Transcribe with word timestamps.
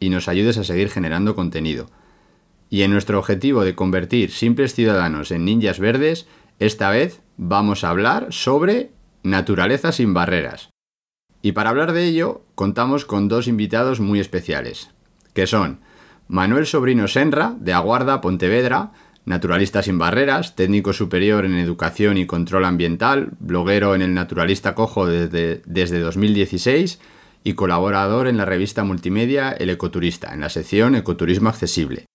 y 0.00 0.10
nos 0.10 0.28
ayudes 0.28 0.58
a 0.58 0.64
seguir 0.64 0.90
generando 0.90 1.34
contenido. 1.34 1.86
Y 2.68 2.82
en 2.82 2.90
nuestro 2.90 3.18
objetivo 3.18 3.64
de 3.64 3.74
convertir 3.74 4.30
simples 4.30 4.74
ciudadanos 4.74 5.30
en 5.30 5.44
ninjas 5.44 5.78
verdes, 5.78 6.26
esta 6.58 6.90
vez 6.90 7.20
vamos 7.36 7.84
a 7.84 7.90
hablar 7.90 8.28
sobre 8.30 8.90
naturaleza 9.22 9.92
sin 9.92 10.14
barreras. 10.14 10.70
Y 11.42 11.52
para 11.52 11.70
hablar 11.70 11.92
de 11.92 12.04
ello, 12.04 12.42
contamos 12.54 13.04
con 13.04 13.28
dos 13.28 13.46
invitados 13.46 14.00
muy 14.00 14.18
especiales, 14.18 14.90
que 15.32 15.46
son 15.46 15.80
Manuel 16.28 16.66
Sobrino 16.66 17.06
Senra, 17.06 17.54
de 17.60 17.72
Aguarda, 17.72 18.20
Pontevedra, 18.20 18.92
naturalista 19.26 19.82
sin 19.82 19.98
barreras, 19.98 20.56
técnico 20.56 20.92
superior 20.92 21.44
en 21.44 21.54
educación 21.54 22.16
y 22.16 22.26
control 22.26 22.64
ambiental, 22.64 23.30
bloguero 23.38 23.94
en 23.94 24.02
el 24.02 24.14
Naturalista 24.14 24.74
Cojo 24.74 25.06
desde, 25.06 25.62
desde 25.66 26.00
2016 26.00 27.00
y 27.46 27.54
colaborador 27.54 28.26
en 28.26 28.38
la 28.38 28.44
revista 28.44 28.82
multimedia 28.82 29.52
El 29.52 29.70
Ecoturista, 29.70 30.34
en 30.34 30.40
la 30.40 30.48
sección 30.48 30.96
Ecoturismo 30.96 31.48
Accesible. 31.48 32.06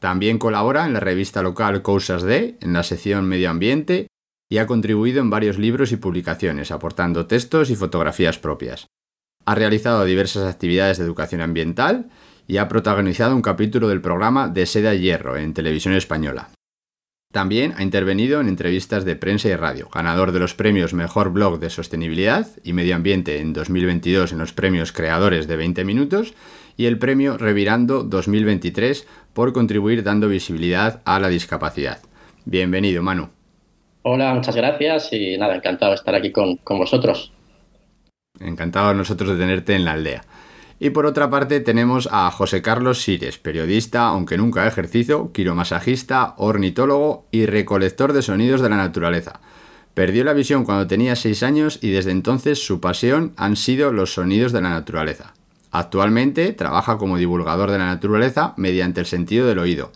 También 0.00 0.36
colabora 0.36 0.84
en 0.84 0.94
la 0.94 0.98
revista 0.98 1.42
local 1.42 1.80
Cosas 1.82 2.24
de, 2.24 2.58
en 2.60 2.72
la 2.72 2.82
sección 2.82 3.24
Medio 3.24 3.50
Ambiente, 3.50 4.08
y 4.50 4.58
ha 4.58 4.66
contribuido 4.66 5.20
en 5.20 5.30
varios 5.30 5.58
libros 5.58 5.92
y 5.92 5.96
publicaciones, 5.96 6.72
aportando 6.72 7.28
textos 7.28 7.70
y 7.70 7.76
fotografías 7.76 8.40
propias. 8.40 8.88
Ha 9.46 9.54
realizado 9.54 10.04
diversas 10.04 10.52
actividades 10.52 10.98
de 10.98 11.04
educación 11.04 11.40
ambiental 11.40 12.10
y 12.48 12.56
ha 12.56 12.66
protagonizado 12.66 13.36
un 13.36 13.42
capítulo 13.42 13.86
del 13.86 14.00
programa 14.00 14.48
De 14.48 14.66
Seda 14.66 14.92
Hierro 14.96 15.36
en 15.36 15.54
televisión 15.54 15.94
española. 15.94 16.48
También 17.34 17.74
ha 17.76 17.82
intervenido 17.82 18.40
en 18.40 18.46
entrevistas 18.46 19.04
de 19.04 19.16
prensa 19.16 19.48
y 19.48 19.56
radio, 19.56 19.88
ganador 19.92 20.30
de 20.30 20.38
los 20.38 20.54
premios 20.54 20.94
Mejor 20.94 21.32
Blog 21.32 21.58
de 21.58 21.68
Sostenibilidad 21.68 22.46
y 22.62 22.72
Medio 22.72 22.94
Ambiente 22.94 23.40
en 23.40 23.52
2022 23.52 24.30
en 24.30 24.38
los 24.38 24.52
premios 24.52 24.92
Creadores 24.92 25.48
de 25.48 25.56
20 25.56 25.84
Minutos 25.84 26.34
y 26.76 26.86
el 26.86 26.96
premio 26.96 27.36
Revirando 27.36 28.04
2023 28.04 29.08
por 29.32 29.52
contribuir 29.52 30.04
dando 30.04 30.28
visibilidad 30.28 31.02
a 31.04 31.18
la 31.18 31.26
discapacidad. 31.26 31.98
Bienvenido, 32.44 33.02
Manu. 33.02 33.30
Hola, 34.02 34.32
muchas 34.32 34.54
gracias 34.54 35.12
y 35.12 35.36
nada, 35.36 35.56
encantado 35.56 35.90
de 35.90 35.96
estar 35.96 36.14
aquí 36.14 36.30
con, 36.30 36.58
con 36.58 36.78
vosotros. 36.78 37.32
Encantado 38.38 38.94
nosotros 38.94 39.30
de 39.30 39.38
tenerte 39.38 39.74
en 39.74 39.84
la 39.84 39.94
aldea. 39.94 40.22
Y 40.80 40.90
por 40.90 41.06
otra 41.06 41.30
parte 41.30 41.60
tenemos 41.60 42.08
a 42.10 42.30
José 42.30 42.60
Carlos 42.60 43.02
Sires, 43.02 43.38
periodista, 43.38 44.08
aunque 44.08 44.36
nunca 44.36 44.66
ejercicio, 44.66 45.32
quiromasajista, 45.32 46.34
ornitólogo 46.36 47.26
y 47.30 47.46
recolector 47.46 48.12
de 48.12 48.22
sonidos 48.22 48.60
de 48.60 48.68
la 48.68 48.76
naturaleza. 48.76 49.40
Perdió 49.94 50.24
la 50.24 50.32
visión 50.32 50.64
cuando 50.64 50.88
tenía 50.88 51.14
6 51.14 51.42
años 51.44 51.78
y 51.80 51.90
desde 51.90 52.10
entonces 52.10 52.66
su 52.66 52.80
pasión 52.80 53.32
han 53.36 53.54
sido 53.54 53.92
los 53.92 54.14
sonidos 54.14 54.52
de 54.52 54.60
la 54.60 54.70
naturaleza. 54.70 55.34
Actualmente 55.70 56.52
trabaja 56.52 56.98
como 56.98 57.16
divulgador 57.16 57.70
de 57.70 57.78
la 57.78 57.86
naturaleza 57.86 58.54
mediante 58.56 59.00
el 59.00 59.06
sentido 59.06 59.46
del 59.46 59.60
oído. 59.60 59.92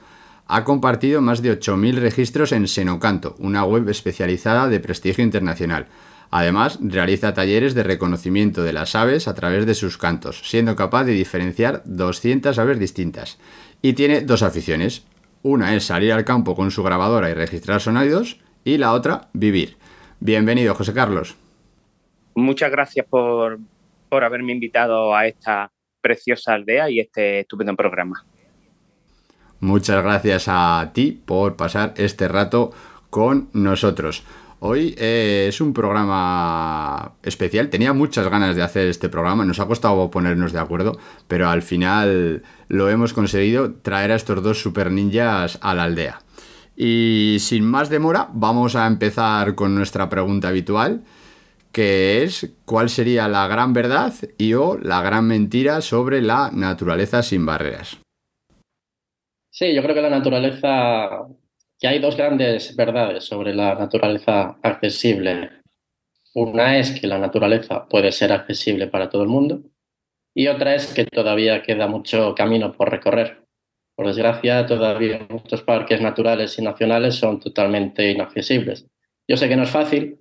Ha 0.46 0.64
compartido 0.64 1.20
más 1.20 1.42
de 1.42 1.58
8.000 1.58 1.96
registros 1.96 2.52
en 2.52 2.68
Senocanto, 2.68 3.34
una 3.38 3.64
web 3.64 3.88
especializada 3.88 4.68
de 4.68 4.80
prestigio 4.80 5.22
internacional. 5.22 5.86
Además, 6.30 6.78
realiza 6.82 7.32
talleres 7.32 7.74
de 7.74 7.82
reconocimiento 7.82 8.62
de 8.62 8.72
las 8.72 8.94
aves 8.94 9.28
a 9.28 9.34
través 9.34 9.64
de 9.64 9.74
sus 9.74 9.96
cantos, 9.96 10.40
siendo 10.44 10.76
capaz 10.76 11.04
de 11.04 11.12
diferenciar 11.12 11.82
200 11.86 12.58
aves 12.58 12.78
distintas. 12.78 13.38
Y 13.80 13.94
tiene 13.94 14.20
dos 14.20 14.42
aficiones. 14.42 15.06
Una 15.42 15.74
es 15.74 15.84
salir 15.84 16.12
al 16.12 16.24
campo 16.24 16.54
con 16.54 16.70
su 16.70 16.82
grabadora 16.82 17.30
y 17.30 17.34
registrar 17.34 17.80
sonidos, 17.80 18.40
y 18.64 18.76
la 18.76 18.92
otra, 18.92 19.28
vivir. 19.32 19.76
Bienvenido, 20.20 20.74
José 20.74 20.92
Carlos. 20.92 21.36
Muchas 22.34 22.70
gracias 22.70 23.06
por, 23.06 23.58
por 24.08 24.24
haberme 24.24 24.52
invitado 24.52 25.14
a 25.14 25.26
esta 25.26 25.70
preciosa 26.00 26.54
aldea 26.54 26.90
y 26.90 27.00
este 27.00 27.40
estupendo 27.40 27.74
programa. 27.74 28.24
Muchas 29.60 30.02
gracias 30.02 30.44
a 30.48 30.90
ti 30.92 31.12
por 31.24 31.56
pasar 31.56 31.94
este 31.96 32.28
rato 32.28 32.72
con 33.10 33.48
nosotros. 33.52 34.24
Hoy 34.60 34.96
eh, 34.98 35.46
es 35.48 35.60
un 35.60 35.72
programa 35.72 37.14
especial. 37.22 37.70
Tenía 37.70 37.92
muchas 37.92 38.28
ganas 38.28 38.56
de 38.56 38.62
hacer 38.62 38.88
este 38.88 39.08
programa. 39.08 39.44
Nos 39.44 39.60
ha 39.60 39.66
costado 39.66 40.10
ponernos 40.10 40.52
de 40.52 40.58
acuerdo, 40.58 40.98
pero 41.28 41.48
al 41.48 41.62
final 41.62 42.42
lo 42.66 42.90
hemos 42.90 43.12
conseguido 43.12 43.74
traer 43.74 44.10
a 44.10 44.16
estos 44.16 44.42
dos 44.42 44.60
super 44.60 44.90
ninjas 44.90 45.58
a 45.62 45.74
la 45.74 45.84
aldea. 45.84 46.18
Y 46.76 47.36
sin 47.40 47.64
más 47.64 47.88
demora, 47.88 48.28
vamos 48.32 48.74
a 48.74 48.86
empezar 48.86 49.54
con 49.54 49.74
nuestra 49.74 50.08
pregunta 50.08 50.48
habitual, 50.48 51.02
que 51.70 52.24
es 52.24 52.52
¿cuál 52.64 52.88
sería 52.88 53.28
la 53.28 53.46
gran 53.46 53.72
verdad 53.72 54.12
y 54.38 54.54
o 54.54 54.76
la 54.76 55.02
gran 55.02 55.26
mentira 55.26 55.80
sobre 55.80 56.20
la 56.20 56.50
naturaleza 56.52 57.22
sin 57.22 57.46
barreras? 57.46 57.98
Sí, 59.50 59.74
yo 59.74 59.82
creo 59.82 59.94
que 59.94 60.02
la 60.02 60.10
naturaleza, 60.10 61.26
que 61.78 61.86
hay 61.86 61.98
dos 62.00 62.16
grandes 62.16 62.74
verdades 62.74 63.24
sobre 63.24 63.54
la 63.54 63.74
naturaleza 63.74 64.58
accesible. 64.62 65.50
Una 66.34 66.78
es 66.78 66.98
que 67.00 67.06
la 67.06 67.18
naturaleza 67.18 67.86
puede 67.88 68.12
ser 68.12 68.32
accesible 68.32 68.88
para 68.88 69.08
todo 69.08 69.22
el 69.22 69.28
mundo 69.28 69.62
y 70.34 70.48
otra 70.48 70.74
es 70.74 70.92
que 70.92 71.04
todavía 71.04 71.62
queda 71.62 71.86
mucho 71.86 72.34
camino 72.34 72.72
por 72.72 72.90
recorrer. 72.90 73.44
Por 73.96 74.06
desgracia, 74.06 74.66
todavía 74.66 75.26
muchos 75.28 75.62
parques 75.62 76.00
naturales 76.00 76.58
y 76.58 76.62
nacionales 76.62 77.16
son 77.16 77.40
totalmente 77.40 78.10
inaccesibles. 78.10 78.86
Yo 79.28 79.36
sé 79.36 79.48
que 79.48 79.56
no 79.56 79.64
es 79.64 79.70
fácil 79.70 80.20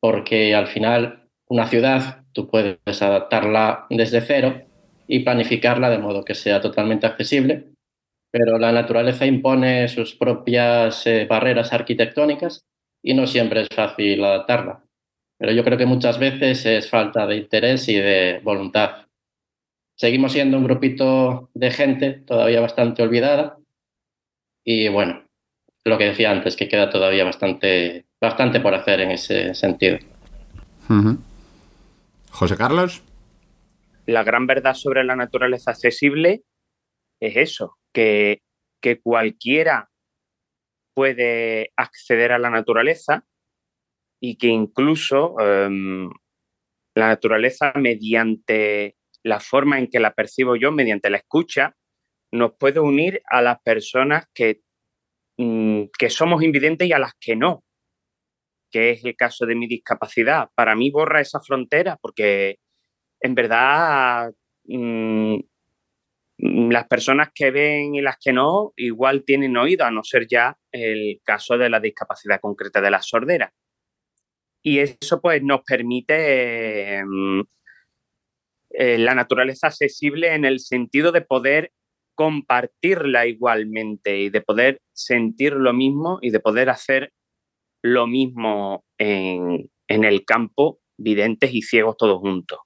porque 0.00 0.54
al 0.54 0.66
final 0.66 1.28
una 1.48 1.66
ciudad 1.66 2.22
tú 2.32 2.48
puedes 2.48 3.02
adaptarla 3.02 3.86
desde 3.90 4.20
cero 4.20 4.62
y 5.06 5.20
planificarla 5.20 5.90
de 5.90 5.98
modo 5.98 6.24
que 6.24 6.34
sea 6.34 6.60
totalmente 6.60 7.06
accesible, 7.06 7.72
pero 8.30 8.58
la 8.58 8.72
naturaleza 8.72 9.26
impone 9.26 9.88
sus 9.88 10.14
propias 10.14 11.06
eh, 11.06 11.26
barreras 11.28 11.72
arquitectónicas 11.72 12.64
y 13.02 13.14
no 13.14 13.26
siempre 13.26 13.62
es 13.62 13.68
fácil 13.74 14.22
adaptarla. 14.24 14.84
Pero 15.38 15.52
yo 15.52 15.64
creo 15.64 15.78
que 15.78 15.86
muchas 15.86 16.18
veces 16.18 16.66
es 16.66 16.90
falta 16.90 17.26
de 17.26 17.36
interés 17.36 17.88
y 17.88 17.94
de 17.94 18.40
voluntad. 18.42 19.06
Seguimos 19.96 20.32
siendo 20.32 20.56
un 20.58 20.64
grupito 20.64 21.50
de 21.54 21.70
gente 21.70 22.12
todavía 22.12 22.60
bastante 22.60 23.02
olvidada 23.02 23.58
y 24.64 24.88
bueno, 24.88 25.24
lo 25.84 25.98
que 25.98 26.04
decía 26.04 26.30
antes, 26.30 26.56
que 26.56 26.68
queda 26.68 26.90
todavía 26.90 27.24
bastante, 27.24 28.06
bastante 28.20 28.60
por 28.60 28.74
hacer 28.74 29.00
en 29.00 29.12
ese 29.12 29.54
sentido. 29.54 29.98
Ujú. 30.90 31.18
José 32.30 32.56
Carlos. 32.56 33.02
La 34.06 34.24
gran 34.24 34.46
verdad 34.46 34.74
sobre 34.74 35.04
la 35.04 35.16
naturaleza 35.16 35.70
accesible 35.70 36.42
es 37.20 37.36
eso, 37.36 37.78
que, 38.80 39.00
cualquiera 39.02 39.90
puede 40.94 41.72
acceder 41.76 42.32
a 42.32 42.38
la 42.38 42.50
naturaleza 42.50 43.24
y 44.20 44.38
que 44.38 44.48
incluso 44.48 45.38
em, 45.40 46.08
la 46.94 47.08
naturaleza 47.08 47.72
mediante 47.74 48.96
la 49.22 49.40
forma 49.40 49.78
en 49.78 49.88
que 49.88 50.00
la 50.00 50.14
percibo 50.14 50.56
yo, 50.56 50.72
mediante 50.72 51.10
la 51.10 51.18
escucha, 51.18 51.76
nos 52.32 52.52
puede 52.58 52.80
unir 52.80 53.20
a 53.30 53.42
las 53.42 53.60
personas 53.62 54.26
que, 54.34 54.60
mm, 55.38 55.84
que 55.98 56.10
somos 56.10 56.42
invidentes 56.42 56.88
y 56.88 56.92
a 56.92 56.98
las 56.98 57.12
que 57.20 57.36
no. 57.36 57.64
que 58.70 58.90
es 58.90 59.04
el 59.04 59.16
caso 59.16 59.46
de 59.46 59.54
mi 59.54 59.66
discapacidad, 59.66 60.50
para 60.54 60.76
mí 60.76 60.90
borra 60.90 61.22
esa 61.22 61.40
frontera 61.40 61.96
porque 62.02 62.58
en 63.20 63.34
verdad 63.34 64.30
mm, 64.64 65.38
las 66.38 66.86
personas 66.86 67.30
que 67.34 67.50
ven 67.50 67.94
y 67.94 68.00
las 68.00 68.16
que 68.18 68.32
no 68.32 68.72
igual 68.76 69.24
tienen 69.24 69.56
oído, 69.56 69.84
a 69.84 69.90
no 69.90 70.04
ser 70.04 70.26
ya 70.28 70.56
el 70.72 71.20
caso 71.24 71.58
de 71.58 71.68
la 71.68 71.80
discapacidad 71.80 72.40
concreta 72.40 72.80
de 72.80 72.90
la 72.90 73.02
sordera. 73.02 73.52
Y 74.62 74.78
eso 74.78 75.20
pues 75.20 75.42
nos 75.42 75.62
permite 75.62 77.02
mm, 77.04 77.40
eh, 78.70 78.98
la 78.98 79.14
naturaleza 79.14 79.68
accesible 79.68 80.34
en 80.34 80.44
el 80.44 80.60
sentido 80.60 81.10
de 81.10 81.22
poder 81.22 81.72
compartirla 82.14 83.26
igualmente 83.26 84.18
y 84.18 84.30
de 84.30 84.40
poder 84.40 84.80
sentir 84.92 85.52
lo 85.52 85.72
mismo 85.72 86.18
y 86.20 86.30
de 86.30 86.40
poder 86.40 86.68
hacer 86.68 87.12
lo 87.82 88.06
mismo 88.06 88.84
en, 88.98 89.70
el 89.86 90.24
campo, 90.24 90.80
videntes 90.98 91.54
y 91.54 91.62
ciegos 91.62 91.96
todos 91.96 92.18
juntos. 92.18 92.58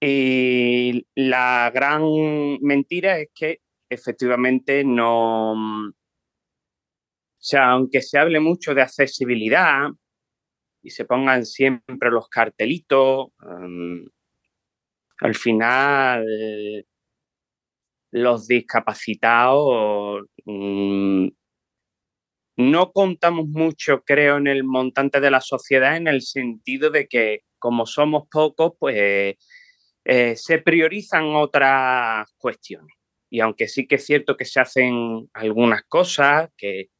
Y 0.00 1.06
la 1.14 1.70
gran 1.74 2.02
mentira 2.60 3.18
es 3.18 3.28
que 3.34 3.60
efectivamente 3.88 4.84
no... 4.84 5.52
O 5.88 7.48
sea, 7.48 7.70
aunque 7.70 8.02
se 8.02 8.18
hable 8.18 8.40
mucho 8.40 8.74
de 8.74 8.82
accesibilidad 8.82 9.88
y 10.82 10.90
se 10.90 11.04
pongan 11.04 11.46
siempre 11.46 12.10
los 12.10 12.28
cartelitos, 12.28 13.28
em, 13.42 14.04
al 15.20 15.34
final 15.34 16.24
los 18.10 18.46
discapacitados 18.46 20.24
mm, 20.44 21.28
no 22.56 22.92
contamos 22.92 23.46
mucho, 23.48 24.02
creo, 24.02 24.38
en 24.38 24.46
el 24.46 24.64
montante 24.64 25.20
de 25.20 25.30
la 25.30 25.40
sociedad 25.40 25.96
en 25.96 26.08
el 26.08 26.22
sentido 26.22 26.90
de 26.90 27.06
que 27.06 27.40
como 27.58 27.84
somos 27.84 28.24
pocos, 28.30 28.72
pues 28.78 29.36
eh, 30.08 30.36
se 30.36 30.58
priorizan 30.58 31.34
otras 31.34 32.32
cuestiones. 32.38 32.94
Y 33.28 33.40
aunque 33.40 33.66
sí 33.66 33.88
que 33.88 33.96
es 33.96 34.06
cierto 34.06 34.36
que 34.36 34.44
se 34.44 34.60
hacen 34.60 35.28
algunas 35.34 35.82
cosas, 35.88 36.48
que, 36.56 36.90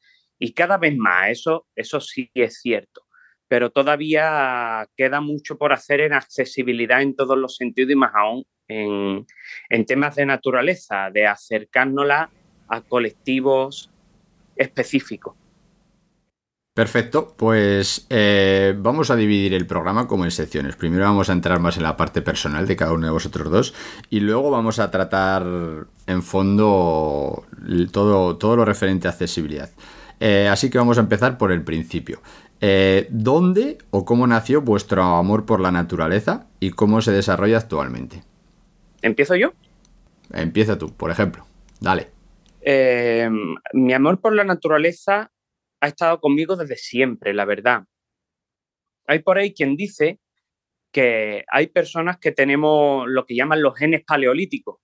y 0.40 0.52
cada 0.52 0.76
vez 0.76 0.96
más, 0.96 1.30
eso, 1.30 1.68
eso 1.76 2.00
sí 2.00 2.28
es 2.34 2.60
cierto, 2.60 3.02
pero 3.46 3.70
todavía 3.70 4.88
queda 4.96 5.20
mucho 5.20 5.56
por 5.56 5.72
hacer 5.72 6.00
en 6.00 6.14
accesibilidad 6.14 7.00
en 7.00 7.14
todos 7.14 7.38
los 7.38 7.54
sentidos 7.54 7.92
y 7.92 7.94
más 7.94 8.12
aún 8.12 8.44
en, 8.66 9.24
en 9.68 9.86
temas 9.86 10.16
de 10.16 10.26
naturaleza, 10.26 11.08
de 11.12 11.28
acercárnosla 11.28 12.28
a 12.66 12.80
colectivos 12.80 13.92
específicos. 14.56 15.36
Perfecto, 16.76 17.32
pues 17.38 18.06
eh, 18.10 18.74
vamos 18.76 19.10
a 19.10 19.16
dividir 19.16 19.54
el 19.54 19.66
programa 19.66 20.06
como 20.06 20.26
en 20.26 20.30
secciones. 20.30 20.76
Primero 20.76 21.04
vamos 21.04 21.30
a 21.30 21.32
entrar 21.32 21.58
más 21.58 21.78
en 21.78 21.84
la 21.84 21.96
parte 21.96 22.20
personal 22.20 22.66
de 22.66 22.76
cada 22.76 22.92
uno 22.92 23.06
de 23.06 23.12
vosotros 23.14 23.50
dos 23.50 23.74
y 24.10 24.20
luego 24.20 24.50
vamos 24.50 24.78
a 24.78 24.90
tratar 24.90 25.46
en 26.06 26.22
fondo 26.22 27.46
todo, 27.92 28.36
todo 28.36 28.56
lo 28.56 28.66
referente 28.66 29.08
a 29.08 29.12
accesibilidad. 29.12 29.70
Eh, 30.20 30.50
así 30.52 30.68
que 30.68 30.76
vamos 30.76 30.98
a 30.98 31.00
empezar 31.00 31.38
por 31.38 31.50
el 31.50 31.62
principio. 31.62 32.20
Eh, 32.60 33.06
¿Dónde 33.08 33.78
o 33.90 34.04
cómo 34.04 34.26
nació 34.26 34.60
vuestro 34.60 35.02
amor 35.02 35.46
por 35.46 35.60
la 35.60 35.72
naturaleza 35.72 36.46
y 36.60 36.72
cómo 36.72 37.00
se 37.00 37.10
desarrolla 37.10 37.56
actualmente? 37.56 38.22
¿Empiezo 39.00 39.34
yo? 39.34 39.54
Empieza 40.30 40.76
tú, 40.76 40.92
por 40.92 41.10
ejemplo. 41.10 41.46
Dale. 41.80 42.10
mi 43.72 43.94
amor 43.94 44.20
por 44.20 44.34
la 44.34 44.44
naturaleza 44.44 45.30
ha 45.80 45.88
estado 45.88 46.20
conmigo 46.20 46.56
desde 46.56 46.76
siempre, 46.76 47.34
la 47.34 47.44
verdad. 47.44 47.84
Hay 49.06 49.20
por 49.20 49.38
ahí 49.38 49.54
quien 49.54 49.76
dice 49.76 50.20
que 50.92 51.44
hay 51.48 51.68
personas 51.68 52.18
que 52.18 52.32
tenemos 52.32 53.06
lo 53.08 53.26
que 53.26 53.36
llaman 53.36 53.62
los 53.62 53.76
genes 53.76 54.02
paleolíticos, 54.04 54.78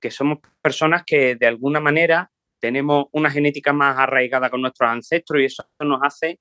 que 0.00 0.10
somos 0.10 0.38
personas 0.60 1.04
que 1.06 1.36
de 1.36 1.46
alguna 1.46 1.80
manera 1.80 2.30
tenemos 2.60 3.06
una 3.12 3.30
genética 3.30 3.72
más 3.72 3.98
arraigada 3.98 4.50
con 4.50 4.60
nuestros 4.60 4.90
ancestros 4.90 5.40
y 5.40 5.46
eso 5.46 5.64
nos 5.80 6.00
hace 6.02 6.38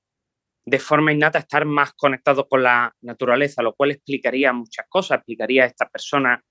de 0.63 0.79
forma 0.79 1.11
innata 1.11 1.39
estar 1.39 1.65
más 1.65 1.93
conectados 1.93 2.45
con 2.47 2.63
la 2.63 2.93
naturaleza, 3.01 3.63
lo 3.63 3.73
cual 3.73 3.91
explicaría 3.91 4.53
muchas 4.53 4.85
cosas, 4.87 5.17
explicaría 5.17 5.63
a 5.63 5.67
esta 5.67 5.89
persona 5.89 6.43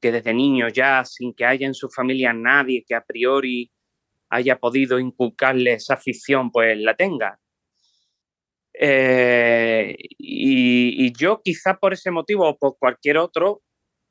que 0.00 0.12
desde 0.12 0.32
niño 0.32 0.68
ya, 0.68 1.04
sin 1.04 1.34
que 1.34 1.44
haya 1.44 1.66
en 1.66 1.74
su 1.74 1.90
familia 1.90 2.32
nadie 2.32 2.84
que 2.86 2.94
a 2.94 3.04
priori 3.04 3.70
haya 4.30 4.58
podido 4.58 4.98
inculcarle 4.98 5.74
esa 5.74 5.94
afición, 5.94 6.50
pues 6.50 6.78
la 6.78 6.94
tenga. 6.96 7.40
Eh, 8.80 9.96
y, 10.18 11.12
yo 11.14 11.40
quizá 11.42 11.78
por 11.78 11.92
ese 11.92 12.10
motivo 12.10 12.48
o 12.48 12.56
por 12.56 12.78
cualquier 12.78 13.18
otro, 13.18 13.62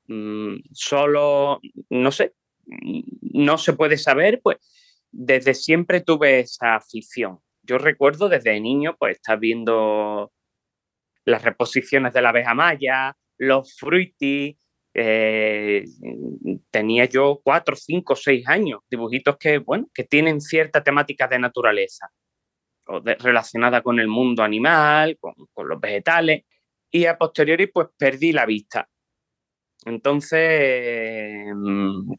mm, 0.07 0.57
solo, 0.73 1.59
no 1.89 2.11
sé, 2.11 2.33
no 3.21 3.57
se 3.57 3.73
puede 3.73 3.97
saber, 3.97 4.41
pues 4.43 4.57
desde 5.11 5.53
siempre 5.53 6.01
tuve 6.01 6.41
esa 6.41 6.75
afición. 6.75 7.39
Yo 7.63 7.77
recuerdo 7.77 8.29
desde 8.29 8.59
niño, 8.59 8.95
pues 8.99 9.17
estar 9.17 9.39
viendo 9.39 10.31
las 11.25 11.43
reposiciones 11.43 12.13
de 12.13 12.21
la 12.21 12.29
abeja 12.29 12.53
maya, 12.53 13.15
los 13.37 13.75
fruitis, 13.77 14.57
eh, 14.99 15.85
tenía 16.71 17.05
yo 17.05 17.39
cuatro, 17.43 17.75
cinco, 17.75 18.15
seis 18.15 18.47
años, 18.47 18.79
dibujitos 18.89 19.37
que, 19.37 19.59
bueno, 19.59 19.87
que 19.93 20.03
tienen 20.03 20.41
cierta 20.41 20.83
temática 20.83 21.27
de 21.27 21.37
naturaleza, 21.37 22.09
relacionada 23.19 23.83
con 23.83 23.99
el 23.99 24.07
mundo 24.07 24.41
animal, 24.41 25.19
con, 25.19 25.35
los 25.69 25.79
vegetales, 25.79 26.45
y 26.89 27.05
a 27.05 27.15
posteriori 27.15 27.67
pues 27.67 27.89
perdí 27.95 28.31
la 28.31 28.47
vista. 28.47 28.89
Entonces, 29.85 31.45
mm, 31.53 32.13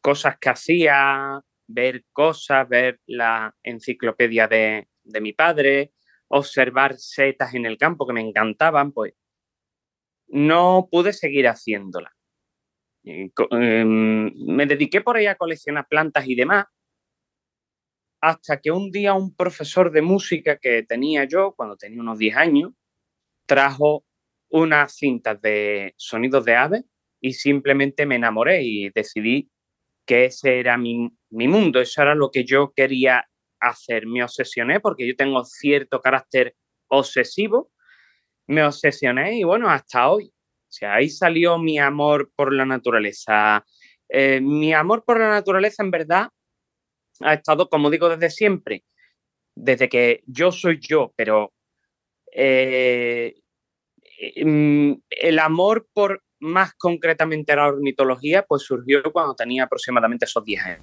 cosas 0.00 0.38
que 0.38 0.50
hacía, 0.50 1.40
ver 1.66 2.04
cosas, 2.12 2.68
ver 2.68 3.00
la 3.06 3.52
enciclopedia 3.64 4.46
de, 4.46 4.86
de 5.02 5.20
mi 5.20 5.32
padre, 5.32 5.92
observar 6.28 6.96
setas 6.98 7.54
en 7.54 7.66
el 7.66 7.76
campo 7.78 8.06
que 8.06 8.12
me 8.12 8.20
encantaban, 8.20 8.92
pues 8.92 9.14
no 10.32 10.88
pude 10.90 11.12
seguir 11.12 11.46
haciéndola. 11.46 12.10
Em, 13.04 14.32
me 14.46 14.66
dediqué 14.66 15.02
por 15.02 15.16
ahí 15.16 15.26
a 15.26 15.36
coleccionar 15.36 15.86
plantas 15.88 16.26
y 16.26 16.34
demás, 16.34 16.66
hasta 18.20 18.60
que 18.60 18.70
un 18.70 18.90
día 18.90 19.14
un 19.14 19.34
profesor 19.34 19.90
de 19.90 20.00
música 20.00 20.56
que 20.56 20.84
tenía 20.84 21.24
yo 21.24 21.52
cuando 21.54 21.76
tenía 21.76 22.00
unos 22.00 22.18
10 22.18 22.36
años 22.36 22.72
trajo 23.46 24.04
unas 24.48 24.94
cintas 24.94 25.40
de 25.42 25.92
sonidos 25.96 26.44
de 26.44 26.54
aves 26.54 26.84
y 27.20 27.34
simplemente 27.34 28.06
me 28.06 28.16
enamoré 28.16 28.62
y 28.62 28.90
decidí 28.90 29.50
que 30.06 30.26
ese 30.26 30.60
era 30.60 30.78
mi, 30.78 31.10
mi 31.30 31.48
mundo, 31.48 31.80
eso 31.80 32.02
era 32.02 32.14
lo 32.14 32.30
que 32.30 32.44
yo 32.44 32.72
quería 32.74 33.28
hacer. 33.60 34.06
Me 34.06 34.22
obsesioné 34.24 34.80
porque 34.80 35.06
yo 35.06 35.14
tengo 35.16 35.44
cierto 35.44 36.00
carácter 36.00 36.54
obsesivo 36.88 37.72
me 38.52 38.64
obsesioné 38.64 39.38
y 39.38 39.44
bueno, 39.44 39.68
hasta 39.68 40.10
hoy. 40.10 40.26
O 40.26 40.74
sea, 40.74 40.94
ahí 40.94 41.10
salió 41.10 41.58
mi 41.58 41.78
amor 41.78 42.30
por 42.34 42.52
la 42.52 42.64
naturaleza. 42.64 43.64
Eh, 44.08 44.40
mi 44.40 44.72
amor 44.72 45.04
por 45.04 45.18
la 45.18 45.28
naturaleza 45.28 45.82
en 45.82 45.90
verdad 45.90 46.28
ha 47.20 47.34
estado, 47.34 47.68
como 47.68 47.90
digo, 47.90 48.08
desde 48.08 48.30
siempre, 48.30 48.84
desde 49.54 49.88
que 49.88 50.22
yo 50.26 50.50
soy 50.50 50.78
yo, 50.80 51.12
pero 51.16 51.52
eh, 52.32 53.34
mm, 54.42 54.92
el 55.10 55.38
amor 55.38 55.86
por 55.92 56.22
más 56.40 56.74
concretamente 56.74 57.54
la 57.54 57.68
ornitología, 57.68 58.42
pues 58.42 58.62
surgió 58.62 59.02
cuando 59.12 59.34
tenía 59.34 59.64
aproximadamente 59.64 60.24
esos 60.24 60.44
10 60.44 60.64
años. 60.64 60.80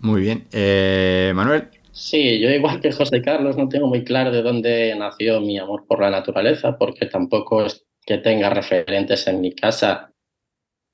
Muy 0.00 0.20
bien. 0.22 0.46
Eh, 0.52 1.32
Manuel. 1.34 1.68
Sí, 1.92 2.38
yo 2.38 2.48
igual 2.50 2.80
que 2.80 2.92
José 2.92 3.20
Carlos 3.20 3.56
no 3.56 3.68
tengo 3.68 3.88
muy 3.88 4.04
claro 4.04 4.30
de 4.30 4.42
dónde 4.42 4.94
nació 4.96 5.40
mi 5.40 5.58
amor 5.58 5.86
por 5.86 6.00
la 6.00 6.10
naturaleza, 6.10 6.78
porque 6.78 7.06
tampoco 7.06 7.64
es 7.64 7.84
que 8.06 8.18
tenga 8.18 8.50
referentes 8.50 9.26
en 9.26 9.40
mi 9.40 9.52
casa 9.52 10.12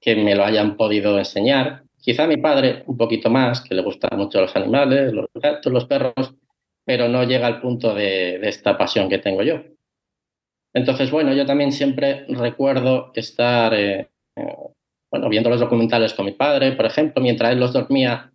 que 0.00 0.17
me 0.17 0.35
lo 0.35 0.45
hayan 0.45 0.76
podido 0.76 1.19
enseñar. 1.19 1.85
Quizá 2.00 2.26
mi 2.26 2.37
padre 2.37 2.83
un 2.87 2.97
poquito 2.97 3.31
más, 3.31 3.61
que 3.61 3.75
le 3.75 3.83
gustan 3.83 4.19
mucho 4.19 4.41
los 4.41 4.55
animales, 4.57 5.12
los 5.12 5.26
gatos, 5.35 5.73
los 5.73 5.85
perros, 5.87 6.35
pero 6.85 7.09
no 7.09 7.25
llega 7.25 7.47
al 7.47 7.61
punto 7.61 7.95
de, 7.95 8.37
esta 8.49 8.79
pasión 8.79 9.09
que 9.09 9.19
tengo 9.19 9.43
yo. 9.43 9.62
Entonces, 10.73 11.11
bueno, 11.11 11.35
yo 11.35 11.45
también 11.47 11.73
siempre 11.73 12.26
recuerdo 12.29 13.12
estar, 13.15 13.75
eh, 13.75 14.09
eh, 14.37 14.57
bueno, 15.11 15.29
viendo 15.29 15.50
los 15.50 15.61
documentales 15.61 16.15
con 16.15 16.26
mi 16.26 16.33
padre, 16.33 16.73
por 16.73 16.87
ejemplo, 16.87 17.23
mientras 17.23 17.53
él 17.53 17.61
los 17.61 17.73
dormía, 17.73 18.33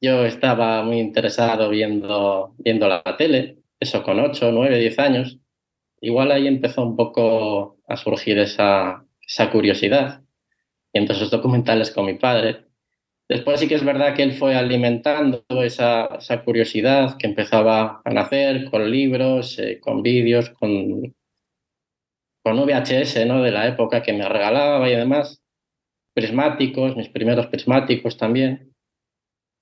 yo 0.00 0.24
estaba 0.24 0.82
muy 0.82 0.98
interesado 0.98 1.68
viendo, 1.70 2.54
viendo 2.58 2.88
la 2.88 3.02
tele, 3.16 3.58
eso 3.80 4.02
con 4.02 4.20
8, 4.20 4.52
9, 4.52 4.78
10 4.78 4.98
años. 4.98 5.38
Igual 6.00 6.30
ahí 6.30 6.46
empezó 6.46 6.84
un 6.84 6.96
poco 6.96 7.78
a 7.88 7.96
surgir 7.96 8.38
esa, 8.38 9.04
esa 9.20 9.50
curiosidad. 9.50 10.22
Y 10.92 10.98
entonces 10.98 11.30
documentales 11.30 11.90
con 11.90 12.06
mi 12.06 12.14
padre. 12.14 12.64
Después 13.28 13.60
sí 13.60 13.68
que 13.68 13.74
es 13.74 13.84
verdad 13.84 14.14
que 14.14 14.22
él 14.22 14.32
fue 14.32 14.54
alimentando 14.54 15.44
esa, 15.62 16.06
esa 16.18 16.42
curiosidad 16.44 17.16
que 17.18 17.26
empezaba 17.26 18.00
a 18.04 18.10
nacer 18.10 18.70
con 18.70 18.90
libros, 18.90 19.58
eh, 19.58 19.80
con 19.80 20.02
vídeos, 20.02 20.48
con, 20.50 21.14
con 22.42 22.56
VHS 22.56 23.26
¿no? 23.26 23.42
de 23.42 23.50
la 23.50 23.66
época 23.66 24.02
que 24.02 24.14
me 24.14 24.26
regalaba 24.26 24.88
y 24.88 24.96
demás, 24.96 25.42
prismáticos, 26.14 26.96
mis 26.96 27.10
primeros 27.10 27.48
prismáticos 27.48 28.16
también. 28.16 28.67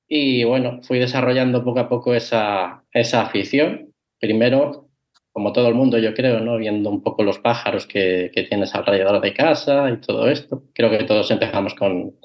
Y 0.09 0.45
bueno, 0.45 0.81
fui 0.83 0.99
desarrollando 0.99 1.65
poco 1.65 1.81
a 1.81 1.89
poco 1.89 2.15
esa, 2.15 2.85
esa 2.93 3.23
afición. 3.23 3.93
Primero, 4.21 4.89
como 5.33 5.53
todo 5.53 5.69
el 5.69 5.75
mundo, 5.75 5.99
yo 5.99 6.15
creo, 6.15 6.41
¿no? 6.41 6.57
Viendo 6.59 6.91
un 6.91 7.03
poco 7.03 7.23
los 7.25 7.39
pájaros 7.39 7.87
que, 7.87 8.31
que 8.35 8.45
tienes 8.45 8.75
alrededor 8.75 9.21
de 9.21 9.35
casa 9.35 9.91
y 9.91 10.01
todo 10.01 10.29
esto. 10.29 10.65
Creo 10.75 10.91
que 10.91 11.05
todos 11.05 11.31
empezamos 11.31 11.75
con, 11.75 12.17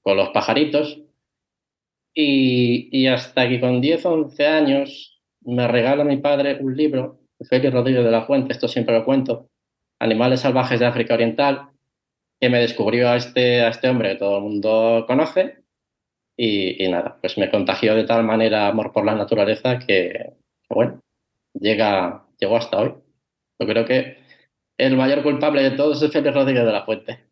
con 0.00 0.16
los 0.16 0.30
pajaritos. 0.30 1.02
Y, 2.14 2.88
y, 2.92 3.08
hasta 3.08 3.48
que 3.48 3.60
con 3.60 3.80
10 3.80 4.06
o 4.06 4.12
11 4.14 4.46
años 4.46 5.20
me 5.42 5.68
regala 5.68 6.02
mi 6.04 6.16
padre 6.16 6.58
un 6.60 6.74
libro, 6.74 7.20
Félix 7.48 7.74
Rodríguez 7.74 8.04
de 8.04 8.10
la 8.10 8.24
Fuente, 8.24 8.52
esto 8.52 8.68
siempre 8.68 8.98
lo 8.98 9.04
cuento, 9.04 9.50
Animales 9.98 10.40
Salvajes 10.40 10.80
de 10.80 10.86
África 10.86 11.12
Oriental, 11.12 11.68
que 12.40 12.48
me 12.48 12.60
descubrió 12.60 13.10
a 13.10 13.16
este, 13.16 13.60
a 13.60 13.68
este 13.68 13.88
hombre 13.88 14.12
que 14.12 14.16
todo 14.16 14.38
el 14.38 14.44
mundo 14.44 15.04
conoce. 15.06 15.65
Y, 16.38 16.86
nada, 16.88 17.18
pues 17.20 17.38
me 17.38 17.50
contagió 17.50 17.94
de 17.94 18.04
tal 18.04 18.24
manera 18.24 18.68
amor 18.68 18.92
por 18.92 19.04
la 19.04 19.14
naturaleza 19.14 19.78
que, 19.78 20.34
bueno, 20.68 21.00
llega, 21.54 22.26
llegó 22.38 22.56
hasta 22.56 22.78
hoy. 22.78 22.94
Yo 23.58 23.66
creo 23.66 23.86
que 23.86 24.18
el 24.76 24.96
mayor 24.96 25.22
culpable 25.22 25.62
de 25.62 25.70
todo 25.70 25.92
es 25.94 26.12
Félix 26.12 26.34
Rodríguez 26.34 26.66
de 26.66 26.72
la 26.72 26.84
Fuente. 26.84 27.24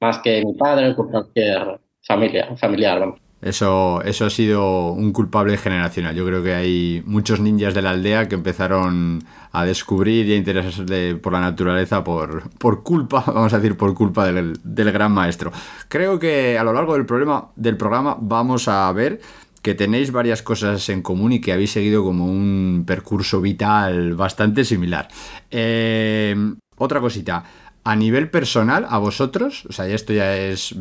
Más 0.00 0.18
que 0.18 0.42
mi 0.44 0.54
padre 0.54 0.94
cualquier 0.96 1.80
familia, 2.02 2.56
familiar, 2.56 2.98
vamos. 3.00 3.23
Eso, 3.44 4.00
eso 4.02 4.24
ha 4.24 4.30
sido 4.30 4.92
un 4.92 5.12
culpable 5.12 5.58
generacional. 5.58 6.14
Yo 6.14 6.24
creo 6.24 6.42
que 6.42 6.54
hay 6.54 7.02
muchos 7.04 7.40
ninjas 7.40 7.74
de 7.74 7.82
la 7.82 7.90
aldea 7.90 8.26
que 8.26 8.36
empezaron 8.36 9.22
a 9.52 9.66
descubrir 9.66 10.26
y 10.26 10.32
a 10.32 10.36
interesarse 10.36 11.16
por 11.16 11.34
la 11.34 11.40
naturaleza 11.40 12.02
por, 12.02 12.48
por 12.56 12.82
culpa, 12.82 13.22
vamos 13.26 13.52
a 13.52 13.58
decir, 13.58 13.76
por 13.76 13.92
culpa 13.92 14.24
del, 14.24 14.58
del, 14.64 14.90
gran 14.92 15.12
maestro. 15.12 15.52
Creo 15.88 16.18
que 16.18 16.56
a 16.58 16.64
lo 16.64 16.72
largo 16.72 16.94
del, 16.94 17.04
problema, 17.04 17.50
del 17.54 17.76
programa 17.76 18.16
vamos 18.18 18.66
a 18.66 18.90
ver 18.92 19.20
que 19.60 19.74
tenéis 19.74 20.10
varias 20.10 20.40
cosas 20.40 20.88
en 20.88 21.02
común 21.02 21.32
y 21.32 21.40
que 21.42 21.52
habéis 21.52 21.72
seguido 21.72 22.02
como 22.02 22.24
un 22.24 22.84
percurso 22.86 23.42
vital 23.42 24.14
bastante 24.14 24.64
similar. 24.64 25.08
Eh, 25.50 26.34
otra 26.78 26.98
cosita. 26.98 27.44
A 27.84 27.94
nivel 27.94 28.30
personal, 28.30 28.86
a 28.88 28.96
vosotros, 28.96 29.66
o 29.68 29.72
sea, 29.74 29.86
esto 29.86 30.14
ya 30.14 30.34
es 30.34 30.74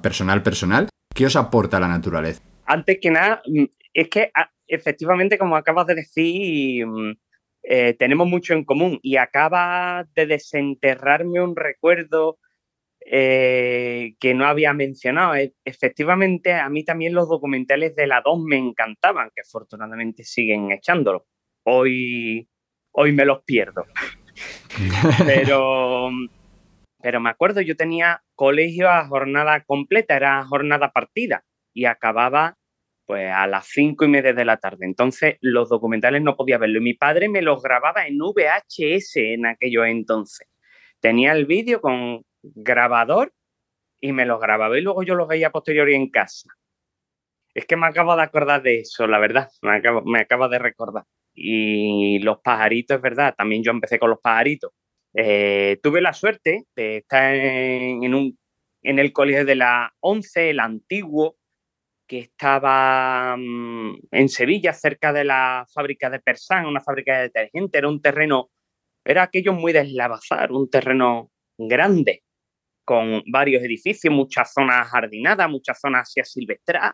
personal, 0.00 0.42
personal, 0.42 0.88
¿Qué 1.14 1.26
os 1.26 1.36
aporta 1.36 1.78
la 1.80 1.88
naturaleza? 1.88 2.42
Antes 2.66 2.98
que 3.00 3.10
nada, 3.10 3.42
mm, 3.46 3.64
es 3.92 4.08
que 4.08 4.30
ah, 4.34 4.50
efectivamente, 4.66 5.38
como 5.38 5.56
acabas 5.56 5.86
de 5.86 5.94
decir, 5.96 6.86
mm, 6.86 7.12
eh, 7.64 7.94
tenemos 7.98 8.26
mucho 8.26 8.54
en 8.54 8.64
común 8.64 8.98
y 9.02 9.16
acaba 9.16 10.06
de 10.14 10.26
desenterrarme 10.26 11.40
un 11.40 11.54
recuerdo 11.54 12.38
eh, 13.04 14.14
que 14.18 14.34
no 14.34 14.46
había 14.46 14.72
mencionado. 14.72 15.34
E, 15.34 15.54
efectivamente, 15.64 16.54
a 16.54 16.68
mí 16.68 16.84
también 16.84 17.14
los 17.14 17.28
documentales 17.28 17.94
de 17.94 18.06
la 18.06 18.22
2 18.24 18.40
me 18.42 18.56
encantaban, 18.56 19.30
que 19.34 19.42
afortunadamente 19.42 20.24
siguen 20.24 20.72
echándolo. 20.72 21.26
Hoy, 21.64 22.48
hoy 22.92 23.12
me 23.12 23.24
los 23.24 23.42
pierdo. 23.44 23.86
pero, 25.26 26.10
pero 27.02 27.20
me 27.20 27.30
acuerdo, 27.30 27.60
yo 27.60 27.76
tenía 27.76 28.22
colegio 28.34 28.88
a 28.88 29.06
jornada 29.06 29.62
completa, 29.64 30.16
era 30.16 30.44
jornada 30.44 30.92
partida 30.92 31.44
y 31.74 31.86
acababa 31.86 32.56
pues 33.06 33.30
a 33.32 33.46
las 33.48 33.66
cinco 33.66 34.04
y 34.04 34.08
media 34.08 34.32
de 34.32 34.44
la 34.44 34.58
tarde. 34.58 34.86
Entonces 34.86 35.36
los 35.40 35.68
documentales 35.68 36.22
no 36.22 36.36
podía 36.36 36.58
verlo 36.58 36.78
y 36.78 36.82
mi 36.82 36.94
padre 36.94 37.28
me 37.28 37.42
los 37.42 37.62
grababa 37.62 38.06
en 38.06 38.18
VHS 38.18 39.16
en 39.16 39.46
aquellos 39.46 39.86
entonces. 39.86 40.48
Tenía 41.00 41.32
el 41.32 41.46
vídeo 41.46 41.80
con 41.80 42.22
grabador 42.42 43.34
y 44.00 44.12
me 44.12 44.24
los 44.24 44.40
grababa 44.40 44.78
y 44.78 44.82
luego 44.82 45.02
yo 45.02 45.14
los 45.16 45.28
veía 45.28 45.50
posteriori 45.50 45.94
en 45.94 46.08
casa. 46.10 46.50
Es 47.54 47.66
que 47.66 47.76
me 47.76 47.86
acabo 47.86 48.16
de 48.16 48.22
acordar 48.22 48.62
de 48.62 48.80
eso, 48.80 49.06
la 49.06 49.18
verdad, 49.18 49.50
me 49.62 49.76
acabo, 49.76 50.02
me 50.04 50.20
acabo 50.20 50.48
de 50.48 50.58
recordar. 50.58 51.04
Y 51.34 52.18
los 52.20 52.38
pajaritos, 52.40 52.96
es 52.96 53.02
verdad, 53.02 53.34
también 53.36 53.62
yo 53.62 53.72
empecé 53.72 53.98
con 53.98 54.10
los 54.10 54.20
pajaritos 54.20 54.72
eh, 55.14 55.78
tuve 55.82 56.00
la 56.00 56.12
suerte 56.12 56.64
de 56.74 56.98
estar 56.98 57.34
en, 57.34 58.14
un, 58.14 58.38
en, 58.82 58.98
el 58.98 59.12
colegio 59.12 59.44
de 59.44 59.56
la 59.56 59.92
11, 60.00 60.50
el 60.50 60.60
antiguo, 60.60 61.36
que 62.06 62.18
estaba 62.18 63.34
um, 63.34 63.98
en 64.10 64.28
Sevilla, 64.28 64.72
cerca 64.72 65.12
de 65.12 65.24
la 65.24 65.66
fábrica 65.72 66.10
de 66.10 66.20
Persán, 66.20 66.66
una 66.66 66.80
fábrica 66.80 67.16
de 67.16 67.22
detergente. 67.22 67.78
Era 67.78 67.88
un 67.88 68.02
terreno, 68.02 68.50
era 69.04 69.22
aquello 69.22 69.52
muy 69.52 69.72
deslavazar, 69.72 70.52
un 70.52 70.68
terreno 70.68 71.30
grande, 71.56 72.22
con 72.84 73.22
varios 73.30 73.62
edificios, 73.62 74.12
muchas 74.12 74.52
zonas 74.52 74.88
jardinadas, 74.88 75.48
muchas 75.48 75.80
zonas 75.80 76.02
así 76.02 76.20
silvestras 76.24 76.92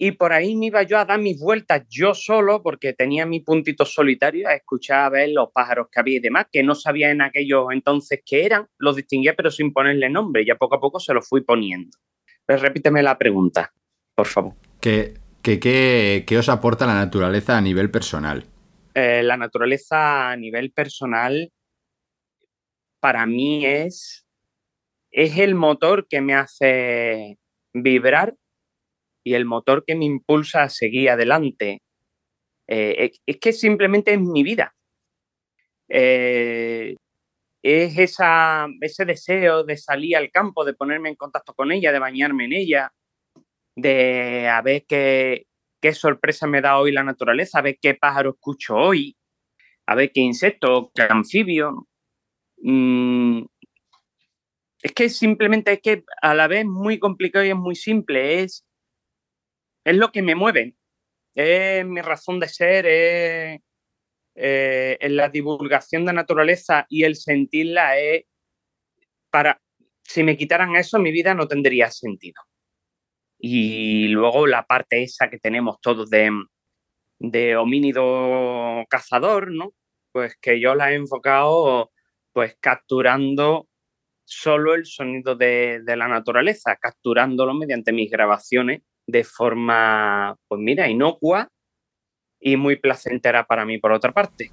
y 0.00 0.12
por 0.12 0.32
ahí 0.32 0.54
me 0.54 0.66
iba 0.66 0.84
yo 0.84 0.96
a 0.96 1.04
dar 1.04 1.20
mis 1.20 1.40
vueltas 1.40 1.84
yo 1.90 2.14
solo, 2.14 2.62
porque 2.62 2.92
tenía 2.92 3.26
mi 3.26 3.40
puntito 3.40 3.84
solitario, 3.84 4.48
a 4.48 4.54
escuchar 4.54 5.00
a 5.00 5.08
ver 5.10 5.30
los 5.30 5.50
pájaros 5.52 5.88
que 5.90 5.98
había 5.98 6.18
y 6.18 6.20
demás, 6.20 6.46
que 6.52 6.62
no 6.62 6.76
sabía 6.76 7.10
en 7.10 7.20
aquellos 7.20 7.66
entonces 7.72 8.22
qué 8.24 8.46
eran, 8.46 8.68
los 8.78 8.94
distinguía, 8.94 9.34
pero 9.34 9.50
sin 9.50 9.72
ponerle 9.72 10.08
nombre, 10.08 10.44
y 10.46 10.50
a 10.50 10.56
poco 10.56 10.76
a 10.76 10.80
poco 10.80 11.00
se 11.00 11.12
los 11.12 11.28
fui 11.28 11.40
poniendo. 11.40 11.98
Pues 12.46 12.62
repíteme 12.62 13.02
la 13.02 13.18
pregunta, 13.18 13.72
por 14.14 14.28
favor. 14.28 14.54
¿Qué, 14.80 15.14
qué, 15.42 15.58
qué, 15.58 16.24
qué 16.24 16.38
os 16.38 16.48
aporta 16.48 16.86
la 16.86 16.94
naturaleza 16.94 17.58
a 17.58 17.60
nivel 17.60 17.90
personal? 17.90 18.44
Eh, 18.94 19.24
la 19.24 19.36
naturaleza 19.36 20.30
a 20.30 20.36
nivel 20.36 20.70
personal, 20.70 21.52
para 23.00 23.26
mí 23.26 23.66
es, 23.66 24.24
es 25.10 25.38
el 25.38 25.56
motor 25.56 26.06
que 26.06 26.20
me 26.20 26.34
hace 26.34 27.38
vibrar 27.72 28.34
y 29.28 29.34
el 29.34 29.44
motor 29.44 29.84
que 29.86 29.94
me 29.94 30.06
impulsa 30.06 30.62
a 30.62 30.70
seguir 30.70 31.10
adelante. 31.10 31.82
Eh, 32.66 33.12
es, 33.26 33.36
que 33.38 33.52
simplemente 33.52 34.14
es 34.14 34.20
mi 34.20 34.42
vida. 34.42 34.74
Eh, 35.88 36.96
es 37.62 37.98
ese 37.98 39.04
deseo 39.04 39.64
de 39.64 39.76
salir 39.76 40.16
al 40.16 40.30
campo, 40.30 40.64
de 40.64 40.72
ponerme 40.72 41.10
en 41.10 41.16
contacto 41.16 41.52
con 41.52 41.72
ella, 41.72 41.92
de 41.92 41.98
bañarme 41.98 42.46
en 42.46 42.54
ella, 42.54 42.92
de 43.76 44.48
a 44.48 44.62
ver 44.62 44.86
qué, 44.88 45.46
qué 45.82 45.92
sorpresa 45.92 46.46
me 46.46 46.62
da 46.62 46.78
hoy 46.78 46.92
la 46.92 47.04
naturaleza, 47.04 47.58
a 47.58 47.62
ver 47.62 47.76
qué 47.80 47.94
pájaro 47.94 48.30
escucho 48.30 48.76
hoy, 48.76 49.14
a 49.86 49.94
ver 49.94 50.10
qué 50.12 50.20
insecto, 50.20 50.90
qué 50.94 51.02
anfibio. 51.02 51.86
Mm, 52.62 53.42
es 54.82 54.92
que 54.92 55.08
simplemente 55.10 55.72
es 55.72 55.80
que 55.82 56.04
a 56.22 56.34
la 56.34 56.46
vez 56.46 56.64
muy 56.64 56.98
complicado 56.98 57.44
y 57.44 57.50
es 57.50 57.56
muy 57.56 57.74
simple. 57.74 58.42
Es 58.42 58.64
es 59.88 59.96
lo 59.96 60.12
que 60.12 60.22
me 60.22 60.34
mueve, 60.34 60.74
es 61.34 61.86
mi 61.86 62.00
razón 62.00 62.40
de 62.40 62.48
ser, 62.48 62.86
es 62.86 63.60
eh, 64.34 64.98
en 65.00 65.16
la 65.16 65.28
divulgación 65.30 66.04
de 66.04 66.12
naturaleza 66.12 66.86
y 66.88 67.04
el 67.04 67.16
sentirla 67.16 67.98
es 67.98 68.24
para, 69.30 69.60
si 70.02 70.22
me 70.22 70.36
quitaran 70.36 70.76
eso, 70.76 70.98
mi 70.98 71.10
vida 71.10 71.34
no 71.34 71.48
tendría 71.48 71.90
sentido. 71.90 72.42
Y 73.38 74.08
luego 74.08 74.46
la 74.46 74.66
parte 74.66 75.02
esa 75.02 75.30
que 75.30 75.38
tenemos 75.38 75.80
todos 75.80 76.10
de, 76.10 76.30
de 77.18 77.56
homínido 77.56 78.84
cazador, 78.90 79.50
¿no? 79.50 79.72
Pues 80.12 80.36
que 80.40 80.60
yo 80.60 80.74
la 80.74 80.92
he 80.92 80.96
enfocado 80.96 81.92
pues 82.32 82.56
capturando 82.60 83.68
solo 84.24 84.74
el 84.74 84.86
sonido 84.86 85.34
de, 85.34 85.80
de 85.82 85.96
la 85.96 86.08
naturaleza, 86.08 86.76
capturándolo 86.76 87.54
mediante 87.54 87.92
mis 87.92 88.10
grabaciones 88.10 88.82
de 89.08 89.24
forma, 89.24 90.36
pues 90.46 90.60
mira, 90.60 90.88
inocua 90.88 91.48
y 92.38 92.56
muy 92.56 92.76
placentera 92.76 93.44
para 93.44 93.64
mí 93.64 93.78
por 93.78 93.90
otra 93.90 94.12
parte. 94.12 94.50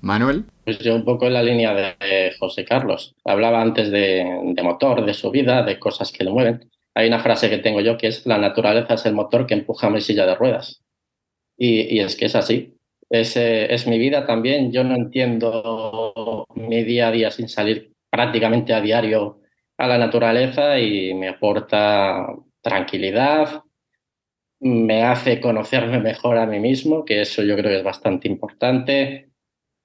Manuel. 0.00 0.44
Pues 0.64 0.78
yo 0.78 0.94
un 0.94 1.04
poco 1.04 1.26
en 1.26 1.34
la 1.34 1.42
línea 1.42 1.74
de 1.74 2.32
José 2.38 2.64
Carlos. 2.64 3.14
Hablaba 3.24 3.60
antes 3.60 3.90
de, 3.90 4.24
motor, 4.62 5.04
de 5.04 5.14
su 5.14 5.30
vida, 5.30 5.62
de 5.62 5.78
cosas 5.78 6.10
que 6.12 6.24
le 6.24 6.30
mueven. 6.30 6.70
Hay 6.94 7.08
una 7.08 7.18
frase 7.18 7.50
que 7.50 7.58
tengo 7.58 7.82
yo 7.82 7.98
que 7.98 8.06
es 8.08 8.24
la 8.26 8.38
naturaleza 8.38 8.94
es 8.94 9.04
el 9.04 9.14
motor 9.14 9.46
que 9.46 9.54
empuja 9.54 9.90
mi 9.90 10.00
silla 10.00 10.26
de 10.26 10.34
ruedas. 10.34 10.82
Y, 11.58 12.00
es 12.00 12.16
que 12.16 12.24
es 12.24 12.34
así. 12.34 12.78
Es, 13.10 13.36
es 13.36 13.86
mi 13.86 13.98
vida 13.98 14.26
también. 14.26 14.72
Yo 14.72 14.82
no 14.82 14.94
entiendo 14.94 16.46
mi 16.54 16.84
día 16.84 17.08
a 17.08 17.12
día 17.12 17.30
sin 17.30 17.48
salir 17.48 17.92
prácticamente 18.10 18.72
a 18.72 18.80
diario 18.80 19.40
a 19.76 19.86
la 19.86 19.98
naturaleza 19.98 20.78
y 20.78 21.12
me 21.12 21.28
aporta 21.28 22.26
tranquilidad, 22.66 23.62
me 24.60 25.04
hace 25.04 25.40
conocerme 25.40 26.00
mejor 26.00 26.36
a 26.36 26.46
mí 26.46 26.58
mismo, 26.58 27.04
que 27.04 27.20
eso 27.20 27.42
yo 27.44 27.54
creo 27.56 27.70
que 27.70 27.78
es 27.78 27.84
bastante 27.84 28.26
importante. 28.26 29.30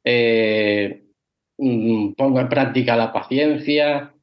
Eh, 0.03 1.03
mm, 1.59 2.13
pongo 2.13 2.39
en 2.39 2.49
práctica 2.49 2.95
la 2.95 3.13
paciencia, 3.13 4.15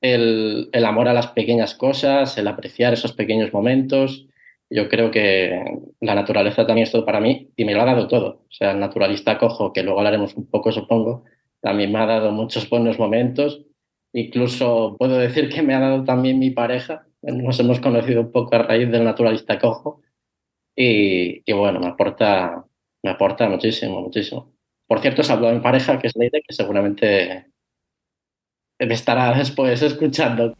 el, 0.00 0.68
el, 0.72 0.84
amor 0.84 1.08
a 1.08 1.14
las 1.14 1.28
pequeñas 1.28 1.74
cosas, 1.74 2.38
el 2.38 2.46
apreciar 2.46 2.92
esos 2.92 3.12
pequeños 3.12 3.52
momentos. 3.52 4.28
Yo 4.70 4.88
creo 4.88 5.10
que 5.10 5.64
la 6.00 6.14
naturaleza 6.14 6.64
también 6.64 6.84
es 6.84 6.92
todo 6.92 7.04
para 7.04 7.20
mí 7.20 7.50
y 7.56 7.64
me 7.64 7.74
lo 7.74 7.82
ha 7.82 7.86
dado 7.86 8.06
todo. 8.06 8.44
O 8.48 8.52
sea, 8.52 8.70
el 8.70 8.78
naturalista 8.78 9.38
cojo, 9.38 9.72
que 9.72 9.82
luego 9.82 9.98
hablaremos 9.98 10.36
un 10.36 10.48
poco, 10.48 10.70
supongo, 10.70 11.24
también 11.60 11.90
me 11.90 11.98
ha 11.98 12.06
dado 12.06 12.30
muchos 12.30 12.68
buenos 12.70 12.98
momentos. 12.98 13.64
Incluso 14.12 14.96
puedo 14.98 15.18
decir 15.18 15.48
que 15.48 15.62
me 15.62 15.74
ha 15.74 15.80
dado 15.80 16.04
también 16.04 16.38
mi 16.38 16.50
pareja. 16.50 17.06
Nos 17.26 17.58
hemos 17.58 17.80
conocido 17.80 18.20
un 18.20 18.32
poco 18.32 18.54
a 18.54 18.62
raíz 18.62 18.90
del 18.90 19.04
naturalista 19.04 19.58
cojo. 19.58 20.00
Y, 20.76 21.50
bueno, 21.52 21.80
me 21.80 21.88
aporta, 21.88 22.64
me 23.02 23.10
aporta 23.10 23.48
muchísimo, 23.48 24.00
muchísimo. 24.00 24.52
Por 24.86 25.00
cierto, 25.00 25.22
se 25.22 25.32
habló 25.32 25.48
de 25.48 25.54
mi 25.54 25.60
pareja, 25.60 25.98
que 25.98 26.06
es 26.06 26.16
Leire, 26.16 26.42
que 26.46 26.54
seguramente 26.54 27.46
me 28.78 28.94
estará 28.94 29.36
después 29.36 29.82
escuchando. 29.82 30.54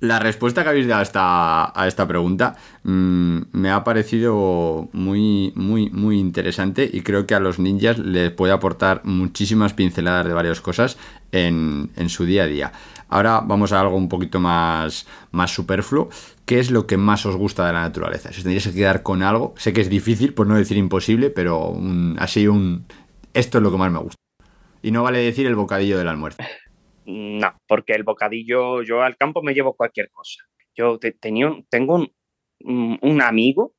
La 0.00 0.18
respuesta 0.18 0.62
que 0.62 0.68
habéis 0.68 0.88
dado 0.88 1.00
a 1.00 1.02
esta, 1.02 1.80
a 1.80 1.88
esta 1.88 2.06
pregunta 2.06 2.56
mmm, 2.82 3.42
me 3.52 3.70
ha 3.70 3.84
parecido 3.84 4.90
muy, 4.92 5.52
muy, 5.54 5.88
muy 5.88 6.18
interesante 6.18 6.90
y 6.92 7.00
creo 7.00 7.26
que 7.26 7.34
a 7.34 7.40
los 7.40 7.58
ninjas 7.58 7.98
les 7.98 8.30
puede 8.32 8.52
aportar 8.52 9.00
muchísimas 9.04 9.72
pinceladas 9.72 10.26
de 10.26 10.34
varias 10.34 10.60
cosas 10.60 10.98
en, 11.32 11.90
en 11.96 12.08
su 12.10 12.26
día 12.26 12.42
a 12.42 12.46
día. 12.46 12.72
Ahora 13.08 13.40
vamos 13.40 13.72
a 13.72 13.80
algo 13.80 13.96
un 13.96 14.08
poquito 14.08 14.40
más, 14.40 15.06
más 15.30 15.50
superfluo. 15.50 16.08
¿Qué 16.46 16.58
es 16.58 16.70
lo 16.70 16.86
que 16.86 16.96
más 16.96 17.26
os 17.26 17.36
gusta 17.36 17.66
de 17.66 17.72
la 17.72 17.82
naturaleza? 17.82 18.30
Si 18.32 18.38
os 18.38 18.44
tendríais 18.44 18.66
que 18.68 18.74
quedar 18.74 19.02
con 19.02 19.22
algo, 19.22 19.54
sé 19.56 19.72
que 19.72 19.80
es 19.80 19.90
difícil, 19.90 20.34
por 20.34 20.46
no 20.46 20.56
decir 20.56 20.76
imposible, 20.76 21.30
pero 21.30 21.68
un, 21.68 22.16
así 22.18 22.46
un... 22.48 22.86
Esto 23.32 23.58
es 23.58 23.62
lo 23.62 23.70
que 23.70 23.78
más 23.78 23.90
me 23.92 23.98
gusta. 23.98 24.20
Y 24.82 24.90
no 24.90 25.02
vale 25.02 25.18
decir 25.18 25.46
el 25.46 25.54
bocadillo 25.54 25.98
del 25.98 26.08
almuerzo. 26.08 26.42
No, 27.06 27.52
porque 27.66 27.92
el 27.92 28.02
bocadillo, 28.02 28.82
yo 28.82 29.02
al 29.02 29.16
campo 29.16 29.42
me 29.42 29.54
llevo 29.54 29.74
cualquier 29.74 30.10
cosa. 30.10 30.44
Yo 30.74 30.98
te, 30.98 31.12
tenía 31.12 31.54
tengo 31.68 31.96
un, 31.96 32.98
un, 33.00 33.22
amigo 33.22 33.74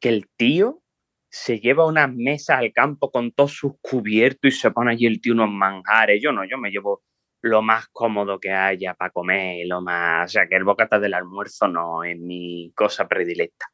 que 0.00 0.08
el 0.08 0.28
tío 0.36 0.82
se 1.30 1.60
lleva 1.60 1.86
unas 1.86 2.12
mesas 2.14 2.58
al 2.58 2.72
campo 2.72 3.10
con 3.10 3.32
todos 3.32 3.52
sus 3.52 3.72
cubiertos 3.80 4.54
y 4.54 4.58
se 4.58 4.70
pone 4.70 4.92
allí 4.92 5.06
el 5.06 5.20
tío 5.20 5.34
unos 5.34 5.50
manjares. 5.50 6.20
Yo 6.22 6.32
no, 6.32 6.44
yo 6.44 6.58
me 6.58 6.70
llevo 6.70 7.02
lo 7.42 7.60
más 7.60 7.88
cómodo 7.88 8.38
que 8.38 8.52
haya 8.52 8.94
para 8.94 9.10
comer, 9.10 9.66
lo 9.66 9.82
más, 9.82 10.30
o 10.30 10.32
sea, 10.32 10.46
que 10.48 10.56
el 10.56 10.64
bocata 10.64 10.98
del 11.00 11.14
almuerzo 11.14 11.68
no 11.68 12.04
es 12.04 12.18
mi 12.18 12.72
cosa 12.74 13.08
predilecta. 13.08 13.66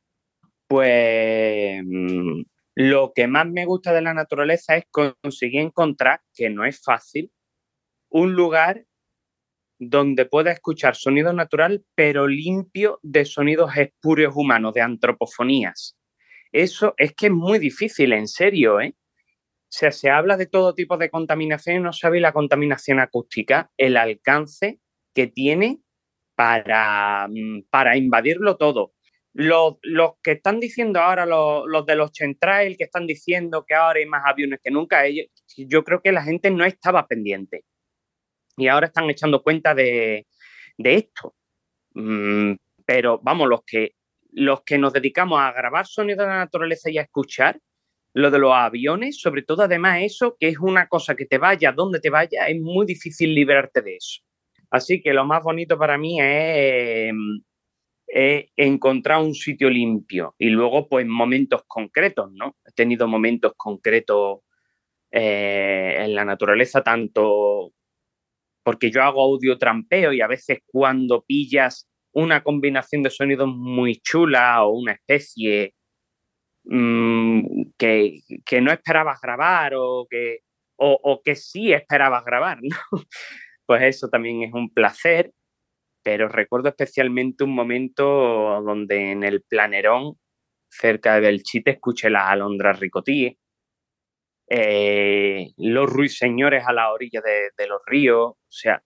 Pues 0.66 1.82
mm, 1.84 2.42
lo 2.76 3.12
que 3.14 3.26
más 3.28 3.46
me 3.46 3.66
gusta 3.66 3.92
de 3.92 4.02
la 4.02 4.14
naturaleza 4.14 4.76
es 4.76 4.84
conseguir 4.90 5.60
encontrar, 5.60 6.20
que 6.34 6.50
no 6.50 6.64
es 6.64 6.82
fácil, 6.82 7.30
un 8.10 8.34
lugar 8.34 8.84
donde 9.78 10.26
pueda 10.26 10.50
escuchar 10.50 10.96
sonido 10.96 11.32
natural, 11.32 11.84
pero 11.94 12.26
limpio 12.26 12.98
de 13.02 13.24
sonidos 13.26 13.76
espurios 13.76 14.32
humanos, 14.34 14.74
de 14.74 14.80
antropofonías. 14.80 15.96
Eso 16.52 16.94
es 16.96 17.14
que 17.14 17.26
es 17.26 17.32
muy 17.32 17.58
difícil, 17.58 18.12
en 18.12 18.26
serio, 18.26 18.80
¿eh? 18.80 18.94
Se 19.68 20.10
habla 20.10 20.36
de 20.36 20.46
todo 20.46 20.74
tipo 20.74 20.96
de 20.96 21.10
contaminación 21.10 21.76
y 21.76 21.80
no 21.80 21.92
sabe 21.92 22.20
la 22.20 22.32
contaminación 22.32 23.00
acústica, 23.00 23.70
el 23.76 23.96
alcance 23.96 24.80
que 25.14 25.26
tiene 25.26 25.80
para, 26.34 27.28
mm, 27.28 27.64
para 27.70 27.96
invadirlo 27.96 28.56
todo. 28.56 28.94
Los, 29.34 29.76
los, 29.82 30.12
que 30.22 30.32
están 30.32 30.58
diciendo 30.58 31.00
ahora, 31.00 31.26
los, 31.26 31.64
los 31.66 31.84
de 31.86 31.96
los 31.96 32.12
Chentrail, 32.12 32.76
que 32.76 32.84
están 32.84 33.06
diciendo 33.06 33.64
que 33.66 33.74
ahora 33.74 33.98
hay 33.98 34.06
más 34.06 34.22
aviones 34.24 34.60
que 34.62 34.70
nunca, 34.70 35.04
ellos, 35.04 35.26
yo 35.56 35.84
creo 35.84 36.00
que 36.00 36.12
la 36.12 36.22
gente 36.22 36.50
no 36.50 36.64
estaba 36.64 37.06
pendiente 37.06 37.64
y 38.56 38.68
ahora 38.68 38.88
están 38.88 39.08
echando 39.08 39.42
cuenta 39.42 39.74
de, 39.74 40.26
de 40.76 40.94
esto. 40.94 41.34
Mm, 41.94 42.54
pero 42.84 43.20
vamos, 43.22 43.48
los 43.48 43.62
que, 43.64 43.94
los 44.32 44.62
que 44.62 44.78
nos 44.78 44.92
dedicamos 44.92 45.40
a 45.40 45.52
grabar 45.52 45.86
sonido 45.86 46.22
de 46.22 46.28
la 46.28 46.38
naturaleza 46.38 46.90
y 46.90 46.98
a 46.98 47.02
escuchar, 47.02 47.60
lo 48.14 48.30
de 48.30 48.38
los 48.38 48.52
aviones, 48.52 49.20
sobre 49.20 49.42
todo 49.42 49.62
además 49.62 50.02
eso, 50.02 50.36
que 50.38 50.48
es 50.48 50.58
una 50.58 50.88
cosa 50.88 51.14
que 51.14 51.26
te 51.26 51.38
vaya 51.38 51.72
donde 51.72 52.00
te 52.00 52.10
vaya, 52.10 52.48
es 52.48 52.60
muy 52.60 52.86
difícil 52.86 53.34
liberarte 53.34 53.82
de 53.82 53.96
eso. 53.96 54.22
Así 54.70 55.00
que 55.00 55.12
lo 55.12 55.24
más 55.24 55.42
bonito 55.42 55.78
para 55.78 55.96
mí 55.96 56.20
es, 56.20 57.12
es 58.06 58.46
encontrar 58.56 59.20
un 59.22 59.34
sitio 59.34 59.70
limpio 59.70 60.34
y 60.38 60.48
luego 60.48 60.88
pues 60.88 61.06
momentos 61.06 61.62
concretos, 61.66 62.30
¿no? 62.32 62.56
He 62.66 62.72
tenido 62.72 63.06
momentos 63.08 63.52
concretos 63.56 64.40
eh, 65.10 65.96
en 66.00 66.14
la 66.14 66.24
naturaleza, 66.24 66.82
tanto 66.82 67.72
porque 68.62 68.90
yo 68.90 69.02
hago 69.02 69.22
audio 69.22 69.56
trampeo 69.56 70.12
y 70.12 70.20
a 70.20 70.26
veces 70.26 70.58
cuando 70.66 71.24
pillas 71.24 71.88
una 72.12 72.42
combinación 72.42 73.02
de 73.02 73.10
sonidos 73.10 73.48
muy 73.48 74.00
chula 74.00 74.64
o 74.64 74.72
una 74.72 74.92
especie 74.92 75.74
mmm, 76.68 77.42
que, 77.78 78.20
que, 78.44 78.60
no 78.60 78.70
esperabas 78.70 79.20
grabar 79.20 79.72
o 79.74 80.06
que, 80.08 80.40
o, 80.76 80.98
o 81.02 81.22
que 81.22 81.34
sí 81.34 81.72
esperabas 81.72 82.24
grabar, 82.24 82.58
¿no? 82.62 82.76
Pues 83.66 83.82
eso 83.82 84.08
también 84.08 84.42
es 84.42 84.52
un 84.54 84.72
placer, 84.72 85.32
pero 86.02 86.28
recuerdo 86.28 86.68
especialmente 86.68 87.44
un 87.44 87.54
momento 87.54 88.04
donde 88.62 89.12
en 89.12 89.24
el 89.24 89.42
planerón, 89.42 90.14
cerca 90.70 91.14
de 91.14 91.20
Belchite, 91.20 91.72
escuché 91.72 92.10
las 92.10 92.30
alondras 92.30 92.78
ricotíes, 92.80 93.36
eh, 94.50 95.50
los 95.56 95.90
ruiseñores 95.90 96.64
a 96.66 96.72
la 96.72 96.92
orilla 96.92 97.20
de, 97.22 97.50
de 97.56 97.66
los 97.66 97.80
ríos, 97.86 98.30
o 98.30 98.38
sea, 98.48 98.82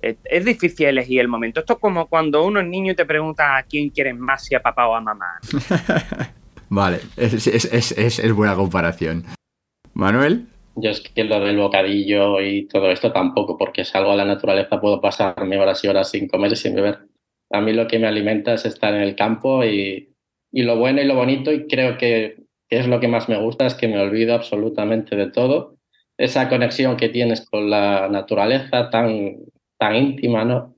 es, 0.00 0.18
es, 0.24 0.44
difícil 0.44 0.86
elegir 0.86 1.20
el 1.20 1.28
momento. 1.28 1.60
Esto 1.60 1.74
es 1.74 1.78
como 1.78 2.08
cuando 2.08 2.44
uno 2.44 2.60
es 2.60 2.66
niño 2.66 2.92
y 2.92 2.96
te 2.96 3.06
pregunta 3.06 3.56
a 3.56 3.62
quién 3.64 3.90
quieres 3.90 4.16
más, 4.16 4.44
si 4.44 4.54
a 4.54 4.62
papá 4.62 4.86
o 4.86 4.94
a 4.94 5.00
mamá. 5.00 5.40
vale, 6.74 7.00
es, 7.16 7.46
es, 7.46 7.92
es, 8.18 8.32
buena 8.32 8.54
comparación. 8.54 9.24
Manuel. 9.94 10.46
Yo 10.76 10.90
es 10.90 11.00
que 11.00 11.22
lo 11.22 11.38
del 11.40 11.56
bocadillo 11.56 12.40
y 12.40 12.66
todo 12.66 12.90
esto 12.90 13.12
tampoco, 13.12 13.56
porque 13.56 13.84
salgo 13.84 14.10
a 14.10 14.16
la 14.16 14.24
naturaleza, 14.24 14.80
puedo 14.80 15.00
pasarme 15.00 15.58
horas 15.58 15.84
y 15.84 15.88
horas 15.88 16.10
sin 16.10 16.28
comer 16.28 16.52
y 16.52 16.56
sin 16.56 16.74
beber. 16.74 16.98
A 17.50 17.60
mí 17.60 17.72
lo 17.72 17.86
que 17.86 18.00
me 18.00 18.08
alimenta 18.08 18.54
es 18.54 18.64
estar 18.66 18.92
en 18.92 19.02
el 19.02 19.14
campo 19.14 19.64
y, 19.64 20.12
y 20.50 20.62
lo 20.62 20.76
bueno 20.76 21.00
y 21.00 21.04
lo 21.04 21.14
bonito, 21.14 21.52
y 21.52 21.68
creo 21.68 21.96
que, 21.96 22.44
que 22.68 22.78
es 22.78 22.88
lo 22.88 22.98
que 22.98 23.06
más 23.06 23.28
me 23.28 23.40
gusta, 23.40 23.66
es 23.66 23.74
que 23.74 23.86
me 23.86 24.00
olvido 24.00 24.34
absolutamente 24.34 25.14
de 25.14 25.30
todo. 25.30 25.76
Esa 26.18 26.48
conexión 26.48 26.96
que 26.96 27.08
tienes 27.08 27.48
con 27.48 27.70
la 27.70 28.08
naturaleza 28.08 28.90
tan, 28.90 29.36
tan 29.78 29.94
íntima, 29.94 30.44
¿no? 30.44 30.74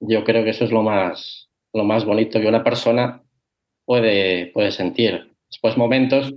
Yo 0.00 0.24
creo 0.24 0.44
que 0.44 0.50
eso 0.50 0.64
es 0.64 0.72
lo 0.72 0.82
más, 0.82 1.48
lo 1.72 1.84
más 1.84 2.04
bonito 2.04 2.38
que 2.38 2.48
una 2.48 2.64
persona 2.64 3.22
puede, 3.86 4.48
puede 4.48 4.72
sentir. 4.72 5.32
Después 5.48 5.76
momentos, 5.78 6.34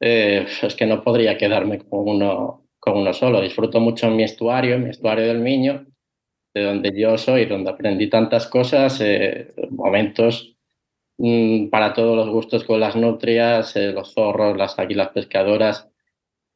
eh, 0.00 0.46
es 0.62 0.74
que 0.74 0.86
no 0.86 1.02
podría 1.02 1.36
quedarme 1.36 1.78
con 1.80 2.08
uno, 2.08 2.68
con 2.78 2.98
uno 2.98 3.12
solo. 3.12 3.40
Disfruto 3.42 3.80
mucho 3.80 4.06
en 4.06 4.16
mi 4.16 4.22
estuario, 4.24 4.76
en 4.76 4.84
mi 4.84 4.90
estuario 4.90 5.26
del 5.26 5.40
Miño, 5.40 5.86
de 6.54 6.62
donde 6.64 6.92
yo 6.98 7.18
soy, 7.18 7.46
donde 7.46 7.70
aprendí 7.70 8.08
tantas 8.08 8.46
cosas, 8.46 9.00
eh, 9.02 9.54
momentos 9.70 10.56
mmm, 11.18 11.68
para 11.68 11.92
todos 11.94 12.16
los 12.16 12.30
gustos 12.30 12.64
con 12.64 12.80
las 12.80 12.96
nutrias, 12.96 13.76
eh, 13.76 13.92
los 13.92 14.14
zorros, 14.14 14.56
las 14.56 14.78
águilas 14.78 15.10
pescadoras, 15.10 15.88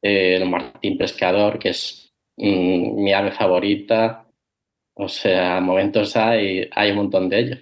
el 0.01 0.49
martín 0.49 0.97
pescador, 0.97 1.59
que 1.59 1.69
es 1.69 2.13
mmm, 2.37 3.03
mi 3.03 3.13
ave 3.13 3.31
favorita, 3.31 4.25
o 4.95 5.07
sea, 5.09 5.59
momentos 5.61 6.15
hay, 6.15 6.69
hay 6.71 6.91
un 6.91 6.97
montón 6.97 7.29
de 7.29 7.39
ellos. 7.39 7.59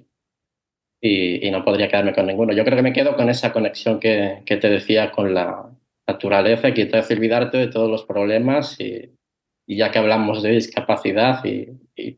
Y, 1.04 1.50
no 1.50 1.66
podría 1.66 1.88
quedarme 1.88 2.14
con 2.14 2.28
ninguno. 2.28 2.54
Yo 2.54 2.64
creo 2.64 2.78
que 2.78 2.84
me 2.84 2.94
quedo 2.94 3.16
con 3.16 3.30
esa 3.30 3.52
conexión 3.52 4.00
que, 4.00 4.44
te 4.46 4.70
decía 4.70 5.12
con 5.12 5.34
la 5.34 5.70
naturaleza, 6.08 6.74
que 6.74 6.86
te 6.86 6.98
hace 6.98 7.16
olvidarte 7.16 7.58
de 7.58 7.68
todos 7.68 7.90
los 7.90 8.04
problemas 8.06 8.80
y, 8.80 9.12
ya 9.68 9.90
que 9.90 10.00
hablamos 10.00 10.44
de 10.44 10.52
discapacidad 10.52 11.44
y, 11.44 11.68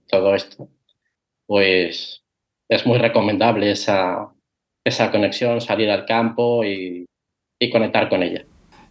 todo 0.08 0.36
esto, 0.36 0.70
pues 1.46 2.24
es 2.70 2.86
muy 2.86 2.98
recomendable 2.98 3.72
esa, 3.72 4.34
esa 4.86 5.12
conexión, 5.12 5.62
salir 5.62 5.90
al 5.90 6.06
campo 6.06 6.64
y, 6.64 7.06
y 7.60 7.70
conectar 7.70 8.10
con 8.10 8.24
ella. 8.24 8.46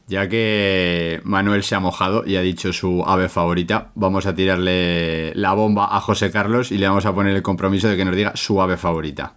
Ya 0.06 0.28
que 0.28 1.20
Manuel 1.24 1.62
se 1.62 1.74
ha 1.74 1.80
mojado 1.80 2.26
y 2.26 2.36
ha 2.36 2.42
dicho 2.42 2.72
su 2.72 3.02
ave 3.06 3.28
favorita, 3.28 3.92
vamos 3.94 4.26
a 4.26 4.34
tirarle 4.34 5.32
la 5.34 5.54
bomba 5.54 5.96
a 5.96 6.00
José 6.00 6.30
Carlos 6.30 6.72
y 6.72 6.78
le 6.78 6.88
vamos 6.88 7.06
a 7.06 7.14
poner 7.14 7.34
el 7.34 7.42
compromiso 7.42 7.88
de 7.88 7.96
que 7.96 8.04
nos 8.04 8.16
diga 8.16 8.32
su 8.34 8.60
ave 8.60 8.76
favorita. 8.76 9.36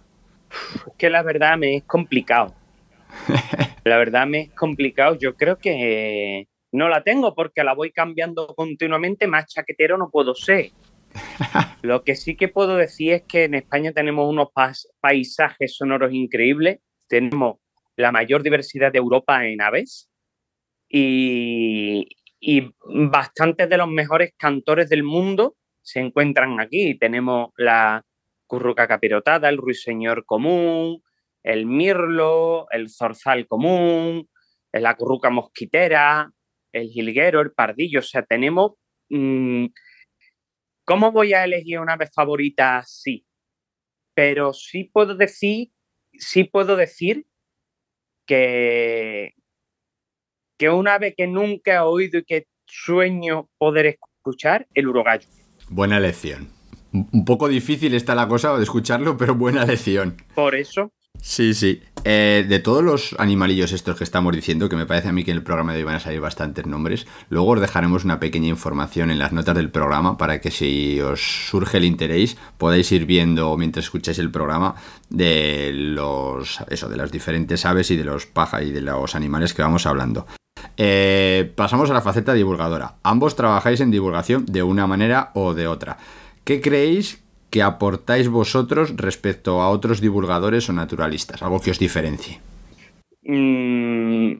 Es 0.86 0.92
que 0.98 1.10
la 1.10 1.22
verdad 1.22 1.56
me 1.56 1.76
es 1.76 1.84
complicado. 1.84 2.54
la 3.84 3.98
verdad 3.98 4.26
me 4.26 4.42
es 4.42 4.50
complicado. 4.52 5.16
Yo 5.18 5.36
creo 5.36 5.58
que 5.58 6.48
no 6.72 6.88
la 6.88 7.02
tengo 7.02 7.34
porque 7.34 7.64
la 7.64 7.74
voy 7.74 7.92
cambiando 7.92 8.48
continuamente. 8.54 9.26
Más 9.26 9.46
chaquetero 9.46 9.98
no 9.98 10.10
puedo 10.10 10.34
ser. 10.34 10.70
Lo 11.82 12.02
que 12.02 12.14
sí 12.14 12.36
que 12.36 12.48
puedo 12.48 12.76
decir 12.76 13.12
es 13.12 13.22
que 13.22 13.44
en 13.44 13.54
España 13.54 13.92
tenemos 13.92 14.28
unos 14.28 14.48
paisajes 15.00 15.76
sonoros 15.76 16.12
increíbles. 16.12 16.80
Tenemos 17.08 17.58
la 17.96 18.12
mayor 18.12 18.42
diversidad 18.42 18.92
de 18.92 18.98
Europa 18.98 19.46
en 19.46 19.62
aves 19.62 20.10
y, 20.88 22.08
y 22.40 22.74
bastantes 22.84 23.68
de 23.68 23.76
los 23.78 23.88
mejores 23.88 24.34
cantores 24.36 24.88
del 24.88 25.02
mundo 25.02 25.56
se 25.82 26.00
encuentran 26.00 26.60
aquí. 26.60 26.98
Tenemos 26.98 27.50
la 27.56 28.04
curruca 28.46 28.86
capirotada, 28.86 29.48
el 29.48 29.56
ruiseñor 29.58 30.24
común, 30.24 31.02
el 31.42 31.66
mirlo, 31.66 32.66
el 32.70 32.88
zorzal 32.88 33.46
común, 33.46 34.28
la 34.72 34.94
curruca 34.96 35.30
mosquitera, 35.30 36.32
el 36.72 36.88
jilguero, 36.88 37.40
el 37.40 37.52
pardillo. 37.52 38.00
O 38.00 38.02
sea, 38.02 38.22
tenemos... 38.22 38.72
Mm, 39.08 39.66
¿Cómo 40.84 41.10
voy 41.10 41.34
a 41.34 41.44
elegir 41.44 41.80
una 41.80 41.94
ave 41.94 42.06
favorita? 42.06 42.82
Sí. 42.86 43.26
Pero 44.14 44.52
sí 44.52 44.84
puedo 44.84 45.16
decir, 45.16 45.72
sí 46.12 46.44
puedo 46.44 46.76
decir 46.76 47.26
que, 48.24 49.34
que 50.56 50.70
un 50.70 50.86
ave 50.86 51.14
que 51.14 51.26
nunca 51.26 51.74
he 51.74 51.78
oído 51.80 52.20
y 52.20 52.24
que 52.24 52.46
sueño 52.66 53.48
poder 53.58 53.86
escuchar, 53.86 54.68
el 54.74 54.88
urogallo. 54.88 55.28
Buena 55.68 55.98
lección. 56.00 56.55
Un 57.12 57.24
poco 57.24 57.48
difícil 57.48 57.94
está 57.94 58.14
la 58.14 58.28
cosa 58.28 58.56
de 58.56 58.62
escucharlo, 58.62 59.16
pero 59.16 59.34
buena 59.34 59.64
lección. 59.64 60.16
Por 60.34 60.54
eso. 60.54 60.90
Sí, 61.20 61.54
sí. 61.54 61.82
Eh, 62.04 62.46
de 62.48 62.60
todos 62.60 62.84
los 62.84 63.16
animalillos 63.18 63.72
estos 63.72 63.96
que 63.96 64.04
estamos 64.04 64.34
diciendo, 64.34 64.68
que 64.68 64.76
me 64.76 64.86
parece 64.86 65.08
a 65.08 65.12
mí 65.12 65.24
que 65.24 65.32
en 65.32 65.38
el 65.38 65.42
programa 65.42 65.72
de 65.72 65.78
hoy 65.78 65.84
van 65.84 65.96
a 65.96 66.00
salir 66.00 66.20
bastantes 66.20 66.66
nombres, 66.66 67.06
luego 67.30 67.50
os 67.50 67.60
dejaremos 67.60 68.04
una 68.04 68.20
pequeña 68.20 68.46
información 68.46 69.10
en 69.10 69.18
las 69.18 69.32
notas 69.32 69.56
del 69.56 69.70
programa 69.70 70.16
para 70.16 70.40
que 70.40 70.50
si 70.52 71.00
os 71.00 71.48
surge 71.48 71.78
el 71.78 71.84
interés 71.84 72.36
podáis 72.58 72.92
ir 72.92 73.06
viendo 73.06 73.56
mientras 73.56 73.86
escucháis 73.86 74.20
el 74.20 74.30
programa 74.30 74.76
de 75.10 75.72
los 75.72 76.60
eso, 76.68 76.88
de 76.88 76.96
las 76.96 77.10
diferentes 77.10 77.66
aves 77.66 77.90
y 77.90 77.96
de 77.96 78.04
los 78.04 78.26
pájaros 78.26 78.68
y 78.68 78.72
de 78.72 78.82
los 78.82 79.14
animales 79.16 79.52
que 79.52 79.62
vamos 79.62 79.84
hablando. 79.86 80.26
Eh, 80.76 81.52
pasamos 81.56 81.90
a 81.90 81.94
la 81.94 82.02
faceta 82.02 82.34
divulgadora. 82.34 82.96
Ambos 83.02 83.34
trabajáis 83.34 83.80
en 83.80 83.90
divulgación 83.90 84.46
de 84.46 84.62
una 84.62 84.86
manera 84.86 85.30
o 85.34 85.54
de 85.54 85.66
otra. 85.66 85.98
¿Qué 86.46 86.60
creéis 86.60 87.26
que 87.50 87.60
aportáis 87.60 88.28
vosotros 88.28 88.96
respecto 88.96 89.60
a 89.60 89.68
otros 89.68 90.00
divulgadores 90.00 90.68
o 90.68 90.72
naturalistas? 90.72 91.42
Algo 91.42 91.58
que 91.58 91.72
os 91.72 91.80
diferencie. 91.80 92.38
Mm, 93.22 94.38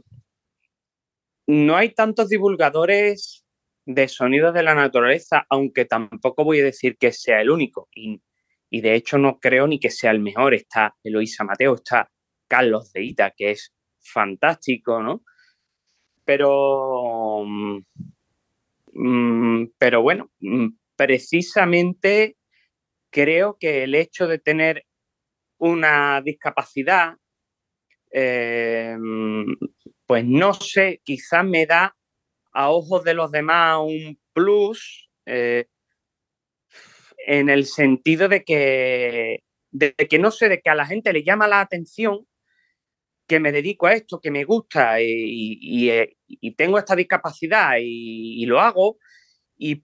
no 1.48 1.76
hay 1.76 1.90
tantos 1.94 2.28
divulgadores 2.28 3.44
de 3.86 4.06
sonidos 4.06 4.54
de 4.54 4.62
la 4.62 4.76
naturaleza, 4.76 5.46
aunque 5.50 5.84
tampoco 5.84 6.44
voy 6.44 6.60
a 6.60 6.64
decir 6.70 6.96
que 6.96 7.10
sea 7.10 7.40
el 7.40 7.50
único. 7.50 7.88
Y, 7.92 8.20
de 8.70 8.94
hecho 8.94 9.18
no 9.18 9.40
creo 9.40 9.66
ni 9.66 9.80
que 9.80 9.90
sea 9.90 10.12
el 10.12 10.20
mejor. 10.20 10.54
Está 10.54 10.94
Eloísa 11.02 11.42
Mateo, 11.42 11.74
está 11.74 12.08
Carlos 12.46 12.92
de 12.92 13.02
Ita, 13.02 13.32
que 13.36 13.50
es 13.50 13.74
fantástico, 13.98 15.02
¿no? 15.02 15.24
Pero, 16.24 17.42
mm, 17.44 17.78
mm, 18.92 19.72
pero 19.76 20.02
bueno, 20.02 20.30
precisamente 20.96 22.36
creo 23.10 23.56
que 23.58 23.84
el 23.84 23.94
hecho 23.94 24.26
de 24.26 24.38
tener 24.38 24.84
una 25.58 26.20
discapacidad, 26.22 27.16
eh, 28.10 28.96
pues 30.06 30.24
no 30.24 30.54
sé, 30.54 31.00
quizás 31.04 31.44
me 31.44 31.66
da 31.66 31.96
a 32.52 32.70
ojos 32.70 33.04
de 33.04 33.14
los 33.14 33.30
demás 33.30 33.78
un 33.80 34.18
plus 34.32 35.10
eh, 35.26 35.66
en 37.26 37.48
el 37.48 37.66
sentido 37.66 38.28
de 38.28 38.44
que, 38.44 39.42
de 39.70 39.94
que 39.94 40.18
no 40.18 40.30
sé, 40.30 40.48
de 40.48 40.60
que 40.60 40.70
a 40.70 40.74
la 40.74 40.86
gente 40.86 41.12
le 41.12 41.24
llama 41.24 41.48
la 41.48 41.60
atención 41.60 42.26
que 43.26 43.40
me 43.40 43.52
dedico 43.52 43.86
a 43.86 43.94
esto, 43.94 44.20
que 44.20 44.30
me 44.30 44.44
gusta 44.44 45.00
y, 45.00 45.90
eh, 45.90 46.16
tengo 46.56 46.78
esta 46.78 46.94
discapacidad 46.94 47.78
y, 47.80 48.42
y, 48.42 48.46
lo 48.46 48.60
hago 48.60 48.98
y 49.58 49.82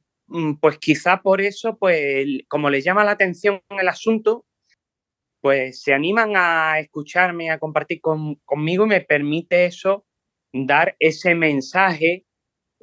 pues 0.61 0.79
quizá 0.79 1.21
por 1.23 1.41
eso, 1.41 1.77
pues 1.79 2.27
como 2.49 2.71
les 2.71 2.85
llama 2.85 3.05
la 3.05 3.13
atención 3.13 3.61
el 3.71 3.89
asunto, 3.89 4.47
pues 5.41 5.83
se 5.83 5.93
animan 5.93 6.33
a 6.37 6.79
escucharme, 6.79 7.51
a 7.51 7.59
compartir 7.59 8.01
conmigo 8.01 8.85
y 8.85 8.89
me 8.89 9.01
permite 9.01 9.67
eso 9.67 10.07
dar 10.53 10.97
ese 10.99 11.35
mensaje 11.35 12.27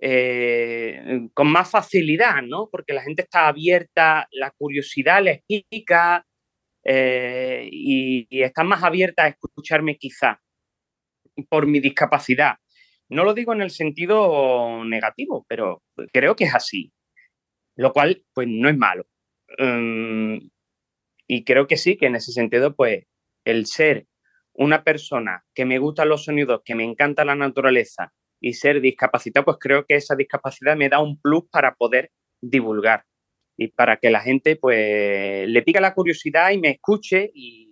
eh, 0.01 1.29
con 1.33 1.51
más 1.51 1.71
facilidad, 1.71 2.41
¿no? 2.41 2.69
Porque 2.71 2.93
la 2.93 3.01
gente 3.01 3.23
está 3.23 3.47
abierta, 3.47 4.27
la 4.31 4.51
curiosidad 4.51 5.23
les 5.23 5.41
pica 5.43 6.25
eh, 6.83 7.69
y, 7.71 8.27
están 8.43 8.67
más 8.67 8.83
abierta 8.83 9.23
a 9.23 9.27
escucharme 9.29 9.97
quizá 9.97 10.41
por 11.49 11.67
mi 11.67 11.79
discapacidad. 11.79 12.55
No 13.09 13.23
lo 13.23 13.33
digo 13.33 13.53
en 13.53 13.61
el 13.61 13.71
sentido 13.71 14.83
negativo, 14.85 15.45
pero 15.49 15.83
creo 16.11 16.35
que 16.35 16.45
es 16.45 16.55
así 16.55 16.91
lo 17.79 17.93
cual 17.93 18.25
pues 18.33 18.47
no 18.49 18.67
es 18.67 18.77
malo. 18.77 19.07
Mm, 19.57 20.49
y 21.27 21.43
creo 21.45 21.65
que 21.65 21.77
sí, 21.77 21.95
que 21.95 22.07
en 22.07 22.15
ese 22.15 22.33
sentido 22.33 22.75
pues 22.75 23.05
el 23.45 23.67
ser 23.67 24.05
una 24.53 24.83
persona 24.83 25.45
que 25.55 25.63
me 25.63 25.79
gustan 25.79 26.09
los 26.09 26.25
sonidos, 26.25 26.61
que 26.65 26.75
me 26.75 26.83
encanta 26.83 27.23
la 27.23 27.35
naturaleza 27.35 28.11
y 28.41 28.53
ser 28.53 28.81
discapacitado, 28.81 29.45
pues 29.45 29.57
creo 29.61 29.85
que 29.85 29.95
esa 29.95 30.17
discapacidad 30.17 30.75
me 30.75 30.89
da 30.89 30.99
un 30.99 31.21
plus 31.21 31.43
para 31.49 31.75
poder 31.75 32.11
divulgar 32.41 33.05
y 33.57 33.69
para 33.69 33.95
que 33.95 34.09
la 34.09 34.19
gente 34.19 34.57
pues 34.57 35.47
le 35.47 35.61
pica 35.61 35.79
la 35.79 35.93
curiosidad 35.93 36.51
y 36.51 36.57
me 36.57 36.71
escuche 36.71 37.31
y, 37.33 37.67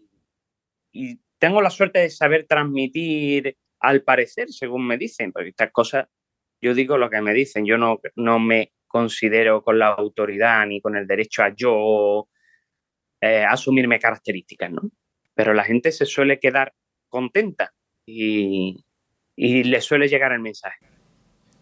tengo 1.40 1.62
la 1.62 1.70
suerte 1.70 2.00
de 2.00 2.10
saber 2.10 2.48
transmitir 2.48 3.56
al 3.80 4.02
parecer, 4.02 4.50
según 4.50 4.88
me 4.88 4.98
dicen, 4.98 5.32
porque 5.32 5.50
estas 5.50 5.72
cosas 5.72 6.08
yo 6.60 6.74
digo 6.74 6.98
lo 6.98 7.12
que 7.12 7.22
me 7.22 7.32
dicen, 7.34 7.66
yo 7.66 7.78
no, 7.78 8.00
no 8.16 8.40
me 8.40 8.72
considero 8.88 9.62
con 9.64 9.78
la 9.78 9.88
autoridad 9.88 10.66
ni 10.66 10.82
con 10.82 10.96
el 10.96 11.06
derecho 11.06 11.44
a 11.44 11.54
yo 11.54 12.28
eh, 13.22 13.44
asumirme 13.44 14.00
características, 14.00 14.72
¿no? 14.72 14.82
Pero 15.34 15.54
la 15.54 15.64
gente 15.64 15.92
se 15.92 16.06
suele 16.06 16.40
quedar 16.40 16.74
contenta 17.10 17.74
y, 18.06 18.84
le 19.36 19.82
suele 19.82 20.08
llegar 20.08 20.32
el 20.32 20.40
mensaje. 20.40 20.80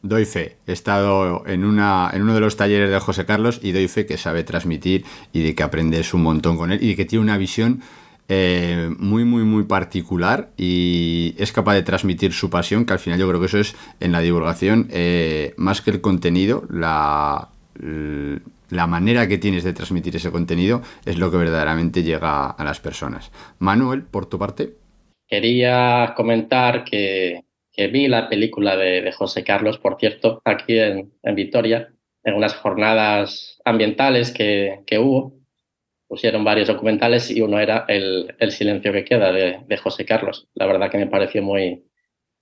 Doy 0.01 0.25
fe, 0.25 0.57
he 0.67 0.71
estado 0.71 1.45
en, 1.47 1.65
una, 1.65 2.11
en 2.13 2.21
uno 2.21 2.35
de 2.35 2.39
los 2.39 2.55
talleres 2.55 2.89
de 2.91 2.99
José 2.99 3.25
Carlos 3.25 3.59
y 3.63 3.71
doy 3.71 3.87
fe 3.87 4.05
que 4.05 4.17
sabe 4.17 4.43
transmitir 4.43 5.03
y 5.33 5.43
de 5.43 5.55
que 5.55 5.63
aprendes 5.63 6.13
un 6.13 6.21
montón 6.21 6.57
con 6.57 6.71
él 6.71 6.81
y 6.81 6.89
de 6.89 6.95
que 6.95 7.05
tiene 7.05 7.23
una 7.23 7.37
visión 7.37 7.81
eh, 8.27 8.89
muy, 8.97 9.23
muy, 9.23 9.43
muy 9.43 9.63
particular 9.63 10.49
y 10.57 11.35
es 11.37 11.51
capaz 11.51 11.75
de 11.75 11.83
transmitir 11.83 12.33
su 12.33 12.49
pasión, 12.49 12.85
que 12.85 12.93
al 12.93 12.99
final 12.99 13.19
yo 13.19 13.27
creo 13.27 13.39
que 13.39 13.45
eso 13.45 13.59
es 13.59 13.75
en 13.99 14.11
la 14.11 14.19
divulgación, 14.19 14.87
eh, 14.91 15.53
más 15.57 15.81
que 15.81 15.91
el 15.91 16.01
contenido, 16.01 16.63
la, 16.69 17.49
la 18.69 18.87
manera 18.87 19.27
que 19.27 19.37
tienes 19.37 19.63
de 19.63 19.73
transmitir 19.73 20.15
ese 20.15 20.31
contenido 20.31 20.81
es 21.05 21.17
lo 21.17 21.29
que 21.29 21.37
verdaderamente 21.37 22.03
llega 22.03 22.49
a 22.49 22.63
las 22.63 22.79
personas. 22.79 23.31
Manuel, 23.59 24.03
por 24.03 24.27
tu 24.27 24.39
parte. 24.39 24.73
Quería 25.27 26.13
comentar 26.15 26.83
que, 26.83 27.41
vi 27.77 28.07
la 28.07 28.27
película 28.27 28.75
de, 28.75 29.11
José 29.11 29.43
Carlos, 29.43 29.77
por 29.77 29.97
cierto, 29.99 30.41
aquí 30.45 30.79
en, 30.79 31.11
en 31.21 31.35
Vitoria, 31.35 31.89
en 32.23 32.33
unas 32.33 32.55
jornadas 32.55 33.59
ambientales 33.65 34.31
que, 34.31 34.79
que 34.87 34.97
hubo 34.97 35.44
pusieron 36.07 36.43
varios 36.43 36.67
documentales 36.67 37.31
y 37.31 37.41
uno 37.41 37.59
era 37.59 37.85
El, 37.87 38.35
silencio 38.51 38.91
que 38.91 39.05
queda 39.05 39.31
de, 39.31 39.77
José 39.77 40.05
Carlos. 40.05 40.47
La 40.53 40.65
verdad 40.65 40.89
que 40.89 40.97
me 40.97 41.07
pareció 41.07 41.41
muy, 41.41 41.83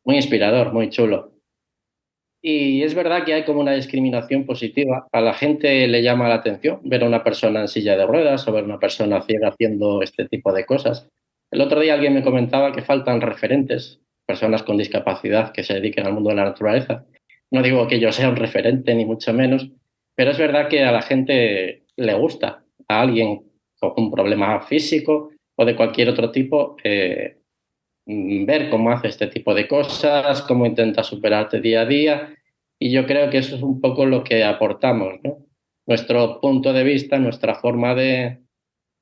muy 0.04 0.18
inspirador, 0.18 0.74
muy 0.74 0.90
chulo. 0.90 1.32
Y 2.42 2.84
es 2.84 2.94
verdad 2.94 3.24
que 3.24 3.34
hay 3.34 3.46
como 3.46 3.62
una 3.62 3.72
discriminación 3.72 4.46
positiva. 4.46 5.08
A 5.14 5.22
la 5.22 5.34
gente 5.34 5.88
le 5.88 6.04
llama 6.04 6.28
la 6.28 6.36
atención 6.36 6.82
ver 6.84 7.04
a 7.04 7.08
una 7.08 7.24
persona 7.24 7.62
en 7.62 7.70
silla 7.70 7.96
de 7.96 8.06
ruedas 8.06 8.46
o 8.48 8.52
ver 8.52 8.64
a 8.64 8.68
una 8.68 8.80
persona 8.80 9.22
ciega 9.22 9.48
haciendo 9.48 10.02
este 10.02 10.28
tipo 10.28 10.52
de 10.52 10.66
cosas. 10.66 11.10
El 11.52 11.62
otro 11.62 11.80
día 11.80 11.94
alguien 11.94 12.14
me 12.14 12.24
comentaba 12.24 12.74
que 12.74 12.82
faltan 12.82 13.22
referentes, 13.22 14.02
personas 14.26 14.64
con 14.64 14.76
discapacidad 14.76 15.54
que 15.54 15.64
se 15.64 15.76
dediquen 15.76 16.06
al 16.06 16.14
mundo 16.14 16.32
de 16.32 16.36
la 16.36 16.46
naturaleza. 16.46 17.06
No 17.50 17.62
digo 17.62 17.88
que 17.88 18.00
yo 18.00 18.12
sea 18.12 18.30
un 18.30 18.36
referente, 18.36 18.94
ni 18.94 19.06
mucho 19.06 19.32
menos, 19.32 19.70
pero 20.16 20.32
es 20.32 20.38
verdad 20.38 20.68
que 20.68 20.84
a 20.84 20.92
la 20.92 21.02
gente 21.02 21.86
le 21.96 22.14
gusta 22.16 22.66
a 22.88 23.02
alguien 23.02 23.53
un 23.98 24.12
problema 24.12 24.62
físico 24.62 25.32
o 25.56 25.66
de 25.66 25.76
cualquier 25.76 26.10
otro 26.10 26.32
tipo, 26.32 26.78
eh, 26.84 27.38
ver 28.06 28.70
cómo 28.70 28.92
hace 28.92 29.08
este 29.08 29.28
tipo 29.28 29.54
de 29.54 29.68
cosas, 29.68 30.42
cómo 30.42 30.66
intenta 30.66 31.04
superarte 31.04 31.62
día 31.62 31.82
a 31.82 31.86
día. 31.86 32.36
Y 32.80 32.92
yo 32.92 33.06
creo 33.06 33.30
que 33.30 33.38
eso 33.38 33.56
es 33.56 33.62
un 33.62 33.80
poco 33.80 34.06
lo 34.06 34.24
que 34.24 34.44
aportamos. 34.44 35.20
Nuestro 35.86 36.42
punto 36.42 36.74
de 36.74 36.84
vista, 36.84 37.18
nuestra 37.20 37.56
forma 37.56 37.96
de, 37.96 38.40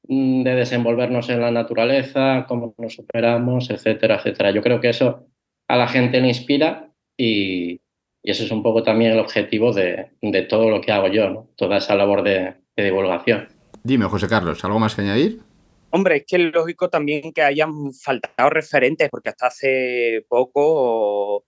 mm, 0.07 0.43
de 0.43 0.55
desenvolvernos 0.55 1.29
en 1.29 1.41
la 1.41 1.51
naturaleza, 1.51 2.45
cómo 2.47 2.75
nos 2.77 2.95
superamos, 2.95 3.69
etcétera, 3.69 4.15
etcétera. 4.15 4.51
Yo 4.51 4.61
creo 4.61 4.79
que 4.79 4.89
eso 4.89 5.27
a 5.67 5.77
la 5.77 5.87
gente 5.87 6.19
le 6.21 6.27
inspira 6.27 6.91
y, 7.17 7.81
y 8.23 8.31
ese 8.31 8.45
es 8.45 8.51
un 8.51 8.61
poco 8.61 8.83
también 8.83 9.13
el 9.13 9.19
objetivo 9.19 9.73
de, 9.73 10.11
todo 10.49 10.69
lo 10.69 10.81
que 10.81 10.91
hago 10.91 11.07
yo. 11.07 11.47
Toda 11.55 11.77
esa 11.77 11.95
labor 11.95 12.23
de 12.23 12.55
divulgación. 12.75 13.60
Dime, 13.83 14.05
José 14.05 14.27
Carlos, 14.27 14.63
¿algo 14.63 14.79
más 14.79 14.95
que 14.95 15.01
añadir? 15.01 15.41
Hombre, 15.89 16.17
es 16.17 16.25
que 16.27 16.37
es 16.37 16.53
lógico 16.53 16.89
también 16.89 17.33
que 17.33 17.41
hayan 17.41 17.91
faltado 17.93 18.49
referentes, 18.49 19.09
porque 19.09 19.29
hasta 19.29 19.47
hace 19.47 20.25
poco 20.29 21.45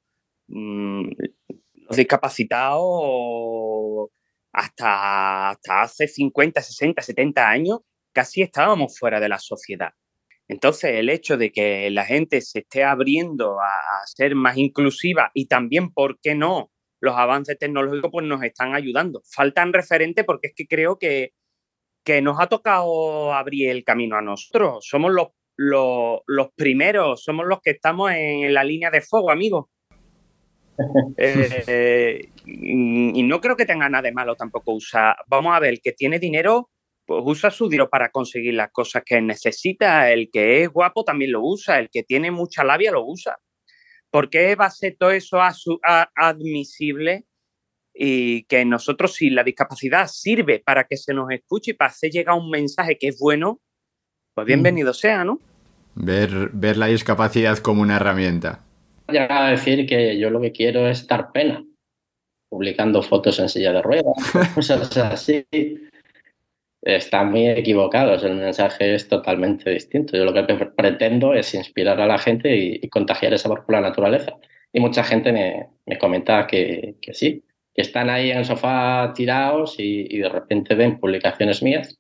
mm, 0.48 1.10
los 1.88 1.98
discapacitados 1.98 4.10
hasta, 4.52 5.50
hasta 5.50 5.82
hace 5.82 6.08
50, 6.08 6.62
60, 6.62 7.02
70 7.02 7.50
años, 7.50 7.80
casi 8.12 8.42
estábamos 8.42 8.98
fuera 8.98 9.20
de 9.20 9.30
la 9.30 9.40
sociedad. 9.40 9.92
Entonces, 10.48 10.96
el 10.96 11.10
hecho 11.10 11.38
de 11.38 11.52
que 11.52 11.90
la 11.90 12.06
gente 12.06 12.42
se 12.42 12.60
esté 12.60 12.84
abriendo 12.84 13.60
a, 13.60 14.06
ser 14.06 14.36
más 14.36 14.58
inclusiva 14.58 15.32
y 15.34 15.48
también, 15.48 15.92
¿por 15.92 16.20
qué 16.20 16.36
no? 16.36 16.72
Los 17.00 17.16
avances 17.16 17.58
tecnológicos 17.58 18.12
pues 18.12 18.26
nos 18.26 18.44
están 18.44 18.76
ayudando. 18.76 19.22
Faltan 19.26 19.74
referentes 19.74 20.26
porque 20.26 20.48
es 20.48 20.54
que 20.56 20.68
creo 20.68 21.00
que, 21.00 21.34
que 22.04 22.22
nos 22.22 22.40
ha 22.40 22.48
tocado 22.48 23.34
abrir 23.34 23.70
el 23.70 23.84
camino 23.84 24.16
a 24.16 24.22
nosotros. 24.22 24.86
Somos 24.88 25.12
los, 25.12 25.28
los, 25.56 26.22
los 26.28 26.48
primeros, 26.56 27.24
somos 27.24 27.46
los 27.46 27.62
que 27.62 27.72
estamos 27.72 28.12
en 28.12 28.54
la 28.54 28.64
línea 28.64 28.92
de 28.92 29.02
fuego, 29.02 29.32
amigos. 29.32 29.66
eh, 31.18 32.30
y 32.46 33.24
no 33.24 33.40
creo 33.40 33.56
que 33.56 33.66
tenga 33.66 33.90
nada 33.90 34.04
de 34.04 34.12
malo 34.12 34.36
tampoco 34.36 34.74
usar. 34.74 35.16
Vamos 35.28 35.56
a 35.56 35.60
ver, 35.60 35.72
el 35.72 35.82
que 35.82 35.92
tiene 35.92 36.20
dinero, 36.20 36.70
pues 37.06 37.22
usa 37.26 37.52
su 37.52 37.68
dinero 37.70 37.90
para 37.90 38.10
conseguir 38.10 38.54
las 38.54 38.72
cosas 38.72 39.04
que 39.06 39.22
necesita. 39.22 40.12
El 40.12 40.30
que 40.32 40.64
es 40.64 40.70
guapo 40.70 41.04
también 41.04 41.32
lo 41.32 41.42
usa. 41.44 41.80
El 41.80 41.90
que 41.90 42.04
tiene 42.04 42.32
mucha 42.32 42.64
labia 42.64 42.92
lo 42.92 43.06
usa. 43.06 43.38
¿Por 44.10 44.30
qué 44.30 44.56
va 44.56 44.66
a 44.66 44.72
ser 44.72 44.96
todo 44.98 45.12
eso 45.12 45.42
a 45.42 45.54
su, 45.54 45.80
a, 45.84 46.10
admisible? 46.16 47.26
Y 47.94 48.44
que 48.44 48.66
nosotros, 48.66 49.14
si 49.14 49.30
la 49.30 49.44
discapacidad 49.44 50.08
sirve 50.08 50.60
para 50.60 50.86
que 50.86 50.98
se 50.98 51.14
nos 51.14 51.30
escuche 51.32 51.72
y 51.72 51.74
para 51.76 51.92
hacer 51.92 52.12
llegar 52.12 52.36
un 52.36 52.50
mensaje 52.50 52.98
que 52.98 53.10
es 53.10 53.20
bueno, 53.20 53.60
pues 54.34 54.48
bienvenido 54.48 54.92
mm. 54.92 54.96
sea, 54.96 55.24
¿no? 55.24 55.40
Ver, 55.96 56.50
ver 56.54 56.78
la 56.78 56.88
discapacidad 56.88 57.60
como 57.60 57.84
una 57.84 57.98
herramienta. 57.98 58.64
Ya 59.12 59.28
a 59.30 59.52
decir 59.52 59.86
que 59.86 60.18
yo 60.18 60.30
lo 60.30 60.42
que 60.42 60.52
quiero 60.52 60.88
es 60.88 61.06
dar 61.08 61.32
pena, 61.32 61.64
publicando 62.50 63.04
fotos 63.04 63.40
en 63.40 63.50
silla 63.50 63.74
de 63.74 63.82
ruedas, 63.82 64.14
cosas 64.56 64.98
así. 64.98 65.46
Están 66.82 67.32
muy 67.32 67.48
equivocados, 67.48 68.24
el 68.24 68.36
mensaje 68.36 68.96
es 68.96 69.08
totalmente 69.08 69.70
distinto. 69.70 70.18
Yo 70.18 70.26
lo 70.26 70.34
que 70.34 70.44
pretendo 70.66 71.34
es 71.34 71.54
inspirar 71.54 72.02
a 72.02 72.08
la 72.08 72.18
gente 72.18 72.56
y, 72.56 72.80
y 72.82 72.90
contagiar 72.90 73.34
ese 73.34 73.48
amor 73.48 73.66
por 73.66 73.76
la 73.76 73.82
naturaleza. 73.82 74.34
Y 74.74 74.80
mucha 74.80 75.04
gente 75.04 75.32
me, 75.32 75.70
me 75.86 75.98
comenta 75.98 76.48
que, 76.48 76.96
que, 77.00 77.14
sí, 77.14 77.44
que 77.74 77.82
están 77.82 78.10
ahí 78.10 78.32
en 78.32 78.40
el 78.40 78.46
sofá 78.46 79.14
tirados 79.16 79.80
y, 79.80 80.08
y 80.10 80.20
de 80.20 80.30
repente 80.30 80.76
ven 80.76 81.00
publicaciones 81.00 81.64
mías 81.64 81.98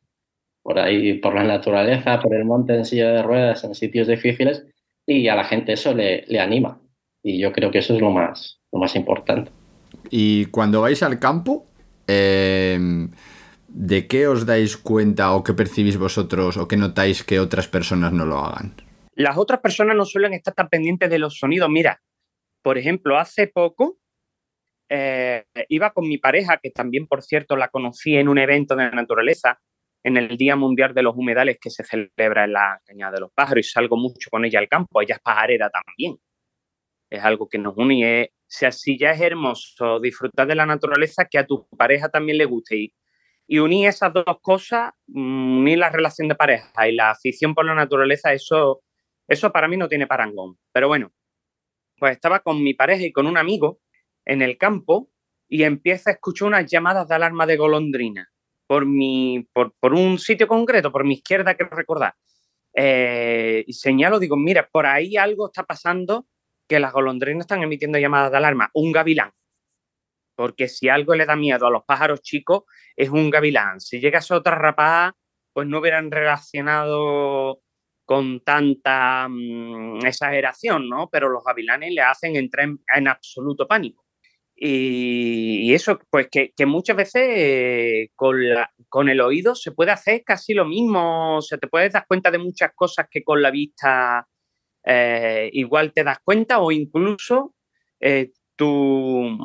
por 0.63 0.79
ahí, 0.79 1.15
por 1.15 1.35
la 1.35 1.43
naturaleza, 1.43 2.19
por 2.19 2.33
el 2.33 2.45
monte 2.45 2.73
en 2.73 2.85
silla 2.85 3.11
de 3.11 3.21
ruedas, 3.21 3.63
en 3.65 3.75
sitios 3.75 4.07
difíciles, 4.07 4.65
y 5.05 5.27
a 5.27 5.35
la 5.35 5.43
gente 5.43 5.73
eso 5.73 5.93
le, 5.93 6.23
le 6.27 6.39
anima. 6.39 6.79
Y 7.21 7.37
yo 7.37 7.51
creo 7.51 7.69
que 7.69 7.79
eso 7.79 7.93
es 7.93 8.01
lo 8.01 8.11
más, 8.11 8.61
lo 8.71 8.79
más 8.79 8.95
importante. 8.95 9.51
Y 10.09 10.45
cuando 10.45 10.81
vais 10.81 11.03
al 11.03 11.19
campo, 11.19 11.65
eh, 12.07 12.79
¿de 13.67 14.07
qué 14.07 14.27
os 14.27 14.45
dais 14.45 14.77
cuenta 14.77 15.33
o 15.33 15.43
qué 15.43 15.53
percibís 15.53 15.97
vosotros 15.97 16.55
o 16.57 16.67
qué 16.67 16.77
notáis 16.77 17.23
que 17.23 17.39
otras 17.39 17.67
personas 17.67 18.13
no 18.13 18.25
lo 18.25 18.39
hagan? 18.39 18.73
Las 19.15 19.37
otras 19.37 19.59
personas 19.59 19.95
no 19.95 20.05
suelen 20.05 20.33
estar 20.33 20.53
tan 20.53 20.69
pendientes 20.69 21.09
de 21.09 21.19
los 21.19 21.37
sonidos. 21.37 21.69
Mira, 21.69 22.01
por 22.61 22.77
ejemplo, 22.77 23.19
hace 23.19 23.47
poco 23.47 23.97
eh, 24.93 25.45
iba 25.69 25.91
con 25.91 26.07
mi 26.07 26.17
pareja, 26.17 26.59
que 26.61 26.69
también, 26.71 27.07
por 27.07 27.23
cierto, 27.23 27.55
la 27.55 27.69
conocí 27.69 28.15
en 28.15 28.27
un 28.27 28.37
evento 28.37 28.75
de 28.75 28.91
naturaleza, 28.91 29.59
en 30.03 30.17
el 30.17 30.37
Día 30.37 30.55
Mundial 30.55 30.93
de 30.93 31.03
los 31.03 31.15
Humedales 31.15 31.57
que 31.59 31.69
se 31.69 31.83
celebra 31.83 32.43
en 32.43 32.53
la 32.53 32.81
Cañada 32.85 33.13
de 33.13 33.21
los 33.21 33.31
Pájaros 33.33 33.65
y 33.65 33.69
salgo 33.69 33.97
mucho 33.97 34.29
con 34.29 34.45
ella 34.45 34.59
al 34.59 34.67
campo. 34.67 35.01
Ella 35.01 35.15
es 35.15 35.21
pajarera 35.21 35.69
también 35.69 36.17
es 37.13 37.23
algo 37.23 37.47
que 37.47 37.59
nos 37.59 37.77
une. 37.77 38.31
Sea, 38.47 38.71
si 38.71 38.97
ya 38.97 39.11
es 39.11 39.21
hermoso 39.21 39.99
disfrutar 39.99 40.47
de 40.47 40.55
la 40.55 40.65
naturaleza, 40.65 41.25
que 41.25 41.37
a 41.37 41.45
tu 41.45 41.67
pareja 41.77 42.09
también 42.09 42.37
le 42.37 42.45
guste. 42.45 42.75
Y, 42.77 42.93
y 43.47 43.59
unir 43.59 43.87
esas 43.87 44.13
dos 44.13 44.25
cosas, 44.41 44.91
mm, 45.07 45.59
unir 45.59 45.77
la 45.77 45.89
relación 45.89 46.27
de 46.27 46.35
pareja 46.35 46.87
y 46.87 46.95
la 46.95 47.11
afición 47.11 47.53
por 47.55 47.65
la 47.65 47.75
naturaleza, 47.75 48.33
eso, 48.33 48.81
eso 49.27 49.51
para 49.51 49.67
mí 49.67 49.77
no 49.77 49.87
tiene 49.87 50.07
parangón. 50.07 50.57
Pero 50.71 50.87
bueno, 50.87 51.11
pues 51.97 52.13
estaba 52.13 52.39
con 52.41 52.63
mi 52.63 52.73
pareja 52.73 53.03
y 53.05 53.11
con 53.11 53.27
un 53.27 53.37
amigo 53.37 53.79
en 54.25 54.41
el 54.41 54.57
campo 54.57 55.09
y 55.47 55.63
empieza 55.63 56.09
a 56.09 56.13
escuchar 56.13 56.47
unas 56.47 56.69
llamadas 56.69 57.07
de 57.07 57.15
alarma 57.15 57.45
de 57.45 57.57
golondrina 57.57 58.29
por, 58.67 58.85
mi, 58.85 59.47
por, 59.53 59.93
un 59.93 60.17
sitio 60.17 60.47
concreto, 60.47 60.91
por 60.91 61.05
mi 61.05 61.15
izquierda, 61.15 61.55
que 61.55 61.65
recordar. 61.65 62.15
Eh, 62.75 63.63
y 63.67 63.73
señalo, 63.73 64.19
digo, 64.19 64.35
mira, 64.35 64.67
por 64.71 64.85
ahí 64.85 65.15
algo 65.15 65.47
está 65.47 65.63
pasando 65.63 66.25
que 66.67 66.79
las 66.79 66.91
golondrinas 66.91 67.41
están 67.41 67.61
emitiendo 67.61 67.99
llamadas 67.99 68.31
de 68.31 68.37
alarma, 68.37 68.71
un 68.73 68.91
gavilán. 68.91 69.31
Porque 70.35 70.67
si 70.67 70.89
algo 70.89 71.13
le 71.13 71.25
da 71.25 71.35
miedo 71.35 71.67
a 71.67 71.71
los 71.71 71.83
pájaros 71.83 72.21
chicos, 72.21 72.63
es 72.95 73.09
un 73.09 73.29
gavilán. 73.29 73.79
Si 73.79 73.99
llegase 73.99 74.33
otra 74.33 74.55
rapada, 74.55 75.15
pues 75.53 75.67
no 75.67 75.79
hubieran 75.79 76.09
relacionado 76.09 77.61
con 78.05 78.41
tanta 78.43 79.27
mmm, 79.29 80.05
exageración, 80.05 80.89
¿no? 80.89 81.09
Pero 81.11 81.29
los 81.29 81.43
gavilanes 81.43 81.93
le 81.93 82.01
hacen 82.01 82.35
entrar 82.35 82.65
en, 82.65 82.79
en 82.95 83.07
absoluto 83.07 83.67
pánico. 83.67 84.02
Y, 84.55 85.73
eso, 85.73 85.99
pues 86.09 86.27
que, 86.29 86.53
muchas 86.65 86.95
veces 86.95 88.09
con, 88.15 89.09
el 89.09 89.21
oído 89.21 89.55
se 89.55 89.71
puede 89.71 89.91
hacer 89.91 90.23
casi 90.23 90.53
lo 90.53 90.65
mismo, 90.65 91.37
o 91.37 91.41
sea, 91.41 91.57
te 91.57 91.67
puedes 91.67 91.91
dar 91.93 92.05
cuenta 92.07 92.31
de 92.31 92.37
muchas 92.37 92.71
cosas 92.75 93.07
que 93.09 93.23
con 93.23 93.41
la 93.41 93.51
vista 93.51 94.27
eh, 94.85 95.49
igual 95.53 95.93
te 95.93 96.03
das 96.03 96.19
cuenta 96.23 96.59
o 96.59 96.71
incluso 96.71 97.55
eh, 97.99 98.31
tu, 98.55 99.37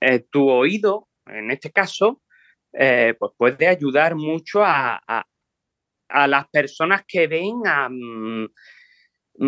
eh, 0.00 0.20
tu, 0.30 0.50
oído, 0.50 1.08
en 1.26 1.50
este 1.50 1.72
caso, 1.72 2.22
pues 2.72 3.32
puede 3.38 3.68
ayudar 3.68 4.14
mucho 4.16 4.62
a, 4.62 5.00
a, 6.08 6.26
las 6.28 6.48
personas 6.48 7.04
que 7.08 7.26
ven 7.26 7.56
mm, 7.62 8.46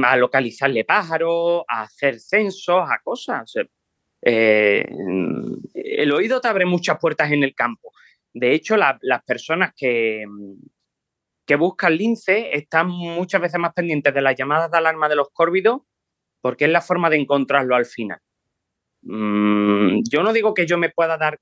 a 0.05 0.17
localizarle 0.17 0.85
pájaros, 0.85 1.63
a 1.69 1.83
hacer 1.83 2.19
censos, 2.21 2.83
a 2.89 3.01
cosas. 3.03 3.53
Eh, 4.23 4.85
el 5.75 6.13
oído 6.13 6.41
te 6.41 6.49
abre 6.49 6.67
muchas 6.67 6.99
puertas 6.99 7.31
en 7.33 7.43
el 7.43 7.55
campo. 7.55 7.93
De 8.33 8.53
hecho, 8.53 8.77
la, 8.77 8.99
las 9.03 9.23
personas 9.25 9.73
que, 9.77 10.25
que 11.47 11.57
buscan 11.57 11.97
lince 11.97 12.57
están 12.57 12.89
muchas 12.89 13.41
veces 13.41 13.59
más 13.59 13.73
pendientes 13.73 14.13
de 14.13 14.23
las 14.23 14.37
llamadas 14.37 14.71
de 14.71 14.79
alarma 14.79 15.09
de 15.09 15.17
los 15.17 15.31
córvidos 15.33 15.81
porque 16.41 16.67
es 16.67 16.71
la 16.71 16.81
forma 16.81 17.11
de 17.11 17.17
encontrarlo 17.17 17.75
al 17.75 17.87
final. 17.87 18.19
Mm, 19.03 20.03
yo 20.11 20.23
no 20.23 20.33
digo 20.33 20.55
que 20.55 20.67
yo 20.67 20.79
me 20.79 20.91
pueda 20.91 21.17
dar 21.17 21.41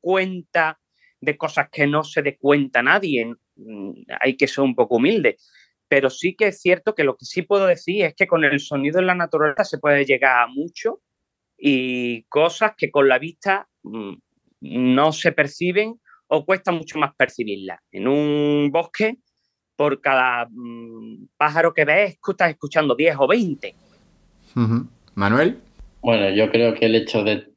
cuenta 0.00 0.80
de 1.20 1.36
cosas 1.36 1.68
que 1.70 1.86
no 1.86 2.04
se 2.04 2.22
dé 2.22 2.36
cuenta 2.36 2.82
nadie, 2.82 3.34
mm, 3.56 3.92
hay 4.20 4.36
que 4.36 4.48
ser 4.48 4.64
un 4.64 4.74
poco 4.74 4.96
humilde, 4.96 5.36
pero 5.88 6.10
sí 6.10 6.34
que 6.34 6.48
es 6.48 6.60
cierto 6.60 6.94
que 6.94 7.04
lo 7.04 7.16
que 7.16 7.24
sí 7.24 7.42
puedo 7.42 7.66
decir 7.66 8.04
es 8.04 8.14
que 8.14 8.26
con 8.26 8.44
el 8.44 8.60
sonido 8.60 8.98
en 8.98 9.06
la 9.06 9.14
naturaleza 9.14 9.64
se 9.64 9.78
puede 9.78 10.04
llegar 10.04 10.42
a 10.42 10.46
mucho 10.48 11.00
y 11.64 12.24
cosas 12.24 12.72
que 12.76 12.90
con 12.90 13.08
la 13.08 13.20
vista 13.20 13.68
mm, 13.84 14.14
no 14.62 15.12
se 15.12 15.30
perciben 15.30 16.00
o 16.26 16.44
cuesta 16.44 16.72
mucho 16.72 16.98
más 16.98 17.14
percibirlas. 17.14 17.78
En 17.92 18.08
un 18.08 18.70
bosque 18.72 19.18
por 19.76 20.00
cada 20.00 20.48
mmm, 20.50 21.28
pájaro 21.36 21.72
que 21.72 21.84
ves, 21.84 22.18
estás 22.28 22.50
escuchando 22.50 22.96
10 22.96 23.16
o 23.16 23.28
20. 23.28 23.74
Uh 24.56 24.60
-huh. 24.60 24.88
Manuel. 25.14 25.60
Bueno, 26.00 26.30
yo 26.30 26.50
creo 26.50 26.74
que 26.74 26.86
el 26.86 26.96
hecho 26.96 27.22
de 27.22 27.52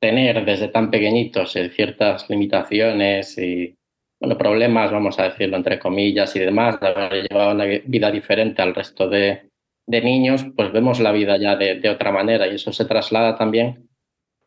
tener 0.00 0.42
desde 0.46 0.68
tan 0.68 0.90
pequeñitos 0.90 1.54
eh, 1.56 1.68
ciertas 1.68 2.30
limitaciones 2.30 3.36
y 3.36 3.74
bueno, 4.18 4.38
problemas, 4.38 4.90
vamos 4.90 5.18
a 5.18 5.24
decirlo 5.24 5.58
entre 5.58 5.78
comillas 5.78 6.34
y 6.34 6.38
demás, 6.38 6.80
de 6.80 6.88
haber 6.88 7.28
llevado 7.28 7.52
una 7.52 7.64
vida 7.64 8.10
diferente 8.10 8.62
al 8.62 8.74
resto 8.74 9.06
de, 9.06 9.49
de 9.90 10.00
niños, 10.02 10.44
pues 10.56 10.72
vemos 10.72 11.00
la 11.00 11.12
vida 11.12 11.36
ya 11.38 11.56
de, 11.56 11.80
de, 11.80 11.90
otra 11.90 12.12
manera 12.12 12.46
y 12.46 12.56
eso 12.56 12.72
se 12.72 12.84
traslada 12.84 13.36
también 13.36 13.88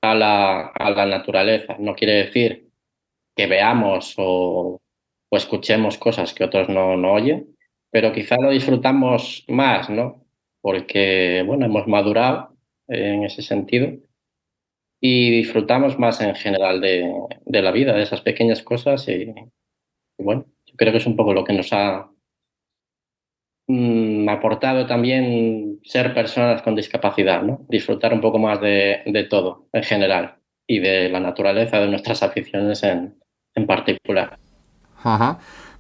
a 0.02 0.16
la, 0.16 0.68
a 0.68 0.90
la 0.92 1.06
naturaleza. 1.06 1.76
No 1.80 1.96
quiere 1.96 2.14
decir 2.14 2.70
que 3.36 3.48
veamos 3.48 4.16
o 4.18 4.80
o 5.34 5.38
escuchemos 5.38 5.98
cosas 5.98 6.32
que 6.36 6.44
otros 6.44 6.70
no, 6.70 6.96
no 6.96 7.14
oyen, 7.14 7.58
pero 7.90 8.14
quizá 8.14 8.36
lo 8.40 8.52
disfrutamos 8.52 9.44
más, 9.48 9.90
¿no? 9.90 10.28
Porque, 10.62 11.44
bueno, 11.44 11.66
hemos 11.66 11.88
madurado 11.88 12.56
en 12.88 13.24
ese 13.24 13.42
sentido 13.42 13.98
y 15.02 15.32
disfrutamos 15.32 15.98
más 15.98 16.22
en 16.22 16.36
general 16.36 16.82
de, 16.82 17.12
de 17.46 17.62
la 17.64 17.72
vida, 17.72 17.94
de 17.94 18.04
esas 18.04 18.22
pequeñas 18.22 18.62
cosas 18.62 19.08
y, 19.08 19.34
y, 20.20 20.24
bueno, 20.24 20.46
yo 20.68 20.76
creo 20.76 20.92
que 20.92 21.00
es 21.00 21.08
un 21.08 21.16
poco 21.16 21.34
lo 21.34 21.44
que 21.44 21.54
nos 21.54 21.74
ha 21.74 22.12
mmm, 23.68 24.13
aportado 24.30 24.86
también 24.86 25.80
ser 25.84 26.14
personas 26.14 26.62
con 26.62 26.76
discapacidad, 26.76 27.42
¿no? 27.44 27.66
Disfrutar 27.70 28.14
un 28.14 28.22
poco 28.22 28.40
más 28.40 28.60
de, 28.62 29.28
todo 29.30 29.68
en 29.74 29.84
general 29.84 30.36
y 30.68 30.80
de 30.80 31.10
la 31.10 31.20
naturaleza, 31.20 31.80
de 31.80 31.88
nuestras 31.88 32.24
aficiones 32.24 32.84
en, 32.84 33.16
en 33.56 33.68
particular. 33.68 34.38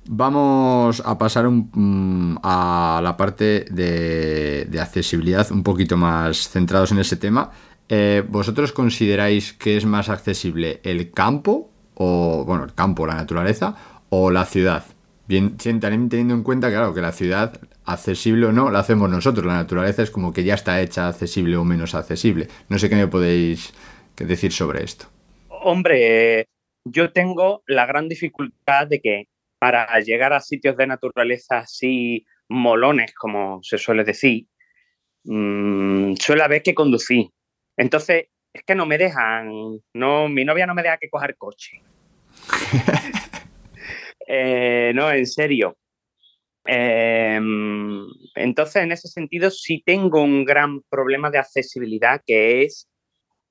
Vamos 0.05 1.01
a 1.05 1.17
pasar 1.17 1.49
mm, 1.49 2.37
a 2.43 2.99
la 3.01 3.15
parte 3.15 3.65
de, 3.71 4.65
de, 4.65 4.81
accesibilidad, 4.81 5.49
un 5.51 5.63
poquito 5.63 5.95
más 5.95 6.49
centrados 6.49 6.91
en 6.91 6.99
ese 6.99 7.15
tema. 7.15 7.51
Eh, 7.87 8.23
¿Vosotros 8.27 8.73
consideráis 8.73 9.53
que 9.53 9.77
es 9.77 9.85
más 9.85 10.09
accesible 10.09 10.81
el 10.83 11.11
campo 11.11 11.69
o, 11.95 12.43
bueno, 12.45 12.63
el 12.63 12.73
campo, 12.73 13.05
la 13.05 13.15
naturaleza, 13.15 13.75
o 14.09 14.31
la 14.31 14.45
ciudad. 14.45 14.83
Bien, 15.27 15.57
también 15.57 16.09
teniendo 16.09 16.33
en 16.33 16.43
cuenta, 16.43 16.69
claro, 16.69 16.93
que 16.93 17.01
la 17.01 17.11
ciudad, 17.11 17.59
accesible 17.85 18.47
o 18.47 18.51
no, 18.51 18.69
la 18.69 18.79
hacemos 18.79 19.09
nosotros. 19.09 19.45
La 19.45 19.55
naturaleza 19.55 20.03
es 20.03 20.11
como 20.11 20.33
que 20.33 20.43
ya 20.43 20.55
está 20.55 20.81
hecha 20.81 21.07
accesible 21.07 21.57
o 21.57 21.63
menos 21.63 21.95
accesible. 21.95 22.47
No 22.69 22.79
sé 22.79 22.89
qué 22.89 22.95
me 22.95 23.07
podéis 23.07 23.73
decir 24.17 24.51
sobre 24.51 24.83
esto. 24.83 25.07
Hombre, 25.49 26.47
yo 26.85 27.11
tengo 27.11 27.63
la 27.67 27.85
gran 27.85 28.09
dificultad 28.09 28.87
de 28.87 28.99
que 29.01 29.27
para 29.59 29.87
llegar 30.01 30.33
a 30.33 30.41
sitios 30.41 30.75
de 30.75 30.87
naturaleza 30.87 31.59
así 31.59 32.25
molones, 32.49 33.13
como 33.13 33.61
se 33.63 33.77
suele 33.77 34.03
decir, 34.03 34.45
mmm, 35.23 36.15
suele 36.15 36.43
haber 36.43 36.61
que 36.61 36.73
conducir. 36.73 37.29
Entonces, 37.77 38.25
es 38.53 38.63
que 38.63 38.75
no 38.75 38.85
me 38.85 38.97
dejan, 38.97 39.49
no, 39.93 40.29
mi 40.29 40.45
novia 40.45 40.67
no 40.67 40.75
me 40.75 40.83
deja 40.83 40.97
que 40.97 41.09
coger 41.09 41.35
coche. 41.37 41.81
Eh, 44.25 44.93
no, 44.95 45.11
en 45.11 45.27
serio. 45.27 45.75
Em, 46.65 48.07
entonces, 48.35 48.83
en 48.83 48.91
ese 48.91 49.07
sentido, 49.09 49.49
sí 49.51 49.83
tengo 49.85 50.21
un 50.21 50.45
gran 50.45 50.81
problema 50.89 51.29
de 51.29 51.39
accesibilidad 51.39 52.21
que 52.25 52.63
es, 52.63 52.89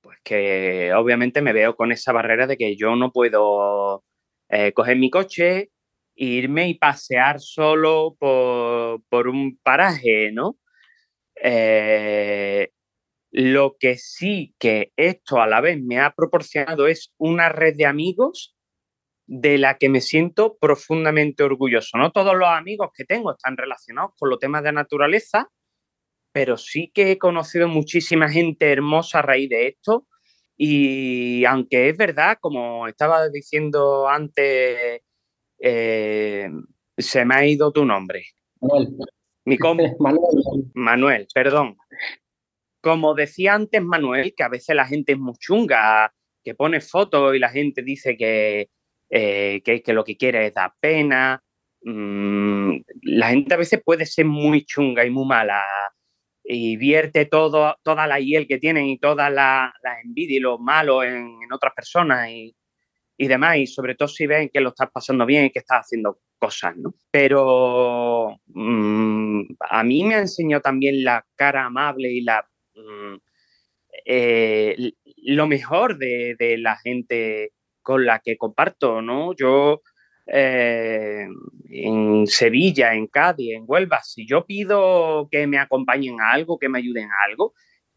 pues 0.01 0.19
que 0.25 0.93
obviamente 0.95 1.43
me 1.43 1.53
veo 1.53 1.77
con 1.77 1.93
esa 1.93 2.13
barrera 2.13 2.47
de 2.47 2.57
que 2.57 2.77
yo 2.77 2.97
no 2.97 3.13
puedo 3.13 4.05
eh, 4.49 4.73
coger 4.73 4.97
mi 4.99 5.11
coche, 5.11 5.71
irme 6.15 6.69
y 6.69 6.75
pasear 6.75 7.41
solo 7.41 8.17
por, 8.19 9.29
un 9.29 9.59
paraje, 9.63 10.33
¿no? 10.33 10.59
Eh, 11.43 12.71
lo 13.31 13.77
que 13.81 13.97
sí 13.97 14.55
que 14.59 14.93
esto 14.97 15.41
a 15.41 15.47
la 15.47 15.61
vez 15.61 15.81
me 15.83 15.99
ha 16.01 16.13
proporcionado 16.15 16.87
es 16.87 17.13
una 17.19 17.49
red 17.49 17.77
de 17.77 17.87
amigos 17.87 18.55
de 19.27 19.59
la 19.59 19.79
que 19.79 19.89
me 19.89 20.01
siento 20.01 20.57
profundamente 20.59 21.43
orgulloso. 21.43 21.97
No 21.97 22.11
todos 22.13 22.35
los 22.37 22.49
amigos 22.49 22.91
que 22.95 23.05
tengo 23.05 23.33
están 23.33 23.57
relacionados 23.57 24.13
con 24.19 24.31
los 24.31 24.39
temas 24.39 24.63
de 24.63 24.73
naturaleza, 24.73 25.49
pero 26.33 26.57
sí 26.57 26.91
que 26.93 27.13
he 27.13 27.19
conocido 27.19 27.69
muchísima 27.69 28.29
gente 28.29 28.71
hermosa 28.71 29.21
a 29.21 29.23
raíz 29.23 29.49
de 29.51 29.69
esto. 29.69 30.07
Y 30.57 31.45
aunque 31.45 31.89
es 31.89 31.97
verdad, 31.97 32.39
como 32.41 32.89
estaba 32.89 33.29
diciendo 33.29 34.09
antes, 34.09 35.03
eh, 35.59 36.51
se 36.97 37.25
me 37.25 37.35
ha 37.35 37.47
ido 37.47 37.73
tu 37.73 37.85
nombre. 37.85 38.25
Manuel. 38.61 38.97
Mi 39.45 39.57
Manuel. 39.99 40.71
Manuel, 40.75 41.27
perdón. 41.35 41.77
Como 42.81 43.15
decía 43.15 43.55
antes 43.55 43.83
Manuel, 43.83 44.35
que 44.37 44.43
a 44.43 44.49
veces 44.49 44.75
la 44.75 44.87
gente 44.87 45.13
es 45.13 45.19
muy 45.19 45.35
chunga, 45.39 46.13
que 46.45 46.55
pone 46.55 46.81
fotos 46.81 47.35
y 47.35 47.39
la 47.39 47.49
gente 47.49 47.83
dice 47.83 48.17
que, 48.17 48.71
eh, 49.15 49.61
que, 49.63 49.93
lo 49.93 50.05
que 50.05 50.17
quiere 50.17 50.47
es 50.47 50.55
dar 50.55 50.73
pena. 50.81 51.43
Mm, 51.83 52.79
la 53.03 53.29
gente 53.29 53.53
a 53.55 53.59
veces 53.59 53.83
puede 53.85 54.07
ser 54.07 54.25
muy 54.25 54.65
chunga 54.65 55.05
y 55.05 55.11
muy 55.11 55.27
mala 55.27 55.63
y 56.43 56.77
vierte 56.79 57.27
todo, 57.27 57.77
toda 57.83 58.07
la 58.07 58.21
hiel 58.21 58.47
que 58.49 58.59
tienen 58.59 58.87
y 58.87 58.99
toda 58.99 59.29
la, 59.29 59.75
envidia 60.03 60.39
y 60.39 60.41
lo 60.41 60.59
malo 60.59 61.05
en, 61.05 61.39
otras 61.53 61.75
personas 61.75 62.31
y, 62.31 62.57
demás, 63.19 63.59
y 63.59 63.67
sobre 63.67 63.95
todo 63.97 64.09
si 64.09 64.27
ven 64.27 64.49
que 64.49 64.61
lo 64.61 64.71
estás 64.71 64.91
pasando 64.91 65.27
bien 65.27 65.45
y 65.45 65.51
que 65.51 65.59
estás 65.59 65.81
haciendo 65.81 66.21
cosas, 66.39 66.75
¿no? 66.77 66.95
Pero 67.11 68.41
mm, 68.47 69.43
a 69.61 69.85
mí 69.85 70.05
me 70.05 70.15
ha 70.15 70.21
enseñado 70.21 70.63
también 70.63 71.05
la 71.05 71.25
cara 71.37 71.67
amable 71.67 72.11
y 72.11 72.23
la 72.23 72.49
mm, 72.75 73.17
eh, 74.07 74.93
lo 75.19 75.47
mejor 75.47 75.99
de, 75.99 76.35
de, 76.39 76.57
la 76.57 76.77
gente 76.79 77.53
con 77.83 78.07
la 78.07 78.21
que 78.21 78.37
comparto, 78.37 79.03
¿no? 79.03 79.35
Yo 79.35 79.83
eh, 80.27 81.27
en 81.69 82.27
Sevilla, 82.27 82.95
en 82.95 83.07
Cádiz, 83.09 83.55
en 83.55 83.65
Huelva, 83.67 84.01
si 84.03 84.27
yo 84.27 84.47
pido 84.47 85.29
que 85.31 85.47
me 85.47 85.59
acompañen 85.59 86.21
a 86.21 86.33
algo, 86.33 86.59
que 86.59 86.69
me 86.69 86.79
ayuden 86.79 87.09
a 87.09 87.29
algo, 87.29 87.55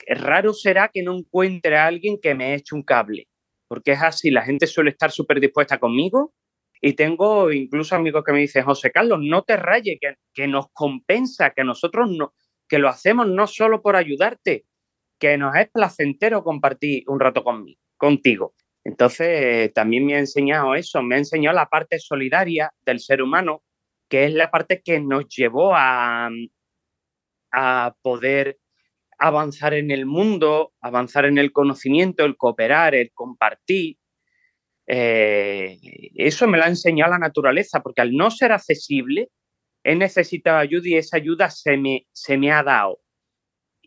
raro 0.07 0.53
será 0.53 0.89
que 0.93 1.03
no 1.03 1.15
encuentre 1.15 1.77
a 1.77 1.85
alguien 1.85 2.19
que 2.21 2.35
me 2.35 2.55
eche 2.55 2.75
un 2.75 2.83
cable, 2.83 3.27
porque 3.67 3.91
es 3.91 4.01
así, 4.01 4.31
la 4.31 4.43
gente 4.43 4.67
suele 4.67 4.91
estar 4.91 5.11
súper 5.11 5.39
dispuesta 5.39 5.77
conmigo 5.77 6.33
y 6.81 6.93
tengo 6.93 7.51
incluso 7.51 7.95
amigos 7.95 8.23
que 8.25 8.33
me 8.33 8.39
dicen, 8.39 8.65
José 8.65 8.91
Carlos, 8.91 9.19
no 9.21 9.43
te 9.43 9.55
rayes, 9.55 9.97
que, 9.99 10.15
que 10.33 10.47
nos 10.47 10.67
compensa, 10.73 11.51
que 11.51 11.63
nosotros 11.63 12.09
no, 12.11 12.33
que 12.67 12.79
lo 12.79 12.89
hacemos 12.89 13.27
no 13.27 13.47
solo 13.47 13.81
por 13.81 13.95
ayudarte, 13.95 14.65
que 15.19 15.37
nos 15.37 15.55
es 15.55 15.69
placentero 15.71 16.43
compartir 16.43 17.03
un 17.07 17.19
rato 17.19 17.43
conmigo, 17.43 17.79
contigo. 17.97 18.53
Entonces, 18.85 19.73
también 19.73 20.05
me 20.05 20.15
ha 20.15 20.19
enseñado 20.19 20.75
eso, 20.75 21.01
me 21.01 21.15
ha 21.15 21.17
enseñado 21.17 21.55
la 21.55 21.65
parte 21.65 21.99
solidaria 21.99 22.71
del 22.85 22.99
ser 22.99 23.21
humano, 23.21 23.63
que 24.07 24.25
es 24.25 24.33
la 24.33 24.51
parte 24.51 24.81
que 24.83 24.99
nos 24.99 25.25
llevó 25.27 25.75
a, 25.75 26.29
a 27.51 27.95
poder 28.03 28.59
avanzar 29.17 29.73
en 29.73 29.89
el 29.89 30.05
mundo, 30.05 30.73
avanzar 30.81 31.25
en 31.25 31.39
el 31.39 31.51
conocimiento, 31.51 32.25
el 32.25 32.37
cooperar, 32.37 32.93
el 32.93 33.11
compartir. 33.11 33.97
Eh, 34.87 35.79
eso 36.15 36.47
me 36.47 36.59
lo 36.59 36.65
ha 36.65 36.67
enseñado 36.67 37.11
la 37.11 37.19
naturaleza, 37.19 37.81
porque 37.81 38.01
al 38.01 38.13
no 38.13 38.29
ser 38.29 38.51
accesible, 38.51 39.29
he 39.83 39.95
necesitado 39.95 40.59
ayuda 40.59 40.87
y 40.89 40.95
esa 40.95 41.17
ayuda 41.17 41.49
se 41.49 41.77
me, 41.77 42.05
se 42.11 42.37
me 42.37 42.51
ha 42.51 42.61
dado. 42.61 42.99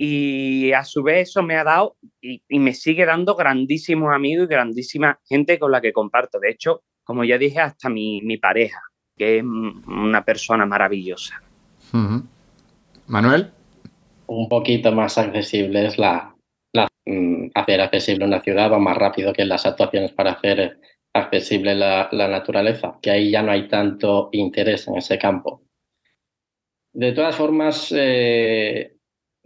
Y 0.00 0.72
a 0.72 0.84
su 0.84 1.02
vez 1.02 1.28
eso 1.28 1.42
me 1.42 1.56
ha 1.56 1.64
dado 1.64 1.96
y, 2.20 2.40
me 2.50 2.72
sigue 2.72 3.04
dando 3.04 3.34
grandísimos 3.34 4.14
amigos 4.14 4.46
y 4.46 4.54
grandísima 4.54 5.18
gente 5.28 5.58
con 5.58 5.72
la 5.72 5.80
que 5.80 5.92
comparto. 5.92 6.38
De 6.38 6.50
hecho, 6.50 6.84
como 7.02 7.24
ya 7.24 7.36
dije, 7.36 7.58
hasta 7.58 7.88
mi, 7.88 8.36
pareja, 8.36 8.80
que 9.16 9.38
es 9.38 9.42
una 9.42 10.24
persona 10.24 10.66
maravillosa. 10.66 11.42
Manuel. 13.08 13.50
Un 14.28 14.48
poquito 14.48 14.92
más 14.92 15.18
accesible 15.18 15.86
es 15.86 15.98
la, 15.98 16.32
mm, 17.04 17.48
hacer 17.54 17.80
accesible 17.80 18.24
una 18.24 18.40
ciudad 18.40 18.70
va 18.70 18.78
más 18.78 18.96
rápido 18.96 19.32
que 19.32 19.44
las 19.44 19.66
actuaciones 19.66 20.12
para 20.12 20.32
hacer 20.32 20.78
accesible 21.12 21.74
la, 21.74 22.08
naturaleza, 22.12 22.98
que 23.02 23.10
ahí 23.10 23.32
ya 23.32 23.42
no 23.42 23.50
hay 23.50 23.66
tanto 23.66 24.28
interés 24.30 24.86
en 24.86 24.98
ese 24.98 25.18
campo. 25.18 25.62
De 26.92 27.10
todas 27.12 27.34
formas, 27.34 27.92
eh, 27.96 28.97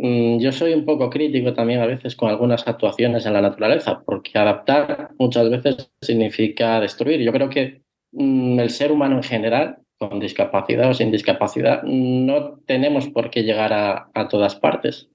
yo 0.02 0.50
soy 0.50 0.72
un 0.74 0.84
poco 0.84 1.10
crítico 1.10 1.54
también 1.54 1.80
a 1.80 1.86
veces 1.86 2.16
con 2.16 2.28
algunas 2.28 2.66
actuaciones 2.66 3.24
en 3.24 3.34
la 3.34 3.40
naturaleza, 3.40 4.02
porque 4.04 4.36
adaptar 4.36 5.10
muchas 5.18 5.48
veces 5.48 5.92
significa 6.00 6.80
destruir. 6.80 7.20
Yo 7.20 7.32
creo 7.32 7.48
que 7.48 7.82
mm, 8.10 8.58
el 8.58 8.70
ser 8.70 8.90
humano 8.90 9.16
en 9.16 9.22
general, 9.22 9.78
con 9.98 10.18
discapacidad 10.18 10.90
o 10.90 10.94
sin 10.94 11.12
discapacidad, 11.12 11.84
no 11.84 12.58
tenemos 12.66 13.08
por 13.10 13.30
qué 13.30 13.44
llegar 13.44 13.72
a, 13.72 14.28
todas 14.28 14.56
partes. 14.56 15.08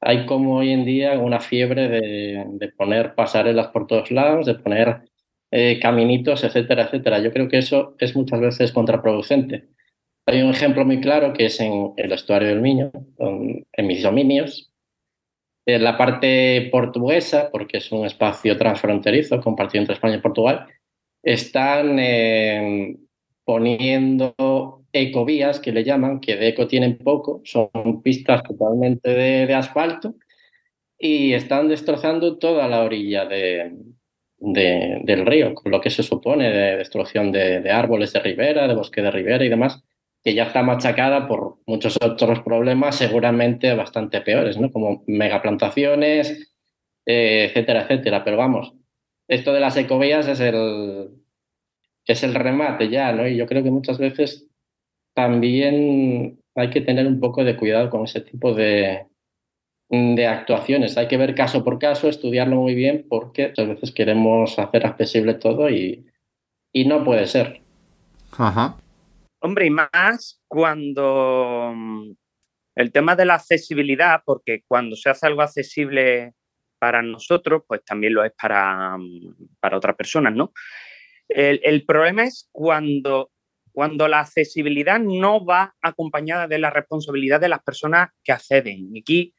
Hay 0.00 0.26
como 0.26 0.58
hoy 0.58 0.70
en 0.70 0.84
día 0.84 1.18
una 1.18 1.40
fiebre 1.40 1.88
de, 1.88 2.72
poner 2.76 3.16
pasarelas 3.16 3.68
por 3.68 3.88
todos 3.88 4.12
lados, 4.12 4.46
de 4.46 4.54
poner 4.54 5.02
eh, 5.50 5.80
caminitos, 5.82 6.44
etcétera, 6.44 6.84
etcétera. 6.84 7.18
Yo 7.18 7.32
creo 7.32 7.48
que 7.48 7.58
eso 7.58 7.96
es 7.98 8.14
muchas 8.14 8.40
veces 8.40 8.70
contraproducente. 8.70 9.68
Hay 10.28 10.42
un 10.42 10.50
ejemplo 10.50 10.84
muy 10.84 11.00
claro 11.00 11.32
que 11.32 11.46
es 11.46 11.58
en 11.58 11.94
el 11.96 12.12
estuario 12.12 12.48
del 12.48 12.60
Miño, 12.60 12.92
en 13.18 13.86
mis 13.86 14.02
dominios. 14.02 14.70
En 15.64 15.82
la 15.82 15.96
parte 15.96 16.68
portuguesa, 16.70 17.48
porque 17.50 17.78
es 17.78 17.90
un 17.92 18.04
espacio 18.04 18.58
transfronterizo 18.58 19.40
compartido 19.40 19.80
entre 19.80 19.94
España 19.94 20.16
y 20.16 20.20
Portugal, 20.20 20.66
están 21.22 21.98
eh, 21.98 22.98
poniendo 23.42 24.34
ecovías, 24.92 25.60
que 25.60 25.72
le 25.72 25.82
llaman, 25.82 26.20
que 26.20 26.36
de 26.36 26.48
eco 26.48 26.66
tienen 26.66 26.98
poco, 26.98 27.40
son 27.44 28.02
pistas 28.02 28.42
totalmente 28.42 29.08
de, 29.08 29.54
asfalto 29.54 30.14
y 30.98 31.32
están 31.32 31.68
destrozando 31.68 32.36
toda 32.36 32.68
la 32.68 32.82
orilla 32.82 33.24
de, 33.24 33.72
del 34.36 35.24
río, 35.24 35.54
con 35.54 35.72
lo 35.72 35.80
que 35.80 35.88
se 35.88 36.02
supone 36.02 36.50
de 36.50 36.76
destrucción 36.76 37.32
de, 37.32 37.62
de, 37.62 37.70
árboles 37.70 38.12
de 38.12 38.20
ribera, 38.20 38.68
de 38.68 38.74
bosque 38.74 39.00
de 39.00 39.10
ribera 39.10 39.42
y 39.42 39.48
demás 39.48 39.82
que 40.28 40.34
ya 40.34 40.42
está 40.42 40.62
machacada 40.62 41.26
por 41.26 41.56
muchos 41.64 41.96
otros 42.02 42.40
problemas 42.40 42.96
seguramente 42.96 43.72
bastante 43.72 44.20
peores, 44.20 44.58
¿no? 44.58 44.70
Como 44.70 45.02
megaplantaciones, 45.06 46.52
eh, 47.06 47.46
etcétera, 47.48 47.84
etcétera. 47.84 48.24
Pero 48.24 48.36
vamos, 48.36 48.74
esto 49.26 49.54
de 49.54 49.60
las 49.60 49.78
ecovías 49.78 50.28
es 50.28 50.40
el, 50.40 51.08
es 52.04 52.22
el 52.22 52.34
remate 52.34 52.90
ya, 52.90 53.10
¿no? 53.14 53.26
Y 53.26 53.38
yo 53.38 53.46
creo 53.46 53.62
que 53.62 53.70
muchas 53.70 53.96
veces 53.96 54.46
también 55.14 56.38
hay 56.54 56.68
que 56.68 56.82
tener 56.82 57.06
un 57.06 57.20
poco 57.20 57.42
de 57.42 57.56
cuidado 57.56 57.88
con 57.88 58.04
ese 58.04 58.20
tipo 58.20 58.52
de, 58.52 59.06
de 59.88 60.26
actuaciones. 60.26 60.98
Hay 60.98 61.08
que 61.08 61.16
ver 61.16 61.34
caso 61.34 61.64
por 61.64 61.78
caso, 61.78 62.06
estudiarlo 62.10 62.56
muy 62.56 62.74
bien, 62.74 63.06
porque 63.08 63.48
muchas 63.48 63.68
veces 63.68 63.92
queremos 63.92 64.58
hacer 64.58 64.84
accesible 64.84 65.32
todo 65.32 65.70
y, 65.70 66.04
y 66.70 66.84
no 66.84 67.02
puede 67.02 67.26
ser. 67.26 67.62
Ajá. 68.36 68.76
Hombre, 69.40 69.66
y 69.66 69.70
más 69.70 70.42
cuando 70.48 71.72
mm, 71.74 72.12
el 72.76 72.92
tema 72.92 73.16
de 73.16 73.24
la 73.24 73.34
accesibilidad, 73.34 74.22
porque 74.24 74.62
cuando 74.66 74.96
se 74.96 75.10
hace 75.10 75.26
algo 75.26 75.42
accesible 75.42 76.34
para 76.78 77.02
nosotros, 77.02 77.62
pues 77.66 77.84
también 77.84 78.14
lo 78.14 78.24
es 78.24 78.32
para, 78.40 78.96
mm, 78.96 79.56
para 79.60 79.76
otras 79.76 79.96
personas, 79.96 80.34
¿no? 80.34 80.52
El, 81.28 81.84
problema 81.84 82.24
es 82.24 82.48
cuando, 82.52 83.30
cuando 83.72 84.08
la 84.08 84.20
accesibilidad 84.20 84.98
no 84.98 85.44
va 85.44 85.74
acompañada 85.82 86.48
de 86.48 86.58
la 86.58 86.70
responsabilidad 86.70 87.38
de 87.38 87.50
las 87.50 87.62
personas 87.62 88.08
que 88.24 88.32
acceden. 88.32 88.96
Y 88.96 89.00
aquí 89.00 89.34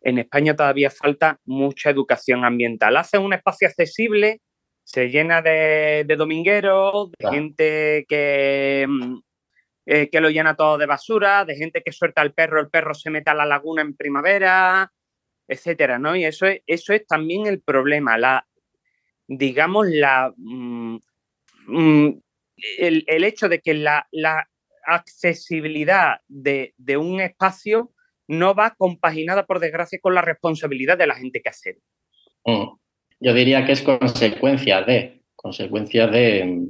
en 0.00 0.18
España 0.18 0.56
todavía 0.56 0.90
falta 0.90 1.38
mucha 1.44 1.90
educación 1.90 2.44
ambiental. 2.44 2.96
Hace 2.96 3.18
un 3.18 3.34
espacio 3.34 3.68
accesible, 3.68 4.40
se 4.82 5.10
llena 5.10 5.42
de, 5.42 6.06
domingueros, 6.16 7.10
de 7.18 7.28
gente 7.28 8.06
que, 8.08 8.86
mm, 8.88 9.18
eh, 9.88 10.10
que 10.10 10.20
lo 10.20 10.30
llena 10.30 10.56
todo 10.56 10.78
de 10.78 10.86
basura, 10.86 11.44
de 11.44 11.54
gente 11.54 11.80
que 11.80 11.92
suelta 11.92 12.20
al 12.20 12.32
perro, 12.34 12.60
el 12.60 12.68
perro 12.68 12.92
se 12.92 13.08
mete 13.08 13.30
a 13.30 13.34
la 13.34 13.46
laguna 13.46 13.82
en 13.82 13.94
primavera, 13.94 14.92
etcétera, 15.46 15.98
¿no? 16.00 16.16
Y 16.16 16.24
eso 16.24 16.46
es, 16.46 16.60
eso 16.66 16.92
es 16.92 17.06
también 17.06 17.46
el 17.46 17.60
problema, 17.60 18.18
la, 18.18 18.44
digamos, 19.28 19.86
la, 19.88 20.34
mm, 20.36 20.96
mm, 21.68 22.20
el, 22.78 23.24
hecho 23.24 23.48
de 23.48 23.60
que 23.60 23.74
la, 23.74 24.08
accesibilidad 24.88 26.20
de, 26.28 26.74
un 26.96 27.20
espacio 27.20 27.92
no 28.28 28.54
va 28.54 28.74
compaginada, 28.76 29.46
por 29.46 29.60
desgracia, 29.60 29.98
con 30.00 30.14
la 30.14 30.22
responsabilidad 30.22 30.98
de 30.98 31.06
la 31.06 31.14
gente 31.14 31.42
que 31.42 31.48
accede. 31.48 31.80
Mm. 32.44 32.76
Yo 33.18 33.34
diría 33.34 33.64
que 33.64 33.72
es 33.72 33.82
consecuencia 33.82 34.82
de, 34.82 35.22
consecuencia 35.34 36.06
de, 36.06 36.68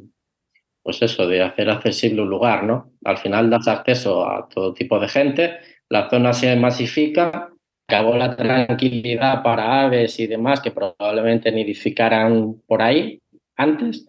pues 0.86 1.02
eso, 1.02 1.26
de 1.26 1.42
hacer 1.42 1.68
accesible 1.68 2.22
un 2.22 2.30
lugar, 2.30 2.62
¿no? 2.62 2.92
Al 3.04 3.18
final 3.18 3.50
das 3.50 3.66
acceso 3.66 4.24
a 4.24 4.48
todo 4.48 4.72
tipo 4.72 5.00
de 5.00 5.08
gente, 5.08 5.56
la 5.88 6.08
zona 6.08 6.32
se 6.32 6.54
masifica 6.54 7.50
acabó 7.88 8.16
la 8.16 8.36
tranquilidad 8.36 9.42
para 9.42 9.84
aves 9.84 10.18
y 10.20 10.28
demás 10.28 10.60
que 10.60 10.70
probablemente 10.70 11.52
nidificaran 11.52 12.60
por 12.66 12.82
ahí 12.82 13.20
antes 13.56 14.06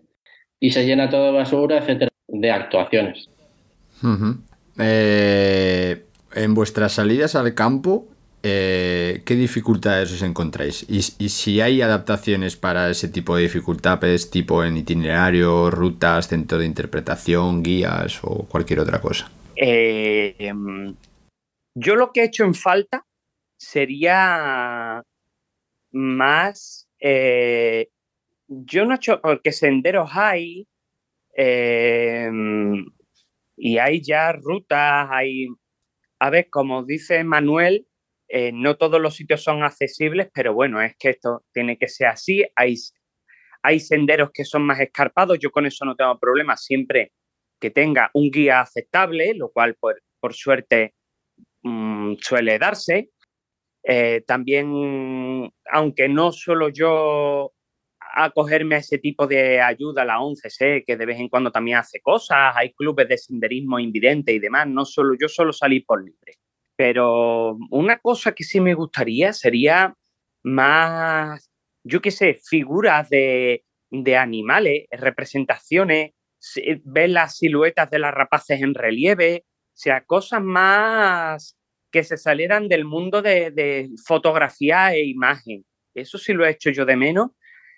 y 0.60 0.72
se 0.72 0.86
llena 0.86 1.10
todo 1.10 1.34
basura, 1.34 1.78
etcétera, 1.78 2.12
de 2.28 2.52
actuaciones. 2.52 3.30
Eh, 4.78 6.06
en 6.36 6.54
vuestras 6.54 6.94
salidas 6.94 7.36
al 7.36 7.54
campo, 7.56 8.08
eh, 8.50 9.22
¿qué 9.26 9.36
dificultades 9.36 10.14
os 10.14 10.22
encontráis? 10.22 10.86
Y, 10.88 11.02
si 11.02 11.60
hay 11.60 11.82
adaptaciones 11.82 12.56
para 12.56 12.90
ese 12.90 13.10
tipo 13.10 13.36
de 13.36 13.44
dificultades, 13.44 14.30
tipo 14.30 14.64
en 14.64 14.78
itinerario, 14.78 15.70
rutas, 15.70 16.30
centro 16.30 16.58
de 16.58 16.66
interpretación, 16.66 17.62
guías 17.62 18.20
o 18.24 18.48
cualquier 18.48 18.80
otra 18.80 19.02
cosa. 19.02 19.30
Eh, 19.56 20.36
em, 20.40 20.96
yo 21.76 21.96
lo 21.96 22.12
que 22.12 22.22
he 22.22 22.26
hecho 22.26 22.46
en 22.46 22.54
falta 22.54 23.06
sería 23.58 25.04
más, 25.92 26.88
eh, 27.00 27.90
yo 28.48 28.86
no 28.86 28.94
he 28.94 28.96
hecho, 28.98 29.20
porque 29.22 29.52
senderos 29.52 30.12
hay 30.14 30.68
em, 31.36 32.86
y 33.58 33.78
hay 33.78 34.02
ya 34.02 34.32
rutas, 34.32 35.08
hay, 35.12 35.48
a 36.20 36.30
ver, 36.30 36.50
como 36.50 36.84
dice 36.84 37.24
Manuel, 37.24 37.86
eh, 38.30 38.52
no 38.54 38.76
todos 38.76 39.02
los 39.02 39.16
sitios 39.16 39.44
son 39.44 39.64
accesibles, 39.64 40.30
pero 40.34 40.54
bueno, 40.54 40.82
es 40.82 40.96
que 40.98 41.10
esto 41.10 41.44
tiene 41.54 41.78
que 41.78 41.88
ser 41.88 42.08
así, 42.08 42.44
hay, 42.56 42.76
hay 43.64 43.80
senderos 43.80 44.32
que 44.34 44.44
son 44.44 44.64
más 44.64 44.80
escarpados, 44.80 45.40
yo 45.40 45.52
con 45.52 45.66
eso 45.66 45.86
no 45.86 45.96
tengo 45.96 46.18
problema, 46.20 46.58
siempre 46.58 47.12
que 47.60 47.72
tenga 47.72 48.12
un 48.14 48.30
guía 48.30 48.62
aceptable, 48.62 49.34
lo 49.34 49.50
cual 49.50 49.76
por, 49.76 50.02
por 50.20 50.34
suerte 50.34 50.94
mm, 51.64 52.16
suele 52.22 52.60
darse. 52.60 53.10
Eh, 53.84 54.24
también, 54.28 55.50
aunque 55.72 56.10
no 56.10 56.32
solo 56.32 56.70
yo 56.70 57.54
acogerme 58.00 58.76
a 58.76 58.80
ese 58.80 58.98
tipo 58.98 59.28
de 59.28 59.62
ayuda, 59.62 60.04
la 60.04 60.20
ONCE 60.20 60.50
sé 60.50 60.84
que 60.86 60.98
de 60.98 61.06
vez 61.06 61.20
en 61.20 61.30
cuando 61.30 61.52
también 61.52 61.78
hace 61.78 62.02
cosas, 62.02 62.54
hay 62.56 62.74
clubes 62.74 63.08
de 63.08 63.18
senderismo 63.18 63.80
invidente 63.80 64.34
y 64.34 64.40
demás, 64.40 64.68
no 64.68 64.86
solo 64.86 65.16
yo 65.20 65.30
solo 65.30 65.54
salí 65.54 65.82
por 65.82 66.04
libre. 66.04 66.34
Pero 66.78 67.58
una 67.72 68.00
cosa 68.00 68.34
que 68.34 68.46
sí 68.46 68.62
me 68.62 68.76
gustaría 68.76 69.34
sería 69.34 69.96
más, 70.44 71.52
yo 71.84 72.02
qué 72.02 72.12
sé, 72.12 72.40
figuras 72.42 73.10
de, 73.10 73.66
de 73.92 74.18
animales, 74.18 74.86
representaciones, 74.92 76.12
ver 76.84 77.10
las 77.10 77.38
siluetas 77.38 77.90
de 77.90 78.00
las 78.00 78.14
rapaces 78.14 78.62
en 78.62 78.74
relieve, 78.74 79.44
o 79.46 79.80
sea, 79.80 80.06
cosas 80.06 80.42
más 80.42 81.58
que 81.92 82.04
se 82.04 82.18
salieran 82.18 82.68
del 82.68 82.86
mundo 82.86 83.22
de, 83.22 83.90
fotografía 84.06 84.94
e 84.94 85.06
imagen. 85.06 85.66
Eso 85.94 86.18
sí 86.18 86.34
lo 86.34 86.46
he 86.46 86.52
hecho 86.52 86.70
yo 86.70 86.86
de 86.86 86.96
menos 86.96 87.32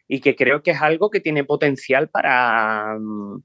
y 0.07 0.21
que 0.21 0.35
creo 0.35 0.63
que 0.63 0.71
es 0.71 0.81
algo 0.81 1.09
que 1.09 1.19
tiene 1.19 1.43
potencial 1.43 2.09
para, 2.09 2.97
mm, 2.99 3.43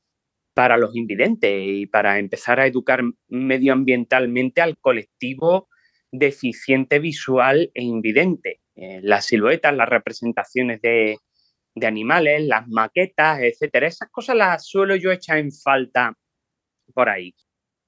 para 0.54 0.76
los 0.76 0.94
invidentes 0.96 1.52
y 1.52 1.86
para 1.86 2.18
empezar 2.18 2.60
a 2.60 2.66
educar 2.66 3.02
medioambientalmente 3.28 4.62
al 4.62 4.78
colectivo 4.78 5.68
deficiente 6.12 7.00
visual 7.00 7.70
e 7.74 7.82
invidente. 7.82 8.60
Eh, 8.76 9.00
las 9.02 9.26
siluetas, 9.26 9.74
las 9.74 9.88
representaciones 9.88 10.80
de, 10.80 11.18
animales, 11.82 12.42
las 12.42 12.68
maquetas, 12.68 13.40
etcétera. 13.40 13.88
Esas 13.88 14.08
cosas 14.10 14.36
las 14.36 14.66
suelo 14.66 14.94
yo 14.94 15.10
echar 15.10 15.38
en 15.38 15.52
falta 15.52 16.16
por 16.94 17.08
ahí. 17.08 17.34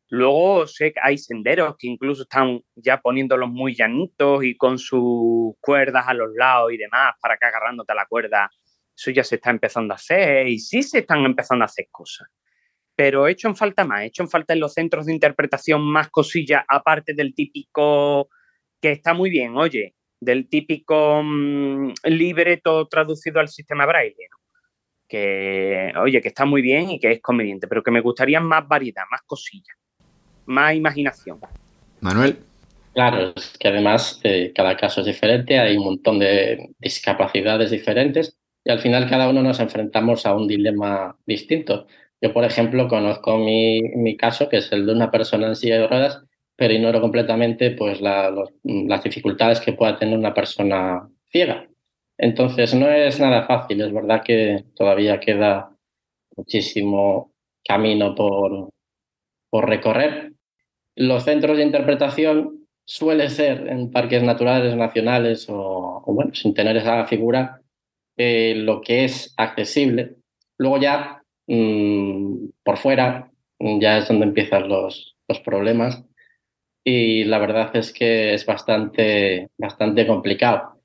Luego 0.08 0.66
sé 0.66 0.92
que 0.92 1.00
hay 1.02 1.18
senderos 1.18 1.76
que 1.78 1.88
incluso 1.88 2.22
están 2.22 2.60
ya 2.76 3.00
poniéndolos 3.00 3.48
muy 3.50 3.74
llanitos 3.74 4.44
y 4.44 4.56
con 4.56 4.78
sus 4.78 5.54
cuerdas 5.60 6.04
a 6.06 6.14
los 6.14 6.32
lados 6.34 6.72
y 6.72 6.76
demás 6.76 7.14
para 7.20 7.36
que 7.36 7.46
agarrándote 7.46 7.92
a 7.92 7.96
la 7.96 8.06
cuerda, 8.06 8.50
eso 8.96 9.10
ya 9.10 9.24
se 9.24 9.36
está 9.36 9.50
empezando 9.50 9.94
a 9.94 9.96
hacer 9.96 10.46
y 10.46 10.58
sí 10.58 10.82
se 10.82 10.98
están 11.00 11.24
empezando 11.24 11.64
a 11.64 11.66
hacer 11.66 11.88
cosas. 11.90 12.28
Pero 12.96 13.26
he 13.26 13.32
hecho 13.32 13.48
en 13.48 13.56
falta 13.56 13.84
más, 13.84 14.02
he 14.02 14.06
hecho 14.06 14.22
en 14.22 14.30
falta 14.30 14.54
en 14.54 14.60
los 14.60 14.72
centros 14.72 15.06
de 15.06 15.12
interpretación 15.12 15.82
más 15.82 16.08
cosillas, 16.08 16.64
aparte 16.66 17.14
del 17.14 17.34
típico 17.34 18.28
que 18.80 18.92
está 18.92 19.14
muy 19.14 19.30
bien, 19.30 19.56
oye, 19.56 19.94
del 20.18 20.48
típico 20.48 21.22
mm, 21.22 21.92
libreto 22.04 22.88
traducido 22.88 23.38
al 23.38 23.48
sistema 23.48 23.86
braille, 23.86 24.28
que, 25.06 25.92
oye, 26.02 26.20
que 26.20 26.28
está 26.28 26.44
muy 26.46 26.62
bien 26.62 26.90
y 26.90 26.98
que 26.98 27.12
es 27.12 27.20
conveniente, 27.20 27.68
pero 27.68 27.82
que 27.82 27.90
me 27.90 28.00
gustaría 28.00 28.40
más 28.40 28.66
variedad, 28.66 29.04
más 29.10 29.22
cosillas 29.26 29.76
más 30.46 30.74
imaginación. 30.74 31.38
Manuel. 32.00 32.38
Claro, 32.94 33.34
es 33.36 33.58
que 33.58 33.68
además 33.68 34.20
eh, 34.22 34.52
cada 34.54 34.74
caso 34.76 35.00
es 35.00 35.06
diferente, 35.06 35.58
hay 35.58 35.76
un 35.76 35.84
montón 35.84 36.18
de 36.18 36.70
discapacidades 36.78 37.70
diferentes 37.70 38.38
y 38.64 38.70
al 38.70 38.80
final 38.80 39.06
cada 39.06 39.28
uno 39.28 39.42
nos 39.42 39.60
enfrentamos 39.60 40.24
a 40.24 40.34
un 40.34 40.48
dilema 40.48 41.14
distinto. 41.26 41.86
Yo, 42.20 42.32
por 42.32 42.44
ejemplo, 42.44 42.88
conozco 42.88 43.36
mi, 43.38 43.82
mi 43.82 44.16
caso, 44.16 44.48
que 44.48 44.58
es 44.58 44.72
el 44.72 44.86
de 44.86 44.92
una 44.92 45.10
persona 45.10 45.48
en 45.48 45.56
silla 45.56 45.78
de 45.78 45.86
ruedas, 45.86 46.22
pero 46.56 46.72
ignoro 46.72 47.00
completamente 47.00 47.70
pues, 47.72 48.00
las 48.00 49.02
dificultades 49.04 49.60
que 49.60 49.74
pueda 49.74 49.98
tener 49.98 50.18
una 50.18 50.32
persona 50.32 51.08
ciega. 51.28 51.68
Entonces, 52.18 52.74
no 52.74 52.90
es 52.90 53.20
nada 53.20 53.44
fácil, 53.44 53.82
es 53.82 53.92
verdad 53.92 54.22
que 54.24 54.64
todavía 54.74 55.20
queda 55.20 55.70
muchísimo 56.34 57.32
camino 57.62 58.14
por, 58.14 58.70
por 59.50 59.68
recorrer, 59.68 60.32
los 60.94 61.24
centros 61.24 61.58
de 61.58 61.62
interpretación 61.62 62.66
suele 62.86 63.28
ser 63.28 63.68
en 63.68 63.90
parques 63.90 64.22
naturales 64.22 64.74
nacionales 64.76 65.46
o, 65.50 66.02
bueno, 66.06 66.34
sin 66.34 66.54
tener 66.54 66.76
esa 66.76 67.04
figura, 67.04 67.60
eh, 68.16 68.54
lo 68.56 68.80
que 68.80 69.04
es 69.04 69.34
accesible. 69.36 70.16
Luego 70.56 70.78
ya 70.78 71.22
mm, 71.46 72.48
por 72.62 72.78
fuera 72.78 73.30
ya 73.58 73.98
es 73.98 74.08
donde 74.08 74.26
empiezan 74.26 74.68
los, 74.68 75.16
los, 75.28 75.40
problemas 75.40 76.04
y 76.84 77.24
la 77.24 77.38
verdad 77.38 77.74
es 77.74 77.92
que 77.92 78.34
es 78.34 78.44
bastante, 78.46 79.48
bastante 79.58 80.06
complicado. 80.06 80.80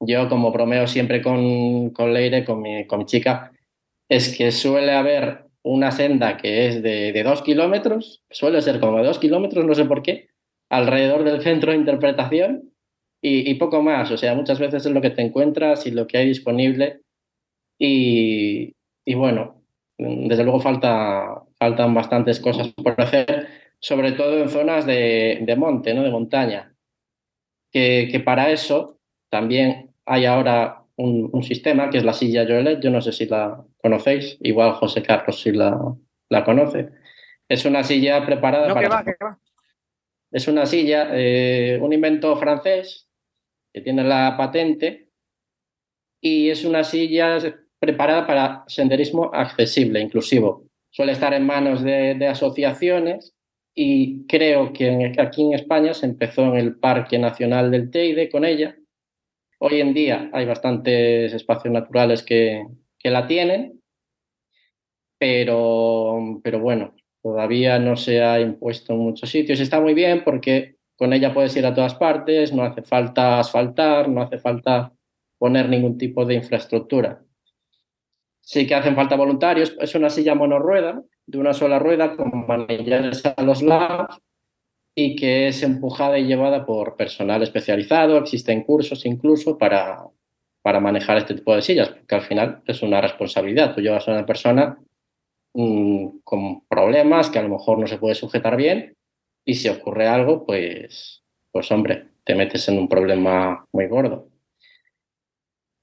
Yo 0.00 0.28
como 0.28 0.52
bromeo 0.52 0.86
siempre 0.86 1.22
con, 1.22 1.90
con 1.90 2.12
Leire, 2.14 2.44
con 2.44 2.62
mi, 2.62 2.86
con 2.86 3.00
mi 3.00 3.06
chica, 3.06 3.52
es 4.08 4.36
que 4.36 4.52
suele 4.52 4.92
haber 4.92 5.46
una 5.62 5.90
senda 5.92 6.36
que 6.36 6.66
es 6.66 6.82
de, 6.82 7.22
dos 7.22 7.42
kilómetros, 7.42 8.22
suele 8.30 8.60
ser 8.62 8.80
como 8.80 8.98
de 8.98 9.04
dos 9.04 9.18
kilómetros, 9.18 9.64
no 9.64 9.74
sé 9.74 9.84
por 9.84 10.02
qué, 10.02 10.28
alrededor 10.68 11.24
del 11.24 11.40
centro 11.42 11.72
de 11.72 11.78
interpretación 11.78 12.72
y, 13.22 13.54
poco 13.54 13.82
más. 13.82 14.10
O 14.10 14.16
sea, 14.16 14.34
muchas 14.34 14.58
veces 14.58 14.84
es 14.84 14.92
lo 14.92 15.00
que 15.00 15.10
te 15.10 15.22
encuentras 15.22 15.86
y 15.86 15.92
lo 15.92 16.06
que 16.06 16.18
hay 16.18 16.26
disponible. 16.26 17.02
Y, 17.78 18.74
bueno, 19.14 19.61
desde 19.98 20.44
luego 20.44 20.60
falta, 20.60 21.42
faltan 21.58 21.94
bastantes 21.94 22.40
cosas 22.40 22.68
por 22.68 23.00
hacer, 23.00 23.48
sobre 23.78 24.12
todo 24.12 24.38
en 24.38 24.48
zonas 24.48 24.86
de, 24.86 25.54
monte, 25.56 25.94
¿no? 25.94 26.02
de 26.02 26.10
montaña. 26.10 26.74
Que, 27.70 28.08
que 28.10 28.20
para 28.20 28.50
eso 28.50 28.98
también 29.30 29.94
hay 30.04 30.26
ahora 30.26 30.82
un, 30.96 31.42
sistema 31.42 31.90
que 31.90 31.98
es 31.98 32.04
la 32.04 32.12
silla 32.12 32.44
Joelet, 32.46 32.80
yo 32.82 32.90
no 32.90 33.00
sé 33.00 33.12
si 33.12 33.26
la 33.26 33.64
conocéis, 33.78 34.36
igual 34.40 34.72
José 34.74 35.02
Carlos 35.02 35.40
si 35.40 35.52
la, 35.52 35.78
la 36.28 36.44
conoce. 36.44 36.90
Es 37.48 37.64
una 37.64 37.82
silla 37.82 38.24
preparada 38.24 38.72
para... 38.72 39.38
Es 40.30 40.48
una 40.48 40.64
silla, 40.64 41.10
eh, 41.12 41.78
un 41.82 41.92
invento 41.92 42.34
francés 42.36 43.06
que 43.72 43.82
tiene 43.82 44.02
la 44.02 44.34
patente 44.38 45.10
y 46.22 46.48
es 46.48 46.64
una 46.64 46.84
silla 46.84 47.38
preparada 47.82 48.28
para 48.28 48.64
senderismo 48.68 49.28
accesible, 49.34 50.00
inclusivo. 50.00 50.68
Suele 50.88 51.10
estar 51.10 51.34
en 51.34 51.44
manos 51.44 51.82
de, 51.82 52.28
asociaciones 52.28 53.34
y 53.74 54.24
creo 54.28 54.72
que 54.72 55.12
aquí 55.18 55.42
en 55.42 55.54
España 55.54 55.92
se 55.92 56.06
empezó 56.06 56.44
en 56.44 56.58
el 56.58 56.78
Parque 56.78 57.18
Nacional 57.18 57.72
del 57.72 57.90
Teide 57.90 58.30
con 58.30 58.44
ella. 58.44 58.76
Hoy 59.58 59.80
en 59.80 59.94
día 59.94 60.30
hay 60.32 60.46
bastantes 60.46 61.34
espacios 61.34 61.74
naturales 61.74 62.22
que, 62.22 62.64
que 63.00 63.10
la 63.10 63.26
tienen, 63.26 63.80
pero, 65.18 66.40
pero 66.44 66.60
bueno, 66.60 66.94
todavía 67.20 67.80
no 67.80 67.96
se 67.96 68.22
ha 68.22 68.40
impuesto 68.40 68.92
en 68.92 69.00
muchos 69.00 69.28
sitios. 69.28 69.58
Está 69.58 69.80
muy 69.80 69.94
bien 69.94 70.22
porque 70.22 70.76
con 70.96 71.12
ella 71.12 71.34
puedes 71.34 71.56
ir 71.56 71.66
a 71.66 71.74
todas 71.74 71.96
partes, 71.96 72.52
no 72.52 72.62
hace 72.62 72.82
falta 72.82 73.40
asfaltar, 73.40 74.08
no 74.08 74.22
hace 74.22 74.38
falta 74.38 74.92
poner 75.36 75.68
ningún 75.68 75.98
tipo 75.98 76.24
de 76.24 76.34
infraestructura. 76.34 77.24
Sí 78.42 78.66
que 78.66 78.74
hacen 78.74 78.94
falta 78.94 79.16
voluntarios. 79.16 79.74
Es 79.80 79.94
una 79.94 80.10
silla 80.10 80.34
monorrueda, 80.34 81.02
de 81.26 81.38
una 81.38 81.54
sola 81.54 81.78
rueda, 81.78 82.16
con 82.16 82.46
manillares 82.46 83.24
a 83.24 83.42
los 83.42 83.62
lados 83.62 84.20
y 84.94 85.16
que 85.16 85.48
es 85.48 85.62
empujada 85.62 86.18
y 86.18 86.26
llevada 86.26 86.66
por 86.66 86.96
personal 86.96 87.42
especializado. 87.42 88.18
Existen 88.18 88.64
cursos 88.64 89.06
incluso 89.06 89.56
para, 89.56 90.04
para 90.60 90.80
manejar 90.80 91.18
este 91.18 91.34
tipo 91.34 91.54
de 91.54 91.62
sillas, 91.62 91.90
porque 91.90 92.14
al 92.14 92.22
final 92.22 92.62
es 92.66 92.82
una 92.82 93.00
responsabilidad. 93.00 93.74
Tú 93.74 93.80
llevas 93.80 94.06
a 94.08 94.12
una 94.12 94.26
persona 94.26 94.76
mm, 95.54 96.18
con 96.24 96.66
problemas 96.66 97.30
que 97.30 97.38
a 97.38 97.42
lo 97.42 97.48
mejor 97.48 97.78
no 97.78 97.86
se 97.86 97.98
puede 97.98 98.16
sujetar 98.16 98.56
bien 98.56 98.96
y 99.44 99.54
si 99.54 99.68
ocurre 99.68 100.08
algo, 100.08 100.44
pues, 100.44 101.22
pues 101.52 101.70
hombre, 101.70 102.08
te 102.24 102.34
metes 102.34 102.68
en 102.68 102.78
un 102.78 102.88
problema 102.88 103.66
muy 103.72 103.86
gordo. 103.86 104.31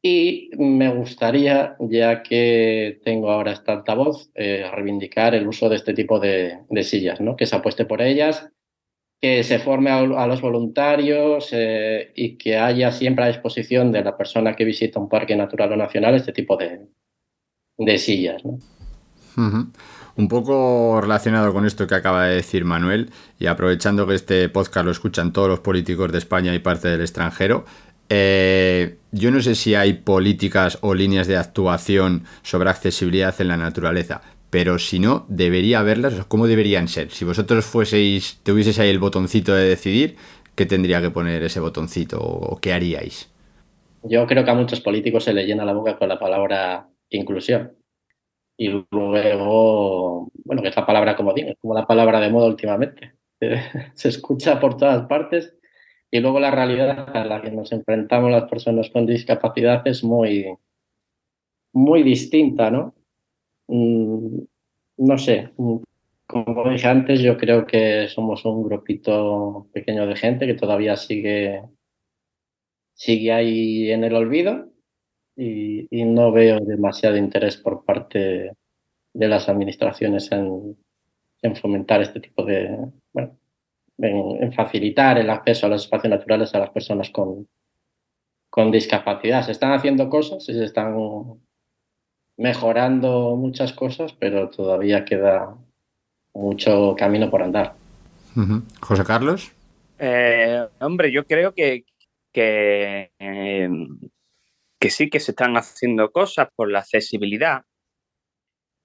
Y 0.01 0.49
me 0.57 0.93
gustaría, 0.93 1.75
ya 1.79 2.23
que 2.23 3.01
tengo 3.03 3.31
ahora 3.31 3.51
esta 3.51 3.73
altavoz, 3.73 4.29
eh, 4.33 4.69
reivindicar 4.73 5.35
el 5.35 5.47
uso 5.47 5.67
de 5.67 5.75
este 5.75 5.93
tipo 5.93 6.19
de, 6.19 6.59
sillas, 6.83 7.19
¿no? 7.19 7.35
que 7.35 7.45
se 7.45 7.55
apueste 7.57 7.83
por 7.83 8.01
ellas, 8.01 8.49
que 9.21 9.43
se 9.43 9.59
forme 9.59 9.91
a, 9.91 10.27
los 10.27 10.39
voluntarios 10.39 11.49
eh, 11.51 12.13
y 12.15 12.37
que 12.37 12.57
haya 12.57 12.93
siempre 12.93 13.25
a 13.25 13.27
disposición 13.27 13.91
de 13.91 14.03
la 14.03 14.15
persona 14.15 14.55
que 14.55 14.63
visita 14.63 14.99
un 14.99 15.09
parque 15.09 15.35
natural 15.35 15.73
o 15.73 15.75
nacional 15.75 16.15
este 16.15 16.31
tipo 16.31 16.55
de, 16.55 17.97
sillas. 17.97 18.41
¿no? 18.45 18.57
Un 20.15 20.27
poco 20.27 20.99
relacionado 21.01 21.53
con 21.53 21.65
esto 21.65 21.87
que 21.87 21.95
acaba 21.95 22.25
de 22.25 22.35
decir 22.35 22.65
Manuel, 22.65 23.09
y 23.39 23.45
aprovechando 23.45 24.05
que 24.05 24.15
este 24.15 24.49
podcast 24.49 24.85
lo 24.85 24.91
escuchan 24.91 25.31
todos 25.31 25.47
los 25.47 25.61
políticos 25.61 26.11
de 26.11 26.17
España 26.17 26.53
y 26.53 26.59
parte 26.59 26.89
del 26.89 26.99
extranjero, 26.99 27.63
eh, 28.09 28.97
yo 29.11 29.31
no 29.31 29.41
sé 29.41 29.55
si 29.55 29.75
hay 29.75 29.93
políticas 29.93 30.79
o 30.81 30.93
líneas 30.93 31.27
de 31.27 31.37
actuación 31.37 32.25
sobre 32.41 32.69
accesibilidad 32.69 33.39
en 33.39 33.47
la 33.47 33.57
naturaleza, 33.57 34.21
pero 34.49 34.79
si 34.79 34.99
no, 34.99 35.25
debería 35.29 35.79
haberlas. 35.79 36.25
¿Cómo 36.25 36.47
deberían 36.47 36.87
ser? 36.87 37.11
Si 37.11 37.23
vosotros 37.23 37.65
fueseis, 37.65 38.39
tuvieseis 38.43 38.79
ahí 38.79 38.89
el 38.89 38.99
botoncito 38.99 39.53
de 39.53 39.69
decidir, 39.69 40.15
¿qué 40.55 40.65
tendría 40.65 41.01
que 41.01 41.11
poner 41.11 41.43
ese 41.43 41.59
botoncito 41.59 42.19
o 42.21 42.59
qué 42.59 42.73
haríais? 42.73 43.31
Yo 44.03 44.25
creo 44.25 44.43
que 44.43 44.51
a 44.51 44.55
muchos 44.55 44.81
políticos 44.81 45.25
se 45.25 45.33
les 45.33 45.45
llena 45.45 45.65
la 45.65 45.73
boca 45.73 45.97
con 45.97 46.09
la 46.09 46.19
palabra 46.19 46.87
inclusión 47.09 47.73
y 48.57 48.67
luego, 48.91 50.29
bueno, 50.43 50.61
que 50.61 50.67
es 50.67 50.75
la 50.75 50.85
palabra 50.85 51.15
como 51.15 51.33
digo, 51.33 51.49
es 51.49 51.57
como 51.61 51.73
la 51.73 51.87
palabra 51.87 52.19
de 52.19 52.29
moda 52.29 52.47
últimamente. 52.47 53.13
Se 53.93 54.09
escucha 54.09 54.59
por 54.59 54.75
todas 54.75 55.07
partes 55.07 55.55
y 56.11 56.19
luego 56.19 56.39
la 56.39 56.51
realidad 56.51 57.15
a 57.15 57.25
la 57.25 57.41
que 57.41 57.51
nos 57.51 57.71
enfrentamos 57.71 58.31
las 58.31 58.49
personas 58.49 58.89
con 58.89 59.05
discapacidad 59.05 59.85
es 59.87 60.03
muy, 60.03 60.45
muy 61.73 62.03
distinta, 62.03 62.71
¿no? 62.71 62.95
Mm, 63.67 64.39
no 64.97 65.17
sé, 65.17 65.51
mm, 65.57 65.77
como 66.27 66.69
dije 66.69 66.87
antes, 66.87 67.21
yo 67.21 67.37
creo 67.37 67.65
que 67.65 68.07
somos 68.07 68.45
un 68.45 68.63
grupito 68.63 69.67
pequeño 69.73 70.05
de 70.07 70.15
gente 70.15 70.45
que 70.45 70.53
todavía 70.53 70.95
sigue, 70.95 71.63
sigue 72.93 73.31
ahí 73.31 73.91
en 73.91 74.03
el 74.03 74.13
olvido 74.15 74.69
y, 75.35 75.87
no 76.05 76.31
veo 76.31 76.59
demasiado 76.59 77.17
interés 77.17 77.57
por 77.57 77.85
parte 77.85 78.51
de 79.13 79.27
las 79.27 79.49
administraciones 79.49 80.31
en, 80.31 80.77
fomentar 81.55 82.01
este 82.01 82.19
tipo 82.19 82.43
de, 82.45 82.77
bueno, 83.13 83.39
en, 84.01 84.51
facilitar 84.53 85.17
el 85.17 85.29
acceso 85.29 85.65
a 85.65 85.69
los 85.69 85.83
espacios 85.83 86.11
naturales 86.11 86.53
a 86.53 86.59
las 86.59 86.69
personas 86.69 87.09
con, 87.09 87.47
con 88.49 88.71
discapacidad. 88.71 89.43
Se 89.43 89.51
están 89.51 89.73
haciendo 89.73 90.09
cosas 90.09 90.47
y 90.49 90.53
se 90.53 90.63
están 90.63 90.95
mejorando 92.37 93.35
muchas 93.35 93.73
cosas, 93.73 94.13
pero 94.13 94.49
todavía 94.49 95.05
queda 95.05 95.55
mucho 96.33 96.95
camino 96.97 97.29
por 97.29 97.43
andar. 97.43 97.73
José 98.79 99.03
Carlos. 99.03 99.51
Eh, 99.97 100.65
hombre, 100.79 101.11
yo 101.11 101.25
creo 101.25 101.53
que, 101.53 101.83
que 102.31 103.11
eh, 103.19 103.69
que 104.79 104.89
sí 104.89 105.09
que 105.09 105.19
se 105.19 105.31
están 105.31 105.57
haciendo 105.57 106.11
cosas 106.11 106.47
por 106.55 106.71
la 106.71 106.79
accesibilidad, 106.79 107.63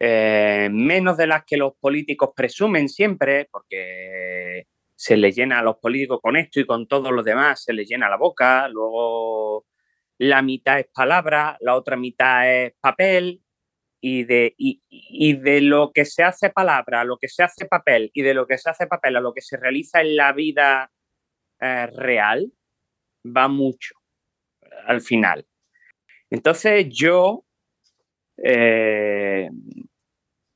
eh, 0.01 0.69
menos 0.73 1.17
de 1.17 1.29
las 1.29 1.45
que 1.45 1.57
los 1.57 1.75
políticos 1.77 2.31
presumen 2.35 2.89
siempre, 2.89 3.49
porque 3.51 4.67
se 5.05 5.19
les 5.19 5.37
llena 5.37 5.59
a 5.59 5.63
los 5.63 5.77
políticos 5.77 6.19
con 6.23 6.35
esto 6.35 6.61
y 6.61 6.65
con 6.65 6.89
todo 6.89 7.13
lo 7.13 7.23
demás, 7.23 7.63
se 7.63 7.75
les 7.75 7.87
llena 7.87 8.09
la 8.09 8.17
boca, 8.17 8.69
luego 8.69 9.67
la 10.17 10.41
mitad 10.41 10.79
es 10.79 10.87
palabra, 10.95 11.59
la 11.61 11.75
otra 11.75 11.95
mitad 11.95 12.51
es 12.51 12.73
papel, 12.81 13.43
y 14.01 14.25
de, 14.25 14.55
y, 14.57 15.33
de 15.35 15.61
lo 15.61 15.93
que 15.93 16.07
se 16.07 16.23
hace 16.23 16.49
palabra 16.49 17.03
a 17.03 17.05
lo 17.05 17.19
que 17.19 17.29
se 17.29 17.43
hace 17.43 17.67
papel, 17.67 18.11
y 18.15 18.23
de 18.23 18.33
lo 18.33 18.47
que 18.47 18.57
se 18.57 18.71
hace 18.71 18.87
papel 18.87 19.17
a 19.17 19.21
lo 19.21 19.35
que 19.35 19.43
se 19.43 19.59
realiza 19.59 20.01
en 20.01 20.17
la 20.17 20.33
vida 20.33 20.91
eh, 21.61 21.87
real, 21.89 22.51
va 23.27 23.49
mucho 23.49 23.97
al 24.87 25.03
final. 25.03 25.47
Entonces 26.31 26.89
yo 26.89 27.45
eh, 28.43 29.51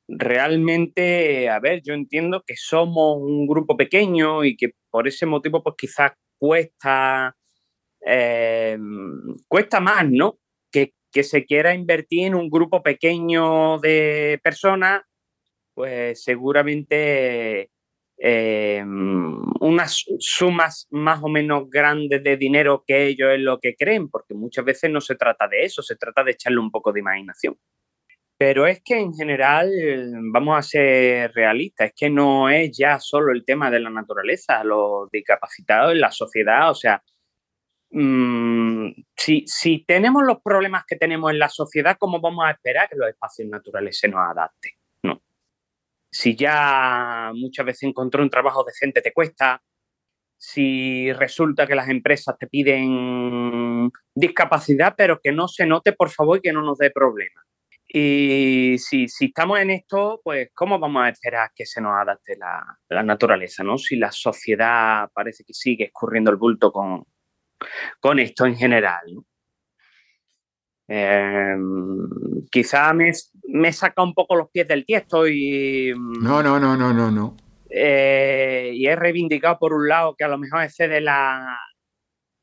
realmente, 0.09 1.49
a 1.49 1.59
ver, 1.59 1.81
yo 1.83 1.93
entiendo 1.93 2.43
que 2.45 2.55
somos 2.57 3.17
un 3.19 3.47
grupo 3.47 3.77
pequeño 3.77 4.43
y 4.43 4.57
que 4.57 4.71
por 4.89 5.07
ese 5.07 5.25
motivo 5.25 5.63
pues 5.63 5.75
quizás 5.77 6.11
cuesta, 6.37 7.35
eh, 8.05 8.77
cuesta 9.47 9.79
más, 9.79 10.05
¿no? 10.09 10.39
Que, 10.71 10.93
que 11.11 11.23
se 11.23 11.45
quiera 11.45 11.73
invertir 11.73 12.27
en 12.27 12.35
un 12.35 12.49
grupo 12.49 12.81
pequeño 12.81 13.79
de 13.79 14.39
personas, 14.43 15.03
pues 15.73 16.23
seguramente 16.23 17.69
eh, 18.17 18.83
unas 19.61 20.05
sumas 20.19 20.87
más 20.89 21.21
o 21.23 21.29
menos 21.29 21.69
grandes 21.69 22.23
de 22.23 22.35
dinero 22.35 22.83
que 22.85 23.07
ellos 23.07 23.31
es 23.33 23.39
lo 23.39 23.59
que 23.59 23.75
creen, 23.75 24.09
porque 24.09 24.33
muchas 24.33 24.65
veces 24.65 24.91
no 24.91 25.01
se 25.01 25.15
trata 25.15 25.47
de 25.47 25.63
eso, 25.63 25.81
se 25.81 25.95
trata 25.95 26.23
de 26.23 26.31
echarle 26.31 26.59
un 26.59 26.71
poco 26.71 26.91
de 26.91 26.99
imaginación. 26.99 27.57
Pero 28.39 28.65
es 28.67 28.81
que 28.81 28.97
en 28.97 29.13
general, 29.13 29.69
vamos 30.31 30.57
a 30.57 30.61
ser 30.61 31.33
realistas, 31.33 31.87
es 31.89 31.93
que 31.93 32.09
no 32.09 32.49
es 32.49 32.71
ya 32.77 32.97
solo 32.97 33.33
el 33.33 33.43
tema 33.43 33.69
de 33.69 33.81
la 33.81 33.89
naturaleza, 33.89 34.63
los 34.63 35.11
discapacitados 35.11 35.91
en 35.91 35.99
la 35.99 36.09
sociedad, 36.11 36.71
o 36.71 36.73
sea, 36.73 37.03
mm, 37.91 38.91
si, 39.15 39.43
si 39.45 39.83
tenemos 39.85 40.23
los 40.23 40.41
problemas 40.41 40.85
que 40.87 40.95
tenemos 40.95 41.31
en 41.31 41.39
la 41.39 41.49
sociedad, 41.49 41.97
¿cómo 41.99 42.21
vamos 42.21 42.45
a 42.45 42.51
esperar 42.51 42.87
que 42.89 42.95
los 42.95 43.09
espacios 43.09 43.49
naturales 43.49 43.99
se 43.99 44.07
nos 44.07 44.21
adapten? 44.21 44.71
si 46.11 46.35
ya 46.35 47.31
muchas 47.35 47.65
veces 47.65 47.83
encontrar 47.83 48.23
un 48.23 48.29
trabajo 48.29 48.63
decente 48.63 49.01
te 49.01 49.13
cuesta, 49.13 49.61
si 50.37 51.11
resulta 51.13 51.67
que 51.67 51.75
las 51.75 51.89
empresas 51.89 52.37
te 52.37 52.47
piden 52.47 53.91
discapacidad, 54.15 54.95
pero 54.97 55.19
que 55.21 55.31
no 55.31 55.47
se 55.47 55.65
note, 55.65 55.93
por 55.93 56.09
favor, 56.09 56.37
y 56.37 56.41
que 56.41 56.53
no 56.53 56.61
nos 56.61 56.77
dé 56.77 56.91
problemas. 56.91 57.45
Y 57.91 58.77
si, 58.77 59.07
estamos 59.19 59.59
en 59.59 59.71
esto, 59.71 60.21
pues 60.23 60.49
¿cómo 60.53 60.77
vamos 60.77 61.03
a 61.03 61.09
esperar 61.09 61.49
que 61.55 61.65
se 61.65 61.81
nos 61.81 61.93
adapte 61.99 62.37
la, 62.37 63.03
naturaleza? 63.03 63.63
¿no? 63.63 63.79
Si 63.79 63.95
la 63.95 64.11
sociedad 64.11 65.09
parece 65.11 65.43
que 65.43 65.55
sigue 65.55 65.85
escurriendo 65.85 66.29
el 66.29 66.37
bulto 66.37 66.71
con, 66.71 67.03
con 67.99 68.19
esto 68.19 68.45
en 68.45 68.55
general. 68.55 69.01
¿no? 69.11 69.25
Eh, 70.87 71.55
quizá 72.51 72.93
me, 72.93 73.11
me, 73.47 73.73
saca 73.73 74.03
un 74.03 74.13
poco 74.13 74.35
los 74.35 74.51
pies 74.51 74.67
del 74.67 74.85
tiesto 74.85 75.27
y... 75.27 75.91
No, 76.21 76.43
no, 76.43 76.59
no, 76.59 76.77
no, 76.77 76.93
no, 76.93 77.09
no. 77.09 77.37
Eh, 77.71 78.69
y 78.75 78.85
he 78.85 78.95
reivindicado 78.95 79.57
por 79.57 79.73
un 79.73 79.87
lado 79.87 80.15
que 80.15 80.25
a 80.25 80.27
lo 80.27 80.37
mejor 80.37 80.61
excede, 80.61 81.01
la, 81.01 81.57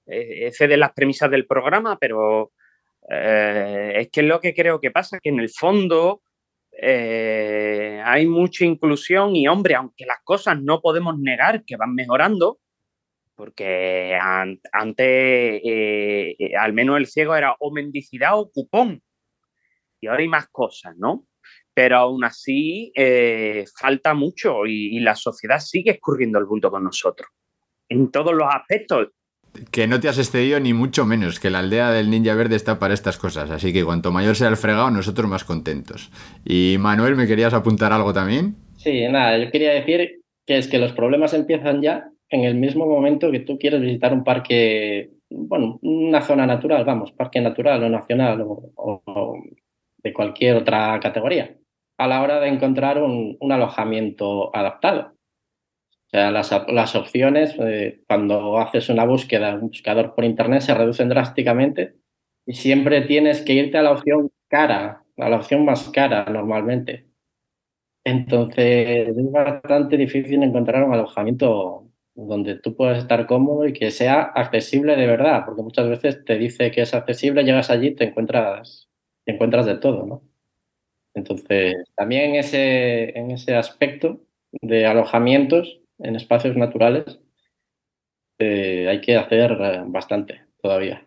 excede 0.06 0.76
las 0.76 0.92
premisas 0.92 1.30
del 1.30 1.46
programa, 1.46 1.98
pero 2.00 2.50
eh, 3.08 3.92
es 3.96 4.10
que 4.10 4.20
es 4.20 4.26
lo 4.26 4.40
que 4.40 4.54
creo 4.54 4.80
que 4.80 4.90
pasa, 4.90 5.20
que 5.20 5.28
en 5.28 5.38
el 5.38 5.50
fondo 5.50 6.22
eh, 6.72 8.02
hay 8.04 8.26
mucha 8.26 8.64
inclusión 8.64 9.36
y 9.36 9.46
hombre, 9.48 9.74
aunque 9.74 10.06
las 10.06 10.18
cosas 10.24 10.60
no 10.60 10.80
podemos 10.80 11.18
negar 11.18 11.64
que 11.64 11.76
van 11.76 11.94
mejorando, 11.94 12.58
porque 13.34 14.18
antes 14.72 15.06
eh, 15.06 16.36
al 16.58 16.72
menos 16.72 16.96
el 16.96 17.06
ciego 17.06 17.36
era 17.36 17.54
o 17.60 17.70
mendicidad 17.70 18.38
o 18.38 18.50
cupón. 18.50 19.02
y 20.00 20.08
ahora 20.08 20.22
hay 20.22 20.28
más 20.28 20.48
cosas, 20.48 20.96
¿no? 20.96 21.26
Pero 21.74 21.96
aún 21.98 22.24
así 22.24 22.92
falta 23.78 24.14
mucho 24.14 24.66
y, 24.66 24.96
y 24.96 25.00
la 25.00 25.14
sociedad 25.14 25.60
sigue 25.60 25.92
escurriendo 25.92 26.38
el 26.38 26.46
bulto 26.46 26.70
con 26.70 26.84
nosotros. 26.84 27.28
En 27.88 28.10
todos 28.10 28.34
los 28.34 28.48
aspectos, 28.52 29.08
Que 29.70 29.86
no 29.86 30.00
te 30.00 30.08
has 30.08 30.18
excedido 30.18 30.60
ni 30.60 30.72
mucho 30.72 31.04
menos, 31.06 31.40
que 31.40 31.50
la 31.50 31.60
aldea 31.60 31.90
del 31.90 32.10
Ninja 32.10 32.34
Verde 32.34 32.56
está 32.56 32.78
para 32.78 32.94
estas 32.94 33.18
cosas. 33.18 33.50
Así 33.50 33.72
que 33.72 33.84
cuanto 33.84 34.12
mayor 34.12 34.36
sea 34.36 34.48
el 34.48 34.56
fregado, 34.56 34.90
nosotros 34.90 35.28
más 35.28 35.44
contentos. 35.44 36.10
Y 36.44 36.76
Manuel, 36.78 37.16
¿me 37.16 37.26
querías 37.26 37.54
apuntar 37.54 37.92
algo 37.92 38.12
también? 38.12 38.56
Sí, 38.76 39.06
nada, 39.08 39.38
yo 39.38 39.50
quería 39.50 39.72
decir 39.72 40.20
que 40.46 40.58
es 40.58 40.68
que 40.68 40.78
los 40.78 40.92
problemas 40.92 41.34
empiezan 41.34 41.82
ya 41.82 42.08
en 42.28 42.44
el 42.44 42.54
mismo 42.54 42.86
momento 42.86 43.30
que 43.30 43.40
tú 43.40 43.58
quieres 43.58 43.80
visitar 43.80 44.12
un 44.12 44.24
parque, 44.24 45.10
bueno, 45.30 45.78
una 45.82 46.22
zona 46.22 46.46
natural, 46.46 46.84
vamos, 46.84 47.12
parque 47.12 47.40
natural 47.40 47.82
o 47.82 47.88
nacional 47.88 48.44
o, 48.46 49.42
de 50.02 50.12
cualquier 50.12 50.56
otra 50.56 51.00
categoría, 51.00 51.56
a 51.98 52.06
la 52.06 52.22
hora 52.22 52.40
de 52.40 52.48
encontrar 52.48 53.02
un 53.02 53.52
alojamiento 53.52 54.54
adaptado. 54.54 55.15
Sea, 56.16 56.30
las, 56.30 56.50
las 56.68 56.96
opciones, 56.96 57.54
eh, 57.58 58.00
cuando 58.08 58.58
haces 58.58 58.88
una 58.88 59.04
búsqueda, 59.04 59.54
un 59.56 59.68
buscador 59.68 60.14
por 60.14 60.24
internet, 60.24 60.62
se 60.62 60.72
reducen 60.72 61.10
drásticamente 61.10 61.96
y 62.46 62.54
siempre 62.54 63.02
tienes 63.02 63.42
que 63.42 63.52
irte 63.52 63.76
a 63.76 63.82
la 63.82 63.92
opción 63.92 64.32
cara, 64.48 65.04
a 65.18 65.28
la 65.28 65.36
opción 65.36 65.66
más 65.66 65.90
cara 65.90 66.24
normalmente. 66.30 67.06
Entonces 68.02 69.08
es 69.08 69.30
bastante 69.30 69.98
difícil 69.98 70.42
encontrar 70.42 70.84
un 70.84 70.94
alojamiento 70.94 71.86
donde 72.14 72.60
tú 72.60 72.74
puedas 72.74 72.96
estar 72.96 73.26
cómodo 73.26 73.66
y 73.66 73.74
que 73.74 73.90
sea 73.90 74.22
accesible 74.22 74.96
de 74.96 75.06
verdad, 75.06 75.44
porque 75.44 75.60
muchas 75.60 75.86
veces 75.86 76.24
te 76.24 76.38
dice 76.38 76.70
que 76.70 76.80
es 76.80 76.94
accesible, 76.94 77.44
llegas 77.44 77.68
allí 77.68 77.88
y 77.88 77.94
te 77.94 78.04
encuentras, 78.04 78.88
te 79.26 79.32
encuentras 79.32 79.66
de 79.66 79.76
todo, 79.76 80.06
¿no? 80.06 80.22
Entonces, 81.12 81.74
también 81.94 82.36
ese, 82.36 83.18
en 83.18 83.32
ese 83.32 83.54
aspecto 83.54 84.22
de 84.62 84.86
alojamientos 84.86 85.82
en 85.98 86.16
espacios 86.16 86.56
naturales 86.56 87.18
eh, 88.38 88.86
hay 88.88 89.00
que 89.00 89.16
hacer 89.16 89.52
eh, 89.52 89.82
bastante 89.86 90.42
todavía. 90.62 91.02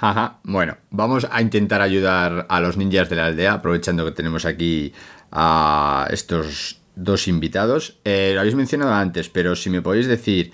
Ajá. 0.00 0.40
Bueno, 0.44 0.78
vamos 0.90 1.26
a 1.30 1.40
intentar 1.42 1.80
ayudar 1.80 2.46
a 2.48 2.60
los 2.60 2.76
ninjas 2.76 3.08
de 3.08 3.16
la 3.16 3.26
aldea, 3.26 3.54
aprovechando 3.54 4.04
que 4.04 4.12
tenemos 4.12 4.44
aquí 4.44 4.92
a 5.30 6.08
estos 6.10 6.80
dos 6.94 7.28
invitados. 7.28 8.00
Eh, 8.04 8.32
lo 8.34 8.40
habéis 8.40 8.54
mencionado 8.54 8.92
antes, 8.92 9.28
pero 9.28 9.54
si 9.54 9.70
me 9.70 9.82
podéis 9.82 10.06
decir 10.06 10.52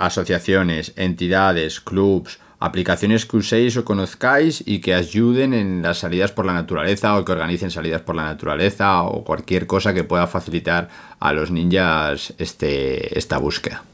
asociaciones, 0.00 0.92
entidades, 0.96 1.80
clubs, 1.80 2.40
aplicaciones 2.58 3.26
que 3.26 3.36
uséis 3.36 3.76
o 3.76 3.84
conozcáis 3.84 4.62
y 4.66 4.80
que 4.80 4.94
ayuden 4.94 5.52
en 5.52 5.82
las 5.82 5.98
salidas 5.98 6.32
por 6.32 6.46
la 6.46 6.54
naturaleza 6.54 7.18
o 7.18 7.24
que 7.24 7.32
organicen 7.32 7.70
salidas 7.70 8.02
por 8.02 8.16
la 8.16 8.24
naturaleza 8.24 9.02
o 9.02 9.24
cualquier 9.24 9.66
cosa 9.66 9.92
que 9.92 10.04
pueda 10.04 10.26
facilitar 10.26 10.88
a 11.20 11.32
los 11.32 11.50
ninjas 11.50 12.34
este, 12.38 13.18
esta 13.18 13.38
búsqueda. 13.38 13.84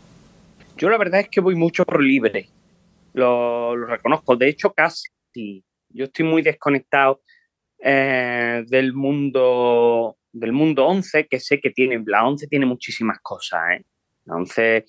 Yo 0.76 0.88
la 0.88 0.98
verdad 0.98 1.20
es 1.20 1.28
que 1.28 1.40
voy 1.40 1.54
mucho 1.54 1.84
por 1.84 2.02
libre, 2.02 2.48
lo, 3.14 3.76
reconozco. 3.76 4.36
De 4.36 4.48
hecho, 4.48 4.72
casi. 4.72 5.08
Yo 5.94 6.04
estoy 6.04 6.24
muy 6.24 6.42
desconectado 6.42 7.20
eh, 7.78 8.64
del 8.66 8.94
mundo 8.94 10.16
del 10.32 10.52
mundo 10.52 10.86
11, 10.86 11.26
que 11.26 11.38
sé 11.38 11.60
que 11.60 11.70
tiene, 11.70 12.02
la 12.06 12.26
11 12.26 12.46
tiene 12.46 12.64
muchísimas 12.64 13.18
cosas, 13.20 13.60
¿eh? 13.76 13.84
La 14.24 14.36
11, 14.36 14.86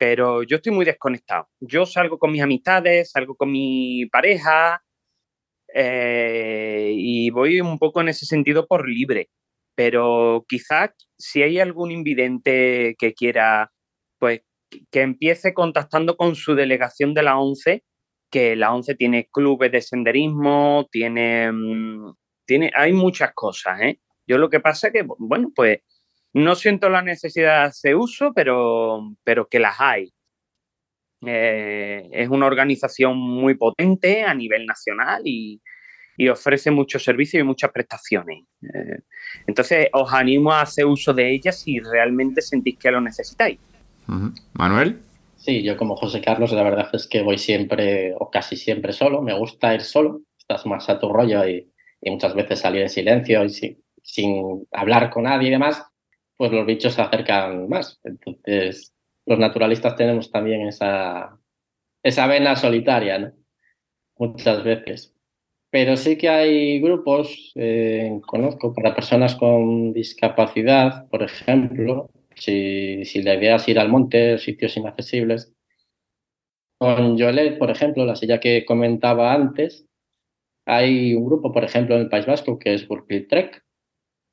pero 0.00 0.42
yo 0.44 0.56
estoy 0.56 0.72
muy 0.72 0.86
desconectado. 0.86 1.50
Yo 1.60 1.84
salgo 1.84 2.18
con 2.18 2.32
mis 2.32 2.40
amistades, 2.40 3.10
salgo 3.10 3.36
con 3.36 3.52
mi 3.52 4.06
pareja 4.06 4.82
eh, 5.74 6.94
y 6.96 7.28
voy 7.28 7.60
un 7.60 7.78
poco 7.78 8.00
en 8.00 8.08
ese 8.08 8.24
sentido 8.24 8.66
por 8.66 8.88
libre. 8.88 9.28
Pero 9.74 10.46
quizás 10.48 10.92
si 11.18 11.42
hay 11.42 11.60
algún 11.60 11.90
invidente 11.90 12.96
que 12.98 13.12
quiera, 13.12 13.72
pues 14.18 14.40
que 14.90 15.02
empiece 15.02 15.52
contactando 15.52 16.16
con 16.16 16.34
su 16.34 16.54
delegación 16.54 17.12
de 17.12 17.22
la 17.22 17.38
ONCE, 17.38 17.84
que 18.30 18.56
la 18.56 18.72
ONCE 18.72 18.94
tiene 18.94 19.28
clubes 19.30 19.70
de 19.70 19.82
senderismo, 19.82 20.88
tiene, 20.90 21.52
mm, 21.52 22.14
tiene 22.46 22.72
hay 22.74 22.94
muchas 22.94 23.32
cosas. 23.34 23.78
¿eh? 23.82 24.00
Yo 24.26 24.38
lo 24.38 24.48
que 24.48 24.60
pasa 24.60 24.86
es 24.86 24.94
que, 24.94 25.06
bueno, 25.18 25.52
pues 25.54 25.80
no 26.32 26.54
siento 26.54 26.88
la 26.88 27.02
necesidad 27.02 27.62
de 27.62 27.68
hacer 27.68 27.96
uso, 27.96 28.32
pero, 28.34 29.14
pero 29.24 29.48
que 29.48 29.58
las 29.58 29.80
hay. 29.80 30.12
Eh, 31.26 32.08
es 32.12 32.28
una 32.28 32.46
organización 32.46 33.18
muy 33.18 33.54
potente 33.54 34.22
a 34.22 34.32
nivel 34.32 34.64
nacional 34.64 35.22
y, 35.24 35.60
y 36.16 36.28
ofrece 36.28 36.70
muchos 36.70 37.02
servicios 37.02 37.40
y 37.40 37.44
muchas 37.44 37.70
prestaciones. 37.72 38.44
Eh, 38.62 39.00
entonces, 39.46 39.88
os 39.92 40.12
animo 40.12 40.52
a 40.52 40.62
hacer 40.62 40.86
uso 40.86 41.12
de 41.12 41.34
ellas 41.34 41.60
si 41.60 41.80
realmente 41.80 42.40
sentís 42.40 42.78
que 42.78 42.90
lo 42.90 43.00
necesitáis. 43.00 43.58
Manuel. 44.54 45.00
Sí, 45.36 45.62
yo 45.62 45.76
como 45.76 45.96
José 45.96 46.20
Carlos, 46.20 46.52
la 46.52 46.62
verdad 46.62 46.90
es 46.92 47.06
que 47.06 47.22
voy 47.22 47.38
siempre 47.38 48.12
o 48.18 48.30
casi 48.30 48.56
siempre 48.56 48.92
solo. 48.92 49.22
Me 49.22 49.32
gusta 49.32 49.74
ir 49.74 49.80
solo, 49.80 50.20
estás 50.38 50.66
más 50.66 50.88
a 50.90 50.98
tu 50.98 51.10
rollo 51.10 51.46
y, 51.48 51.72
y 52.02 52.10
muchas 52.10 52.34
veces 52.34 52.60
salir 52.60 52.82
en 52.82 52.90
silencio 52.90 53.44
y 53.44 53.50
sin, 53.50 53.82
sin 54.02 54.66
hablar 54.72 55.10
con 55.10 55.24
nadie 55.24 55.48
y 55.48 55.52
demás, 55.52 55.82
pues 56.40 56.52
los 56.52 56.64
bichos 56.64 56.94
se 56.94 57.02
acercan 57.02 57.68
más. 57.68 58.00
Entonces, 58.02 58.94
los 59.26 59.38
naturalistas 59.38 59.94
tenemos 59.94 60.30
también 60.30 60.62
esa, 60.62 61.38
esa 62.02 62.26
vena 62.26 62.56
solitaria, 62.56 63.18
¿no? 63.18 63.32
Muchas 64.16 64.64
veces. 64.64 65.14
Pero 65.68 65.98
sí 65.98 66.16
que 66.16 66.30
hay 66.30 66.80
grupos, 66.80 67.52
eh, 67.56 68.18
conozco, 68.26 68.72
para 68.72 68.94
personas 68.94 69.36
con 69.36 69.92
discapacidad, 69.92 71.06
por 71.10 71.22
ejemplo, 71.22 72.08
si, 72.34 73.04
si 73.04 73.20
la 73.20 73.34
idea 73.34 73.56
es 73.56 73.68
ir 73.68 73.78
al 73.78 73.90
monte, 73.90 74.38
sitios 74.38 74.78
inaccesibles. 74.78 75.52
Con 76.78 77.18
Yolet, 77.18 77.58
por 77.58 77.70
ejemplo, 77.70 78.06
la 78.06 78.16
silla 78.16 78.40
que 78.40 78.64
comentaba 78.64 79.34
antes, 79.34 79.84
hay 80.64 81.14
un 81.14 81.26
grupo, 81.26 81.52
por 81.52 81.64
ejemplo, 81.64 81.96
en 81.96 82.00
el 82.00 82.08
País 82.08 82.24
Vasco 82.24 82.58
que 82.58 82.72
es 82.72 82.88
Burpil 82.88 83.28
Trek, 83.28 83.62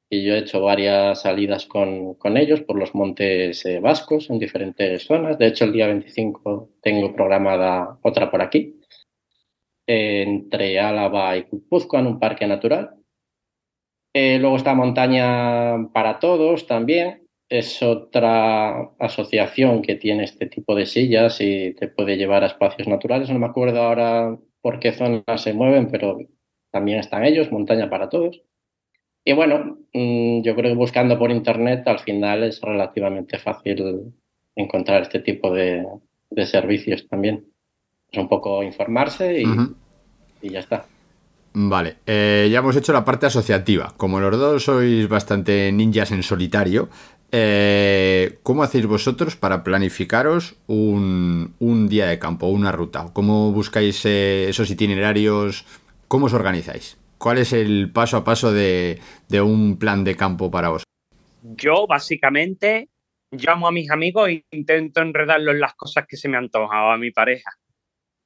y 0.10 0.24
yo 0.24 0.36
he 0.36 0.40
hecho 0.40 0.62
varias 0.62 1.22
salidas 1.22 1.66
con, 1.66 2.16
con 2.16 2.38
ellos 2.38 2.62
por 2.62 2.78
los 2.78 2.96
montes 2.96 3.66
eh, 3.66 3.80
vascos 3.80 4.30
en 4.30 4.40
diferentes 4.40 5.06
zonas. 5.06 5.38
De 5.38 5.48
hecho, 5.48 5.66
el 5.66 5.74
día 5.74 5.88
25 5.88 6.70
tengo 6.82 7.14
programada 7.14 7.98
otra 8.02 8.32
por 8.32 8.42
aquí, 8.42 8.80
entre 9.86 10.80
Álava 10.80 11.36
y 11.38 11.44
Guipúzcoa, 11.52 12.00
en 12.00 12.08
un 12.08 12.20
parque 12.20 12.48
natural. 12.48 12.96
Eh, 14.14 14.40
luego 14.40 14.56
está 14.58 14.74
Montaña 14.74 15.90
para 15.94 16.20
Todos 16.20 16.68
también. 16.68 17.28
Es 17.50 17.82
otra 17.82 18.92
asociación 19.00 19.82
que 19.82 19.96
tiene 19.96 20.24
este 20.24 20.48
tipo 20.48 20.76
de 20.76 20.86
sillas 20.86 21.40
y 21.40 21.74
te 21.76 21.88
puede 21.88 22.18
llevar 22.18 22.44
a 22.44 22.48
espacios 22.48 22.88
naturales. 22.88 23.30
No 23.30 23.40
me 23.40 23.46
acuerdo 23.46 23.82
ahora 23.82 24.38
por 24.62 24.80
qué 24.80 24.92
zonas 24.92 25.42
se 25.42 25.54
mueven, 25.54 25.90
pero 25.90 26.18
también 26.72 27.00
están 27.00 27.26
ellos, 27.26 27.52
Montaña 27.52 27.90
para 27.90 28.10
Todos. 28.10 28.42
Y 29.28 29.34
bueno, 29.34 29.80
mm, 29.94 30.42
yo 30.42 30.56
creo 30.56 30.72
que 30.72 30.78
buscando 30.78 31.20
por 31.20 31.32
internet 31.32 31.86
al 31.86 32.00
final 32.00 32.44
es 32.44 32.62
relativamente 32.62 33.38
fácil 33.38 34.14
encontrar 34.56 35.02
este 35.02 35.20
tipo 35.20 35.54
de, 35.54 35.86
de 36.30 36.46
servicios 36.46 37.06
también. 37.10 37.46
Es 38.10 38.18
un 38.18 38.30
poco 38.30 38.64
informarse 38.64 39.44
y 40.42 40.50
ya 40.50 40.62
está. 40.62 40.86
Vale, 41.52 41.98
eh, 42.06 42.48
ya 42.50 42.60
hemos 42.60 42.78
hecho 42.78 42.94
la 42.94 43.04
parte 43.04 43.26
asociativa. 43.26 43.94
Como 43.98 44.22
los 44.22 44.40
dos 44.40 44.64
sois 44.64 45.10
bastante 45.10 45.74
ninjas 45.74 46.12
en 46.12 46.24
solitario, 46.24 46.88
eh, 47.30 48.40
¿cómo 48.44 48.64
hacéis 48.64 48.86
vosotros 48.86 49.36
para 49.36 49.62
planificaros 49.62 50.56
un, 50.68 51.54
un 51.60 51.90
día 51.90 52.06
de 52.06 52.18
campo, 52.18 52.48
una 52.48 52.72
ruta? 52.72 53.08
¿Cómo 53.12 53.52
buscáis 53.52 54.06
eh, 54.06 54.48
esos 54.48 54.72
itinerarios? 54.72 55.66
¿Cómo 56.08 56.28
os 56.28 56.34
organizáis? 56.34 56.96
¿Cuál 57.18 57.40
es 57.40 57.54
el 57.54 57.92
paso 57.92 58.18
a 58.18 58.24
paso 58.24 58.52
de, 58.52 59.00
un 59.42 59.80
plan 59.80 60.04
de 60.04 60.16
campo 60.16 60.52
para 60.52 60.70
vos? 60.70 60.84
Yo, 61.42 61.88
básicamente, 61.88 62.90
llamo 63.32 63.68
a 63.68 63.72
mis 63.72 63.90
amigos 63.90 64.30
e 64.30 64.46
intento 64.52 65.02
enredarlos 65.02 65.56
en 65.56 65.62
las 65.62 65.76
cosas 65.76 66.06
que 66.08 66.18
se 66.18 66.30
me 66.30 66.38
antojan 66.38 66.80
o 66.80 66.92
a 66.92 66.98
mi 66.98 67.12
pareja. 67.12 67.52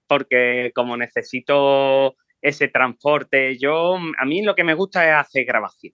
Porque 0.07 0.71
como 0.75 0.97
necesito 0.97 2.15
ese 2.41 2.67
transporte, 2.67 3.57
yo, 3.57 3.95
a 3.95 4.25
mí 4.25 4.41
lo 4.41 4.55
que 4.55 4.63
me 4.63 4.73
gusta 4.73 5.07
es 5.07 5.15
hacer 5.15 5.45
grabación. 5.45 5.93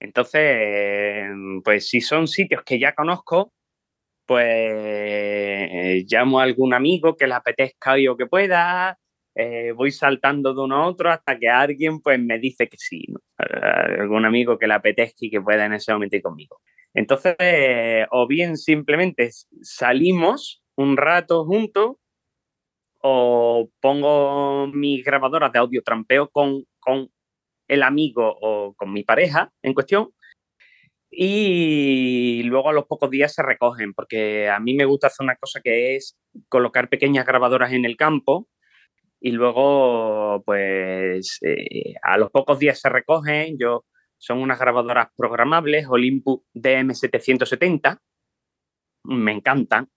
Entonces, 0.00 1.26
pues 1.64 1.88
si 1.88 2.00
son 2.00 2.28
sitios 2.28 2.62
que 2.64 2.78
ya 2.78 2.94
conozco, 2.94 3.52
pues 4.24 6.04
llamo 6.06 6.38
a 6.38 6.44
algún 6.44 6.72
amigo 6.72 7.16
que 7.16 7.26
le 7.26 7.34
apetezca 7.34 7.96
o 8.10 8.16
que 8.16 8.26
pueda, 8.26 8.98
eh, 9.40 9.70
voy 9.70 9.92
saltando 9.92 10.52
de 10.52 10.62
uno 10.62 10.74
a 10.82 10.88
otro 10.88 11.12
hasta 11.12 11.38
que 11.38 11.48
alguien 11.48 12.00
pues 12.00 12.18
me 12.18 12.40
dice 12.40 12.66
que 12.68 12.76
sí, 12.76 13.04
¿no? 13.06 13.20
algún 13.36 14.24
amigo 14.24 14.58
que 14.58 14.66
le 14.66 14.74
apetezca 14.74 15.18
y 15.20 15.30
que 15.30 15.40
pueda 15.40 15.64
en 15.64 15.74
ese 15.74 15.92
momento 15.92 16.16
ir 16.16 16.22
conmigo. 16.22 16.60
Entonces, 16.92 17.36
eh, 17.38 18.04
o 18.10 18.26
bien 18.26 18.56
simplemente 18.56 19.30
salimos 19.62 20.64
un 20.74 20.96
rato 20.96 21.44
juntos 21.44 21.98
o 23.00 23.70
pongo 23.80 24.66
mis 24.72 25.04
grabadoras 25.04 25.52
de 25.52 25.60
audio 25.60 25.82
trampeo 25.84 26.28
con, 26.30 26.64
con 26.80 27.08
el 27.68 27.84
amigo 27.84 28.36
o 28.40 28.74
con 28.74 28.92
mi 28.92 29.04
pareja 29.04 29.52
en 29.62 29.72
cuestión. 29.72 30.08
Y 31.12 32.42
luego 32.42 32.70
a 32.70 32.72
los 32.72 32.86
pocos 32.86 33.08
días 33.08 33.32
se 33.32 33.44
recogen, 33.44 33.94
porque 33.94 34.48
a 34.48 34.58
mí 34.58 34.74
me 34.74 34.84
gusta 34.84 35.06
hacer 35.06 35.22
una 35.22 35.36
cosa 35.36 35.60
que 35.62 35.94
es 35.94 36.18
colocar 36.48 36.88
pequeñas 36.88 37.24
grabadoras 37.24 37.72
en 37.72 37.84
el 37.84 37.96
campo 37.96 38.48
y 39.20 39.32
luego, 39.32 40.42
pues, 40.44 41.38
eh, 41.42 41.94
a 42.02 42.18
los 42.18 42.30
pocos 42.30 42.58
días 42.58 42.80
se 42.80 42.88
recogen. 42.88 43.56
Yo, 43.58 43.84
son 44.16 44.38
unas 44.38 44.58
grabadoras 44.58 45.08
programables, 45.16 45.86
Olympus 45.88 46.40
DM770. 46.54 47.98
Me 49.04 49.32
encantan 49.32 49.88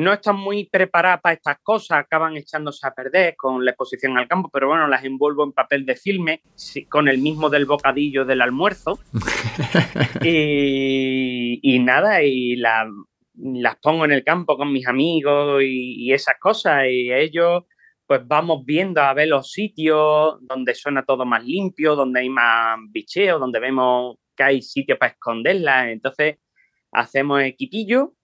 no 0.00 0.12
están 0.12 0.36
muy 0.36 0.64
preparadas 0.64 1.20
para 1.20 1.34
estas 1.34 1.58
cosas, 1.62 1.98
acaban 1.98 2.36
echándose 2.36 2.86
a 2.86 2.94
perder 2.94 3.34
con 3.36 3.64
la 3.64 3.72
exposición 3.72 4.16
al 4.16 4.28
campo, 4.28 4.48
pero 4.52 4.68
bueno, 4.68 4.88
las 4.88 5.04
envuelvo 5.04 5.44
en 5.44 5.52
papel 5.52 5.84
de 5.84 5.96
filme 5.96 6.42
con 6.88 7.08
el 7.08 7.18
mismo 7.18 7.50
del 7.50 7.66
bocadillo 7.66 8.24
del 8.24 8.40
almuerzo. 8.40 8.98
y, 10.22 11.78
nada, 11.80 12.22
y 12.22 12.56
las 12.56 13.76
pongo 13.82 14.04
en 14.04 14.12
el 14.12 14.24
campo 14.24 14.56
con 14.56 14.72
mis 14.72 14.86
amigos 14.86 15.62
y, 15.64 16.12
esas 16.12 16.36
cosas, 16.40 16.84
y 16.88 17.12
ellos 17.12 17.64
pues 18.10 18.26
vamos 18.26 18.64
viendo 18.66 19.00
a 19.00 19.14
ver 19.14 19.28
los 19.28 19.52
sitios 19.52 20.36
donde 20.40 20.74
suena 20.74 21.04
todo 21.04 21.24
más 21.24 21.44
limpio, 21.44 21.94
donde 21.94 22.18
hay 22.18 22.28
más 22.28 22.76
bicheo, 22.90 23.38
donde 23.38 23.60
vemos 23.60 24.16
que 24.34 24.42
hay 24.42 24.62
sitios 24.62 24.98
para 24.98 25.12
esconderlas. 25.12 25.90
Entonces 25.90 26.38
hacemos 26.90 27.40
equipillo 27.40 28.16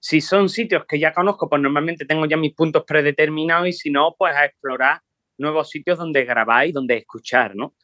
si 0.00 0.20
son 0.20 0.48
sitios 0.48 0.86
que 0.86 0.98
ya 0.98 1.12
conozco, 1.12 1.48
pues 1.48 1.62
normalmente 1.62 2.04
tengo 2.04 2.26
ya 2.26 2.36
mis 2.36 2.52
puntos 2.52 2.82
predeterminados 2.84 3.68
y 3.68 3.72
si 3.72 3.90
no, 3.92 4.16
pues 4.18 4.34
a 4.34 4.46
explorar 4.46 5.02
nuevos 5.36 5.70
sitios 5.70 5.98
donde 5.98 6.24
grabar 6.24 6.66
y 6.66 6.72
donde 6.72 6.96
escuchar, 6.96 7.54
¿no? 7.54 7.76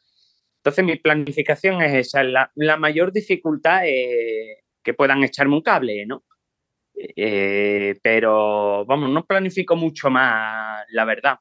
Entonces 0.56 0.84
mi 0.84 0.96
planificación 0.96 1.80
es 1.82 2.08
esa. 2.08 2.24
La, 2.24 2.76
mayor 2.78 3.12
dificultad 3.12 3.82
es 3.86 4.58
que 4.82 4.92
puedan 4.92 5.22
echarme 5.22 5.54
un 5.54 5.62
cable, 5.62 6.04
¿no? 6.04 6.24
Eh, 6.96 7.98
pero 8.02 8.84
vamos, 8.86 9.10
no 9.10 9.24
planifico 9.24 9.76
mucho 9.76 10.10
más, 10.10 10.84
la 10.90 11.04
verdad. 11.04 11.38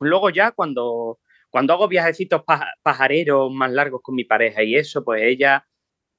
Luego 0.00 0.30
ya 0.30 0.52
cuando, 0.52 1.20
cuando 1.50 1.74
hago 1.74 1.88
viajecitos 1.88 2.42
pajareros 2.82 3.52
más 3.52 3.70
largos 3.72 4.00
con 4.02 4.14
mi 4.14 4.24
pareja 4.24 4.62
y 4.62 4.76
eso, 4.76 5.04
pues 5.04 5.22
ella 5.24 5.66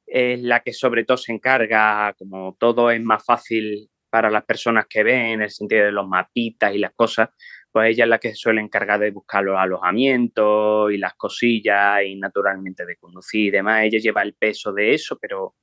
es 0.07 0.41
la 0.41 0.61
que 0.61 0.73
sobre 0.73 1.05
todo 1.05 1.17
se 1.17 1.33
encarga, 1.33 2.13
como 2.17 2.55
todo 2.59 2.91
es 2.91 3.01
más 3.01 3.25
fácil 3.25 3.89
para 4.09 4.29
las 4.29 4.45
personas 4.45 4.85
que 4.89 5.03
ven, 5.03 5.25
en 5.27 5.41
el 5.43 5.49
sentido 5.49 5.85
de 5.85 5.91
los 5.91 6.07
mapitas 6.07 6.73
y 6.75 6.77
las 6.77 6.93
cosas, 6.95 7.29
pues 7.71 7.91
ella 7.91 8.03
es 8.05 8.09
la 8.09 8.19
que 8.19 8.29
se 8.29 8.35
suele 8.35 8.61
encargar 8.61 8.99
de 8.99 9.11
buscar 9.11 9.43
los 9.43 9.57
alojamientos 9.57 10.91
y 10.91 10.97
las 10.99 11.15
cosillas 11.15 12.03
y 12.05 12.15
naturalmente 12.15 12.85
de 12.85 12.97
conducir 12.97 13.47
y 13.47 13.51
demás. 13.51 13.85
Ella 13.85 13.99
lleva 13.99 14.21
el 14.21 14.35
peso 14.35 14.71
de 14.71 14.93
eso, 14.93 15.17
pero 15.19 15.55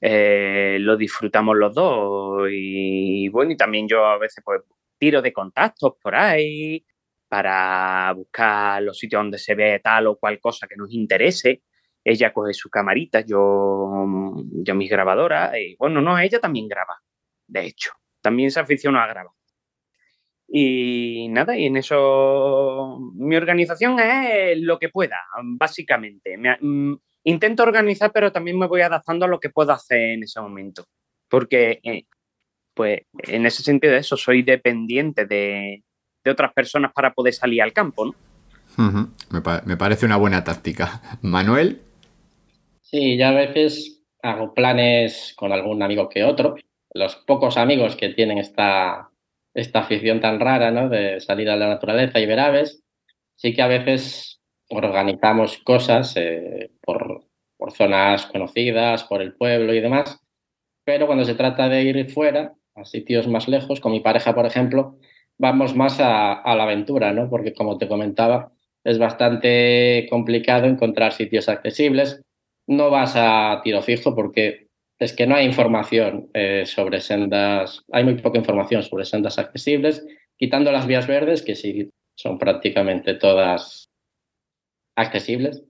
eh, 0.00 0.78
lo 0.80 0.96
disfrutamos 0.96 1.56
los 1.56 1.74
dos. 1.74 2.48
Y 2.50 3.28
bueno, 3.28 3.52
y 3.52 3.56
también 3.56 3.88
yo 3.88 4.04
a 4.06 4.18
veces 4.18 4.42
pues 4.44 4.62
tiro 4.98 5.22
de 5.22 5.32
contactos 5.32 5.94
por 6.02 6.14
ahí 6.14 6.84
para 7.28 8.12
buscar 8.16 8.82
los 8.82 8.98
sitios 8.98 9.20
donde 9.20 9.38
se 9.38 9.54
ve 9.54 9.80
tal 9.82 10.06
o 10.08 10.16
cual 10.16 10.40
cosa 10.40 10.66
que 10.66 10.76
nos 10.76 10.92
interese 10.92 11.62
ella 12.04 12.32
coge 12.32 12.54
su 12.54 12.70
camarita, 12.70 13.20
yo, 13.20 14.04
yo 14.64 14.74
mis 14.74 14.90
grabadoras, 14.90 15.54
y 15.58 15.76
bueno, 15.76 16.00
no, 16.00 16.18
ella 16.18 16.40
también 16.40 16.68
graba, 16.68 16.96
de 17.46 17.66
hecho, 17.66 17.90
también 18.20 18.50
se 18.50 18.60
aficionó 18.60 18.98
a 19.00 19.06
grabar. 19.06 19.32
Y 20.50 21.28
nada, 21.28 21.58
y 21.58 21.66
en 21.66 21.76
eso 21.76 22.98
mi 23.14 23.36
organización 23.36 24.00
es 24.00 24.58
lo 24.60 24.78
que 24.78 24.88
pueda, 24.88 25.18
básicamente. 25.42 26.38
Mm, 26.38 26.94
intento 27.30 27.62
organizar, 27.62 28.10
pero 28.12 28.32
también 28.32 28.58
me 28.58 28.66
voy 28.66 28.80
adaptando 28.80 29.24
a 29.24 29.28
lo 29.28 29.40
que 29.40 29.50
puedo 29.50 29.72
hacer 29.72 30.00
en 30.00 30.22
ese 30.22 30.40
momento. 30.40 30.84
Porque, 31.28 31.80
eh, 31.82 32.04
pues, 32.74 33.00
en 33.24 33.46
ese 33.46 33.62
sentido, 33.62 33.92
de 33.92 34.00
eso, 34.00 34.16
soy 34.16 34.42
dependiente 34.42 35.26
de, 35.26 35.82
de, 36.24 36.30
otras 36.30 36.52
personas 36.52 36.92
para 36.92 37.12
poder 37.12 37.34
salir 37.34 37.62
al 37.62 37.72
campo, 37.72 38.06
¿no? 38.06 38.14
me, 39.30 39.40
me, 39.64 39.76
parece 39.76 40.06
una 40.06 40.16
buena 40.16 40.44
táctica. 40.44 41.02
Manuel. 41.22 41.82
Sí, 42.80 43.16
ya 43.16 43.30
a 43.30 43.34
veces 43.34 44.04
hago 44.22 44.54
planes 44.54 45.34
con 45.36 45.52
algún 45.52 45.82
amigo 45.82 46.08
que 46.08 46.24
otro. 46.24 46.56
Los 46.94 47.16
pocos 47.16 47.56
amigos 47.56 47.96
que 47.96 48.10
tienen 48.10 48.38
esta, 48.38 49.10
esta 49.52 49.80
afición 49.80 50.20
tan 50.20 50.40
rara, 50.40 50.70
¿no? 50.70 50.88
De 50.88 51.20
salir 51.20 51.50
a 51.50 51.56
la 51.56 51.68
naturaleza 51.68 52.20
y 52.20 52.26
ver 52.26 52.40
aves, 52.40 52.82
sí 53.36 53.54
que 53.54 53.62
a 53.62 53.66
veces 53.66 54.37
organizamos 54.70 55.58
cosas 55.58 56.14
eh, 56.16 56.70
por, 56.80 57.24
por 57.56 57.72
zonas 57.72 58.26
conocidas, 58.26 59.04
por 59.04 59.22
el 59.22 59.34
pueblo 59.34 59.74
y 59.74 59.80
demás, 59.80 60.20
pero 60.84 61.06
cuando 61.06 61.24
se 61.24 61.34
trata 61.34 61.68
de 61.68 61.82
ir 61.82 62.10
fuera, 62.10 62.54
a 62.74 62.84
sitios 62.84 63.26
más 63.28 63.48
lejos, 63.48 63.80
con 63.80 63.92
mi 63.92 64.00
pareja, 64.00 64.34
por 64.34 64.46
ejemplo, 64.46 64.98
vamos 65.36 65.74
más 65.74 65.98
a, 66.00 66.42
la 66.44 66.62
aventura, 66.62 67.12
¿no? 67.12 67.28
Porque 67.28 67.52
como 67.52 67.76
te 67.78 67.88
comentaba, 67.88 68.52
es 68.84 68.98
bastante 68.98 70.06
complicado 70.10 70.66
encontrar 70.66 71.12
sitios 71.12 71.48
accesibles 71.48 72.22
no 72.68 72.90
vas 72.90 73.14
a 73.16 73.60
tiro 73.64 73.82
fijo 73.82 74.14
porque 74.14 74.68
es 75.00 75.12
que 75.14 75.26
no 75.26 75.34
hay 75.34 75.46
información 75.46 76.28
eh, 76.34 76.64
sobre 76.66 77.00
sendas, 77.00 77.82
hay 77.90 78.04
muy 78.04 78.14
poca 78.14 78.38
información 78.38 78.82
sobre 78.82 79.04
sendas 79.04 79.38
accesibles, 79.38 80.06
quitando 80.36 80.70
las 80.70 80.86
vías 80.86 81.06
verdes, 81.06 81.42
que 81.42 81.54
sí 81.54 81.90
son 82.14 82.38
prácticamente 82.38 83.14
todas 83.14 83.87
accesibles. 84.98 85.64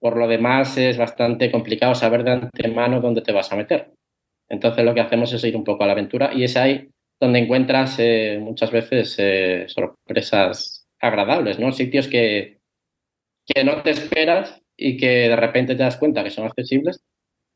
Por 0.00 0.16
lo 0.16 0.26
demás, 0.28 0.76
es 0.78 0.98
bastante 0.98 1.50
complicado 1.50 1.94
saber 1.94 2.24
de 2.24 2.32
antemano 2.32 3.00
dónde 3.00 3.22
te 3.22 3.32
vas 3.32 3.52
a 3.52 3.56
meter. 3.56 3.92
Entonces, 4.48 4.84
lo 4.84 4.94
que 4.94 5.00
hacemos 5.00 5.32
es 5.32 5.44
ir 5.44 5.56
un 5.56 5.64
poco 5.64 5.84
a 5.84 5.86
la 5.86 5.92
aventura 5.92 6.32
y 6.34 6.44
es 6.44 6.56
ahí 6.56 6.88
donde 7.20 7.38
encuentras 7.38 7.96
eh, 7.98 8.38
muchas 8.40 8.72
veces 8.72 9.14
eh, 9.18 9.66
sorpresas 9.68 10.88
agradables, 11.00 11.58
¿no? 11.58 11.70
Sitios 11.72 12.08
que, 12.08 12.58
que 13.46 13.64
no 13.64 13.82
te 13.82 13.90
esperas 13.90 14.60
y 14.76 14.96
que 14.96 15.28
de 15.28 15.36
repente 15.36 15.76
te 15.76 15.84
das 15.84 15.96
cuenta 15.96 16.24
que 16.24 16.30
son 16.30 16.46
accesibles 16.46 17.00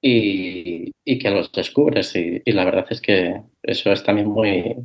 y, 0.00 0.92
y 1.04 1.18
que 1.18 1.30
los 1.30 1.50
descubres. 1.52 2.14
Y, 2.14 2.42
y, 2.44 2.52
la 2.52 2.64
verdad 2.64 2.86
es 2.90 3.00
que 3.00 3.42
eso 3.62 3.92
es 3.92 4.04
también 4.04 4.28
muy, 4.28 4.76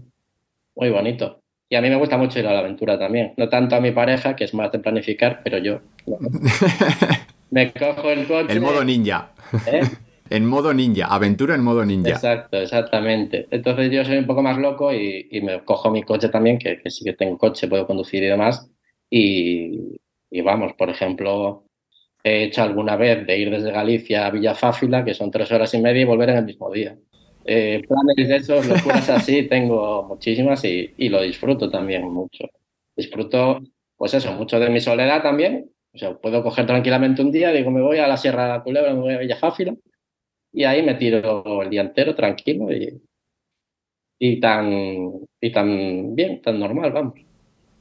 muy 0.75 0.89
bonito. 0.89 1.40
Y 1.71 1.77
a 1.77 1.81
mí 1.81 1.89
me 1.89 1.95
gusta 1.95 2.17
mucho 2.17 2.37
ir 2.37 2.45
a 2.47 2.53
la 2.53 2.59
aventura 2.59 2.99
también. 2.99 3.33
No 3.37 3.47
tanto 3.47 3.77
a 3.77 3.79
mi 3.79 3.91
pareja, 3.91 4.35
que 4.35 4.43
es 4.43 4.53
más 4.53 4.73
de 4.73 4.79
planificar, 4.79 5.39
pero 5.41 5.57
yo 5.57 5.79
me 7.49 7.71
cojo 7.71 8.09
el 8.09 8.27
coche. 8.27 8.51
El 8.51 8.59
modo 8.59 8.83
ninja. 8.83 9.31
¿Eh? 9.65 9.81
En 10.29 10.45
modo 10.45 10.73
ninja, 10.73 11.05
aventura 11.05 11.55
en 11.55 11.63
modo 11.63 11.85
ninja. 11.85 12.09
Exacto, 12.09 12.57
exactamente. 12.57 13.47
Entonces 13.51 13.89
yo 13.89 14.03
soy 14.03 14.17
un 14.17 14.25
poco 14.25 14.41
más 14.41 14.57
loco 14.57 14.91
y, 14.91 15.29
y 15.31 15.39
me 15.39 15.63
cojo 15.63 15.89
mi 15.91 16.03
coche 16.03 16.27
también, 16.27 16.57
que, 16.57 16.81
que, 16.81 16.89
sí 16.89 17.05
que 17.05 17.13
tengo 17.13 17.37
coche, 17.37 17.69
puedo 17.69 17.87
conducir 17.87 18.21
y 18.21 18.27
demás. 18.27 18.69
Y, 19.09 19.97
y 20.29 20.41
vamos, 20.41 20.73
por 20.73 20.89
ejemplo, 20.89 21.63
he 22.21 22.43
hecho 22.43 22.63
alguna 22.63 22.97
vez 22.97 23.25
de 23.25 23.37
ir 23.37 23.49
desde 23.49 23.71
Galicia 23.71 24.25
a 24.25 24.31
Villafáfila, 24.31 25.05
que 25.05 25.13
son 25.13 25.31
tres 25.31 25.49
horas 25.53 25.73
y 25.73 25.81
media, 25.81 26.01
y 26.01 26.05
volver 26.05 26.31
en 26.31 26.37
el 26.37 26.45
mismo 26.45 26.69
día. 26.69 26.97
Eh, 27.45 27.81
planes 27.87 28.27
de 28.27 28.35
esos, 28.35 28.65
locuras 28.67 29.09
así, 29.09 29.43
tengo 29.49 30.03
muchísimas 30.03 30.63
y, 30.63 30.93
y, 30.97 31.09
lo 31.09 31.21
disfruto 31.21 31.69
también 31.69 32.11
mucho. 32.11 32.45
Disfruto, 32.95 33.61
pues 33.95 34.13
eso, 34.13 34.33
mucho 34.33 34.59
de 34.59 34.69
mi 34.69 34.79
soledad 34.79 35.21
también. 35.23 35.71
O 35.93 35.97
sea, 35.97 36.13
puedo 36.17 36.43
coger 36.43 36.65
tranquilamente 36.65 37.21
un 37.21 37.31
día, 37.31 37.51
digo, 37.51 37.71
me 37.71 37.81
voy 37.81 37.97
a 37.97 38.07
la 38.07 38.17
Sierra 38.17 38.53
de 38.53 38.63
Culebra, 38.63 38.93
me 38.93 39.01
voy 39.01 39.13
a 39.13 39.19
Villafáfila, 39.19 39.75
y 40.53 40.63
ahí 40.63 40.83
me 40.83 40.95
tiro 40.95 41.61
el 41.61 41.69
día 41.69 41.81
entero 41.81 42.15
tranquilo 42.15 42.71
y, 42.71 43.01
y, 44.19 44.39
tan, 44.39 44.71
y 45.41 45.51
tan 45.51 46.15
bien, 46.15 46.41
tan 46.41 46.59
normal, 46.59 46.91
vamos. 46.91 47.30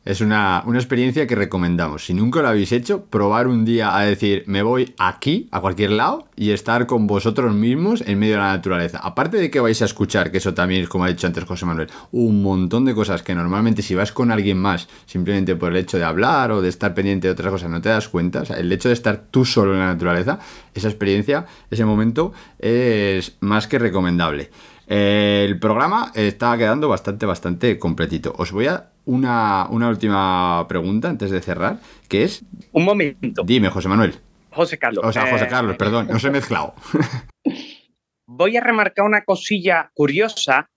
Es 0.02 0.22
una, 0.22 0.62
una, 0.64 0.78
experiencia 0.78 1.26
que 1.26 1.34
recomendamos. 1.34 2.06
Si 2.06 2.14
nunca 2.14 2.40
lo 2.40 2.48
habéis 2.48 2.72
hecho, 2.72 3.04
probar 3.04 3.46
un 3.46 3.66
día 3.66 3.94
a 3.94 4.00
decir, 4.00 4.44
me 4.46 4.62
voy 4.62 4.94
aquí, 4.96 5.46
a 5.50 5.60
cualquier 5.60 5.90
lado, 5.90 6.26
y 6.36 6.52
estar 6.52 6.86
con 6.86 7.06
vosotros 7.06 7.54
mismos 7.54 8.02
en 8.06 8.18
medio 8.18 8.32
de 8.32 8.38
la 8.38 8.52
naturaleza. 8.56 8.98
Aparte 9.02 9.36
de 9.36 9.50
que 9.50 9.60
vais 9.60 9.82
a 9.82 9.84
escuchar, 9.84 10.30
que 10.30 10.38
eso 10.38 10.54
también 10.54 10.84
es, 10.84 10.88
como 10.88 11.04
ha 11.04 11.08
dicho 11.08 11.26
antes 11.26 11.44
José 11.44 11.66
Manuel, 11.66 11.88
un 12.12 12.42
montón 12.42 12.86
de 12.86 12.94
cosas 12.94 13.22
que 13.22 13.34
normalmente 13.34 13.82
si 13.82 13.94
vas 13.94 14.10
con 14.10 14.30
alguien 14.30 14.56
más, 14.56 14.88
simplemente 15.04 15.54
por 15.54 15.70
el 15.70 15.76
hecho 15.76 15.98
de 15.98 16.04
hablar 16.04 16.50
o 16.52 16.62
de 16.62 16.70
estar 16.70 16.94
pendiente 16.94 17.28
de 17.28 17.32
otras 17.32 17.52
cosas, 17.52 17.68
no 17.68 17.82
te 17.82 17.90
das 17.90 18.08
cuenta. 18.08 18.42
El 18.56 18.72
hecho 18.72 18.88
de 18.88 18.94
estar 18.94 19.24
tú 19.30 19.44
solo 19.44 19.74
en 19.74 19.80
la 19.80 19.86
naturaleza, 19.88 20.38
esa 20.74 20.88
experiencia, 20.88 21.44
ese 21.70 21.84
momento, 21.84 22.32
es 22.58 23.36
más 23.40 23.66
que 23.66 23.78
recomendable. 23.78 24.48
El 24.90 25.60
programa 25.60 26.10
está 26.16 26.58
quedando 26.58 26.88
bastante, 26.88 27.24
bastante 27.24 27.78
completito. 27.78 28.34
Os 28.36 28.50
voy 28.50 28.66
a 28.66 28.90
una, 29.04 29.68
una 29.70 29.88
última 29.88 30.66
pregunta 30.68 31.08
antes 31.08 31.30
de 31.30 31.40
cerrar, 31.40 31.78
que 32.08 32.24
es... 32.24 32.44
Un 32.72 32.86
momento. 32.86 33.44
Dime, 33.44 33.68
José 33.68 33.88
Manuel. 33.88 34.16
José 34.50 34.80
Carlos. 34.80 35.04
O 35.06 35.12
sea, 35.12 35.30
José 35.30 35.44
eh, 35.44 35.48
Carlos, 35.48 35.76
perdón, 35.76 36.08
no 36.08 36.18
se 36.18 36.26
he 36.26 36.32
mezclado. 36.32 36.74
Voy 38.26 38.56
a 38.56 38.60
remarcar 38.60 39.04
una 39.04 39.22
cosilla 39.22 39.92
curiosa, 39.94 40.68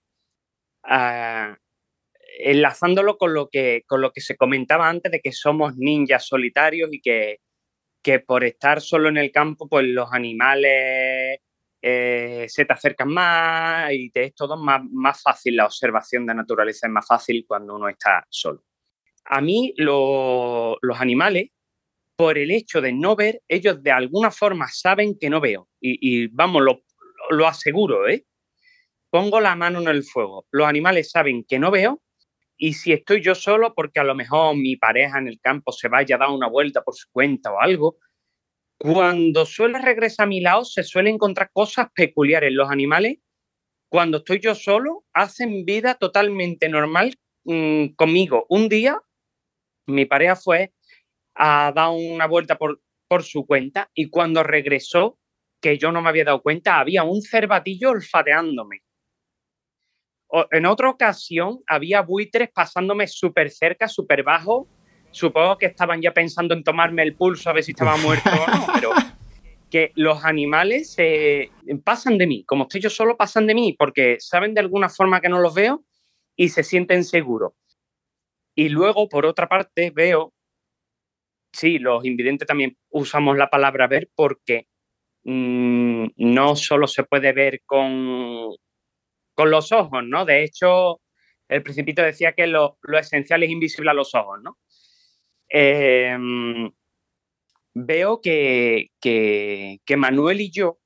uh, 0.84 1.56
enlazándolo 2.38 3.18
con 3.18 3.34
lo, 3.34 3.48
que, 3.48 3.82
con 3.84 4.00
lo 4.00 4.12
que 4.12 4.20
se 4.20 4.36
comentaba 4.36 4.88
antes 4.88 5.10
de 5.10 5.20
que 5.20 5.32
somos 5.32 5.74
ninjas 5.76 6.24
solitarios 6.24 6.88
y 6.92 7.00
que, 7.00 7.38
que 8.00 8.20
por 8.20 8.44
estar 8.44 8.80
solo 8.80 9.08
en 9.08 9.16
el 9.16 9.32
campo, 9.32 9.68
pues 9.68 9.86
los 9.88 10.12
animales 10.12 11.40
eh, 11.86 12.46
se 12.48 12.64
te 12.64 12.72
acercan 12.72 13.08
más 13.08 13.92
y 13.92 14.08
te 14.08 14.24
es 14.24 14.34
todo 14.34 14.56
más, 14.56 14.80
más 14.90 15.20
fácil, 15.20 15.56
la 15.56 15.66
observación 15.66 16.24
de 16.24 16.34
naturaleza 16.34 16.86
es 16.86 16.90
más 16.90 17.06
fácil 17.06 17.44
cuando 17.46 17.74
uno 17.74 17.90
está 17.90 18.24
solo. 18.30 18.64
A 19.26 19.42
mí 19.42 19.74
los 19.76 20.78
animales, 20.98 21.50
por 22.16 22.38
el 22.38 22.52
hecho 22.52 22.80
de 22.80 22.90
no 22.94 23.16
ver, 23.16 23.42
ellos 23.48 23.82
de 23.82 23.90
alguna 23.90 24.30
forma 24.30 24.66
saben 24.68 25.18
que 25.18 25.28
no 25.28 25.42
veo. 25.42 25.68
Y, 25.78 26.28
vamos, 26.28 26.62
lo, 26.62 26.84
lo 27.28 27.46
aseguro, 27.46 28.08
¿eh? 28.08 28.24
Pongo 29.10 29.38
la 29.38 29.54
mano 29.54 29.80
en 29.82 29.88
el 29.88 30.04
fuego. 30.04 30.46
Los 30.52 30.66
animales 30.66 31.10
saben 31.10 31.44
que 31.44 31.58
no 31.58 31.70
veo 31.70 32.00
y 32.56 32.72
si 32.72 32.94
estoy 32.94 33.20
yo 33.20 33.34
solo, 33.34 33.74
porque 33.74 34.00
a 34.00 34.04
lo 34.04 34.14
mejor 34.14 34.56
mi 34.56 34.76
pareja 34.76 35.18
en 35.18 35.28
el 35.28 35.38
campo 35.38 35.70
se 35.70 35.88
vaya 35.88 36.16
a 36.16 36.20
dar 36.20 36.30
una 36.30 36.48
vuelta 36.48 36.82
por 36.82 36.94
su 36.94 37.10
cuenta 37.12 37.52
o 37.52 37.60
algo, 37.60 37.98
cuando 38.92 39.46
suele 39.46 39.78
regresar 39.78 40.24
a 40.24 40.28
mi 40.28 40.40
lado 40.40 40.64
se 40.66 40.82
suelen 40.82 41.14
encontrar 41.14 41.50
cosas 41.52 41.88
peculiares. 41.94 42.52
Los 42.52 42.70
animales, 42.70 43.18
cuando 43.88 44.18
estoy 44.18 44.40
yo 44.40 44.54
solo, 44.54 45.06
hacen 45.14 45.64
vida 45.64 45.94
totalmente 45.94 46.68
normal 46.68 47.14
mm, 47.44 47.94
conmigo. 47.96 48.44
Un 48.50 48.68
día, 48.68 49.00
mi 49.86 50.04
pareja 50.04 50.36
fue 50.36 50.74
a 51.34 51.72
dar 51.74 51.90
una 51.90 52.26
vuelta 52.26 52.58
por, 52.58 52.82
por 53.08 53.22
su 53.22 53.46
cuenta 53.46 53.90
y 53.94 54.10
cuando 54.10 54.42
regresó, 54.42 55.18
que 55.62 55.78
yo 55.78 55.90
no 55.90 56.02
me 56.02 56.10
había 56.10 56.24
dado 56.24 56.42
cuenta, 56.42 56.78
había 56.78 57.04
un 57.04 57.22
cervatillo 57.22 57.88
olfateándome 57.88 58.82
en 60.50 60.66
otra 60.66 60.90
ocasión 60.90 61.60
había 61.66 62.02
buitres 62.02 62.50
pasándome 62.50 63.06
súper 63.06 63.50
cerca, 63.50 63.88
súper 63.88 64.22
bajo. 64.22 64.68
Supongo 65.14 65.58
que 65.58 65.66
estaban 65.66 66.02
ya 66.02 66.12
pensando 66.12 66.54
en 66.54 66.64
tomarme 66.64 67.02
el 67.02 67.14
pulso 67.14 67.48
a 67.48 67.52
ver 67.52 67.64
si 67.64 67.72
estaba 67.72 67.96
muerto 67.96 68.30
o 68.30 68.50
no, 68.50 68.66
pero 68.74 68.90
que 69.70 69.92
los 69.94 70.24
animales 70.24 70.96
pasan 71.82 72.18
de 72.18 72.26
mí. 72.26 72.44
Como 72.44 72.64
estoy 72.64 72.80
yo 72.80 72.90
solo, 72.90 73.16
pasan 73.16 73.46
de 73.46 73.54
mí 73.54 73.74
porque 73.78 74.16
saben 74.20 74.54
de 74.54 74.60
alguna 74.60 74.88
forma 74.88 75.20
que 75.20 75.28
no 75.28 75.40
los 75.40 75.54
veo 75.54 75.84
y 76.36 76.48
se 76.48 76.62
sienten 76.62 77.04
seguros. 77.04 77.52
Y 78.54 78.68
luego, 78.68 79.08
por 79.08 79.26
otra 79.26 79.48
parte, 79.48 79.90
veo, 79.90 80.32
sí, 81.52 81.78
los 81.78 82.04
invidentes 82.04 82.46
también 82.46 82.76
usamos 82.90 83.36
la 83.36 83.50
palabra 83.50 83.88
ver 83.88 84.10
porque 84.14 84.68
mm, 85.24 86.06
no 86.16 86.54
solo 86.54 86.86
se 86.86 87.04
puede 87.04 87.32
ver 87.32 87.62
con 87.64 88.54
con 89.34 89.50
los 89.50 89.72
ojos, 89.72 90.02
¿no? 90.04 90.24
De 90.24 90.44
hecho, 90.44 91.00
el 91.48 91.62
principito 91.62 92.02
decía 92.02 92.32
que 92.32 92.46
lo, 92.46 92.78
esencial 92.98 93.42
es 93.42 93.50
invisible 93.50 93.90
a 93.90 93.94
los 93.94 94.14
ojos, 94.14 94.40
¿no? 94.42 94.58
Em, 95.48 96.70
veo 97.74 98.20
que, 98.20 98.90
Manuel 99.96 100.40
y 100.40 100.50
yo, 100.50 100.78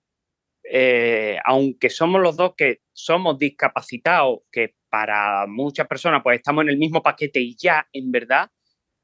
eh, 0.65 1.39
aunque 1.45 1.91
somos 1.91 2.21
los 2.23 2.37
dos 2.37 2.55
que 2.57 2.81
somos 2.93 3.39
discapacitados, 3.39 4.41
que 4.53 4.75
para 4.91 5.47
muchas 5.47 5.87
personas 5.87 6.23
pues 6.23 6.39
estamos 6.39 6.63
en 6.65 6.71
el 6.71 6.79
mismo 6.79 7.03
paquete 7.03 7.41
y 7.41 7.57
ya, 7.57 7.87
en 7.93 8.11
verdad, 8.13 8.51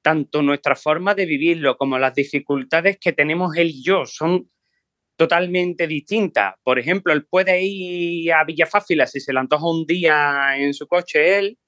tanto 0.03 0.43
nuestra 0.43 0.77
forma 0.77 1.15
de 1.15 1.27
vivirlo 1.27 1.77
como 1.77 1.99
las 1.99 2.15
dificultades 2.15 2.99
que 3.01 3.13
tenemos 3.13 3.57
él 3.57 3.71
y 3.71 3.83
yo 3.85 4.07
son 4.07 4.51
totalmente 5.17 5.87
distinta. 5.87 6.57
Por 6.65 6.79
ejemplo, 6.79 7.13
él 7.13 7.27
puede 7.27 7.63
ir 7.63 8.33
a 8.33 8.45
Villafáfila 8.45 9.07
si 9.07 9.21
se 9.21 9.33
le 9.33 9.41
antoja 9.41 9.67
un 9.71 9.87
día 9.87 10.57
en 10.59 10.75
su 10.75 10.87
coche 10.89 11.39
él, 11.39 11.59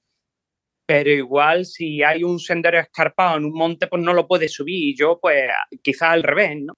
pero 0.87 1.11
igual 1.11 1.65
si 1.65 2.01
hay 2.01 2.23
un 2.23 2.39
sendero 2.39 2.79
escarpado 2.79 3.37
en 3.37 3.45
un 3.45 3.53
monte, 3.53 3.87
pues 3.87 4.01
no 4.01 4.13
lo 4.13 4.25
puede 4.27 4.47
subir. 4.47 4.93
Y 4.93 4.95
yo, 4.97 5.19
pues, 5.21 5.49
quizás 5.83 6.11
al 6.11 6.23
revés, 6.23 6.57
¿no? 6.61 6.75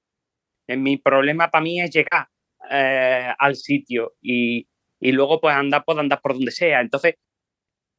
Eh, 0.67 0.77
mi 0.77 0.97
problema 0.97 1.51
para 1.51 1.63
mí 1.63 1.79
es 1.81 1.91
llegar 1.91 2.27
eh, 2.71 3.31
al 3.37 3.55
sitio 3.55 4.13
y, 4.21 4.67
luego, 4.99 5.39
pues, 5.39 5.55
andar, 5.55 5.83
pues, 5.85 5.97
andar 5.99 6.21
por 6.21 6.33
donde 6.33 6.51
sea. 6.51 6.81
Entonces, 6.81 7.15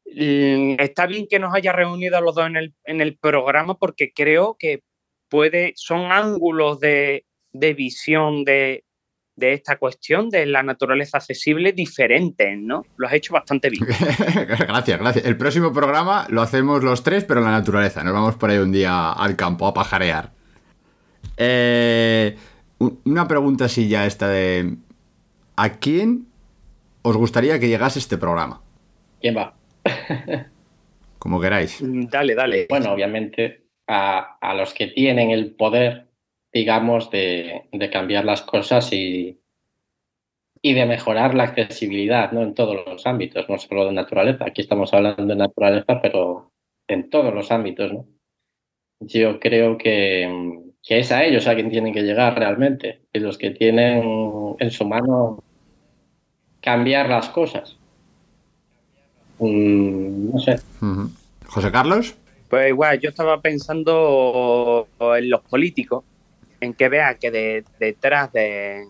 mm, 0.06 0.76
está 0.80 1.06
bien 1.06 1.26
que 1.28 1.38
nos 1.38 1.54
haya 1.54 1.72
reunido 1.72 2.16
a 2.18 2.20
los 2.20 2.34
dos 2.34 2.46
en 2.46 2.56
el, 2.56 2.74
en 2.84 3.00
el 3.00 3.16
programa 3.18 3.78
porque 3.78 4.12
creo 4.12 4.56
que 4.58 4.82
puede, 5.28 5.72
son 5.76 6.12
ángulos 6.12 6.80
de, 6.80 7.24
de 7.52 7.74
visión 7.74 8.44
de, 8.44 8.84
esta 9.42 9.76
cuestión 9.76 10.28
de 10.30 10.46
la 10.46 10.62
naturaleza 10.62 11.18
accesible 11.18 11.72
diferente, 11.72 12.56
¿no? 12.56 12.84
Lo 12.96 13.06
has 13.06 13.14
hecho 13.14 13.32
bastante 13.32 13.70
bien. 13.70 13.84
gracias, 14.58 14.98
gracias. 14.98 15.24
El 15.24 15.36
próximo 15.36 15.72
programa 15.72 16.26
lo 16.28 16.42
hacemos 16.42 16.82
los 16.82 17.02
tres, 17.02 17.24
pero 17.24 17.40
en 17.40 17.46
la 17.46 17.52
naturaleza. 17.52 18.04
Nos 18.04 18.12
vamos 18.12 18.36
por 18.36 18.50
ahí 18.50 18.58
un 18.58 18.72
día 18.72 19.12
al 19.12 19.36
campo 19.36 19.66
a 19.66 19.74
pajarear. 19.74 20.30
Eh, 21.36 22.36
una 23.04 23.28
pregunta 23.28 23.66
así 23.66 23.88
ya 23.88 24.06
esta 24.06 24.28
de... 24.28 24.76
¿A 25.56 25.70
quién 25.78 26.26
os 27.02 27.16
gustaría 27.16 27.58
que 27.58 27.68
llegase 27.68 27.98
este 27.98 28.16
programa? 28.16 28.62
¿Quién 29.20 29.36
va? 29.36 29.54
Como 31.18 31.40
queráis. 31.40 31.78
Dale, 31.82 32.34
dale. 32.34 32.66
Bueno, 32.70 32.92
obviamente 32.92 33.64
a, 33.86 34.38
a 34.40 34.54
los 34.54 34.72
que 34.72 34.86
tienen 34.86 35.30
el 35.30 35.52
poder 35.52 36.09
digamos, 36.52 37.10
de, 37.10 37.62
cambiar 37.92 38.24
las 38.24 38.42
cosas 38.42 38.92
y, 38.92 39.40
y 40.62 40.74
de 40.74 40.86
mejorar 40.86 41.34
la 41.34 41.44
accesibilidad 41.44 42.32
¿no? 42.32 42.42
en 42.42 42.54
todos 42.54 42.84
los 42.86 43.06
ámbitos, 43.06 43.48
no 43.48 43.58
solo 43.58 43.86
de 43.86 43.92
naturaleza. 43.92 44.44
Aquí 44.46 44.60
estamos 44.60 44.92
hablando 44.92 45.26
de 45.26 45.36
naturaleza, 45.36 46.00
pero 46.02 46.52
en 46.88 47.08
todos 47.10 47.32
los 47.32 47.50
ámbitos. 47.50 47.92
¿no? 47.92 48.06
Yo 49.00 49.40
creo 49.40 49.78
que, 49.78 50.62
que 50.82 50.98
es 50.98 51.12
a 51.12 51.24
ellos 51.24 51.46
a 51.46 51.54
quien 51.54 51.70
tienen 51.70 51.94
que 51.94 52.02
llegar 52.02 52.38
realmente, 52.38 53.00
y 53.12 53.20
los 53.20 53.38
que 53.38 53.50
tienen 53.50 54.56
en 54.58 54.70
su 54.70 54.86
mano 54.86 55.42
cambiar 56.60 57.08
las 57.08 57.28
cosas. 57.28 57.76
Mm, 59.38 60.32
no 60.32 60.38
sé. 60.38 60.60
José 61.46 61.72
Carlos. 61.72 62.14
Pues 62.48 62.68
igual, 62.68 62.98
yo 63.00 63.10
estaba 63.10 63.40
pensando 63.40 64.88
en 65.00 65.30
los 65.30 65.40
políticos, 65.42 66.04
en 66.60 66.74
que 66.74 66.88
vea 66.88 67.18
que 67.18 67.30
detrás 67.78 68.32
de, 68.32 68.86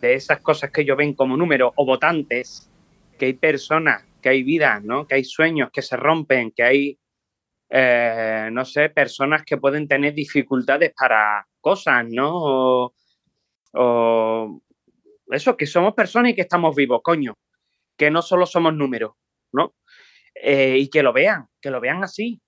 esas 0.00 0.40
cosas 0.40 0.70
que 0.70 0.82
ellos 0.82 0.96
ven 0.96 1.14
como 1.14 1.36
números 1.36 1.72
o 1.76 1.84
votantes, 1.84 2.70
que 3.18 3.26
hay 3.26 3.34
personas, 3.34 4.04
que 4.22 4.30
hay 4.30 4.42
vidas, 4.42 4.82
¿no? 4.82 5.06
que 5.06 5.16
hay 5.16 5.24
sueños 5.24 5.70
que 5.72 5.82
se 5.82 5.96
rompen, 5.96 6.52
que 6.52 6.62
hay, 6.62 6.98
eh, 7.68 8.48
no 8.52 8.64
sé, 8.64 8.88
personas 8.90 9.42
que 9.44 9.56
pueden 9.56 9.88
tener 9.88 10.14
dificultades 10.14 10.92
para 10.96 11.46
cosas, 11.60 12.06
¿no? 12.08 12.92
O, 13.72 14.62
eso, 15.30 15.56
que 15.56 15.66
somos 15.66 15.94
personas 15.94 16.32
y 16.32 16.34
que 16.34 16.40
estamos 16.40 16.74
vivos, 16.74 17.02
coño, 17.04 17.38
que 17.96 18.10
no 18.10 18.20
solo 18.20 18.46
somos 18.46 18.74
números, 18.74 19.12
¿no? 19.52 19.74
Eh, 20.34 20.76
y 20.78 20.90
que 20.90 21.04
lo 21.04 21.12
vean, 21.12 21.46
que 21.60 21.70
lo 21.70 21.80
vean 21.80 22.02
así, 22.02 22.40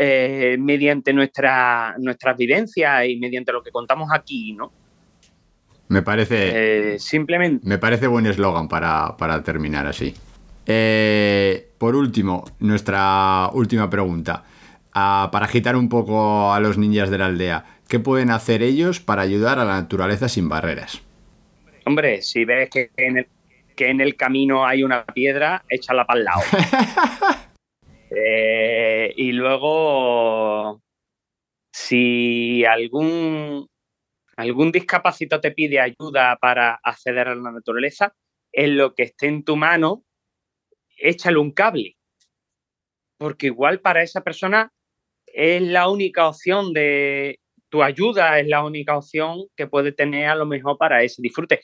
eh, 0.00 0.56
mediante 0.60 1.12
nuestra, 1.12 1.96
nuestras 1.98 2.36
vivencias 2.36 3.04
y 3.04 3.16
mediante 3.16 3.50
lo 3.50 3.64
que 3.64 3.72
contamos 3.72 4.08
aquí, 4.12 4.52
¿no? 4.52 4.70
Me 5.88 6.02
parece. 6.02 6.92
Eh, 6.92 6.98
simplemente. 7.00 7.66
Me 7.66 7.78
parece 7.78 8.06
buen 8.06 8.24
eslogan 8.26 8.68
para, 8.68 9.42
terminar 9.44 9.88
así. 9.88 10.14
Eh, 10.66 11.70
por 11.78 11.96
último, 11.96 12.44
nuestra 12.60 13.50
última 13.52 13.90
pregunta. 13.90 14.44
Ah, 14.94 15.30
para 15.32 15.46
agitar 15.46 15.74
un 15.74 15.88
poco 15.88 16.52
a 16.52 16.60
los 16.60 16.78
ninjas 16.78 17.10
de 17.10 17.18
la 17.18 17.26
aldea, 17.26 17.64
¿qué 17.88 17.98
pueden 17.98 18.30
hacer 18.30 18.62
ellos 18.62 19.00
para 19.00 19.22
ayudar 19.22 19.58
a 19.58 19.64
la 19.64 19.80
naturaleza 19.80 20.28
sin 20.28 20.48
barreras? 20.48 21.02
Hombre, 21.86 22.22
si 22.22 22.44
ves 22.44 22.70
que 22.70 22.92
en 22.96 23.18
el, 23.18 23.26
que 23.74 23.90
en 23.90 24.00
el 24.00 24.14
camino 24.14 24.64
hay 24.64 24.84
una 24.84 25.04
piedra, 25.04 25.64
échala 25.68 26.06
para 26.06 26.20
el 26.20 26.24
lado. 26.24 26.42
Eh, 28.10 29.12
y 29.16 29.32
luego, 29.32 30.82
si 31.72 32.64
algún, 32.64 33.68
algún 34.36 34.72
discapacitado 34.72 35.40
te 35.40 35.52
pide 35.52 35.80
ayuda 35.80 36.36
para 36.40 36.80
acceder 36.82 37.28
a 37.28 37.34
la 37.34 37.52
naturaleza, 37.52 38.14
en 38.52 38.76
lo 38.76 38.94
que 38.94 39.04
esté 39.04 39.26
en 39.28 39.44
tu 39.44 39.56
mano, 39.56 40.04
échale 40.98 41.38
un 41.38 41.52
cable. 41.52 41.96
Porque 43.18 43.46
igual 43.46 43.80
para 43.80 44.02
esa 44.02 44.22
persona 44.22 44.72
es 45.26 45.62
la 45.62 45.88
única 45.88 46.28
opción 46.28 46.72
de 46.72 47.40
tu 47.68 47.82
ayuda, 47.82 48.38
es 48.38 48.46
la 48.48 48.64
única 48.64 48.96
opción 48.96 49.44
que 49.56 49.66
puede 49.66 49.92
tener 49.92 50.26
a 50.26 50.34
lo 50.34 50.46
mejor 50.46 50.78
para 50.78 51.02
ese 51.02 51.20
disfrute. 51.22 51.62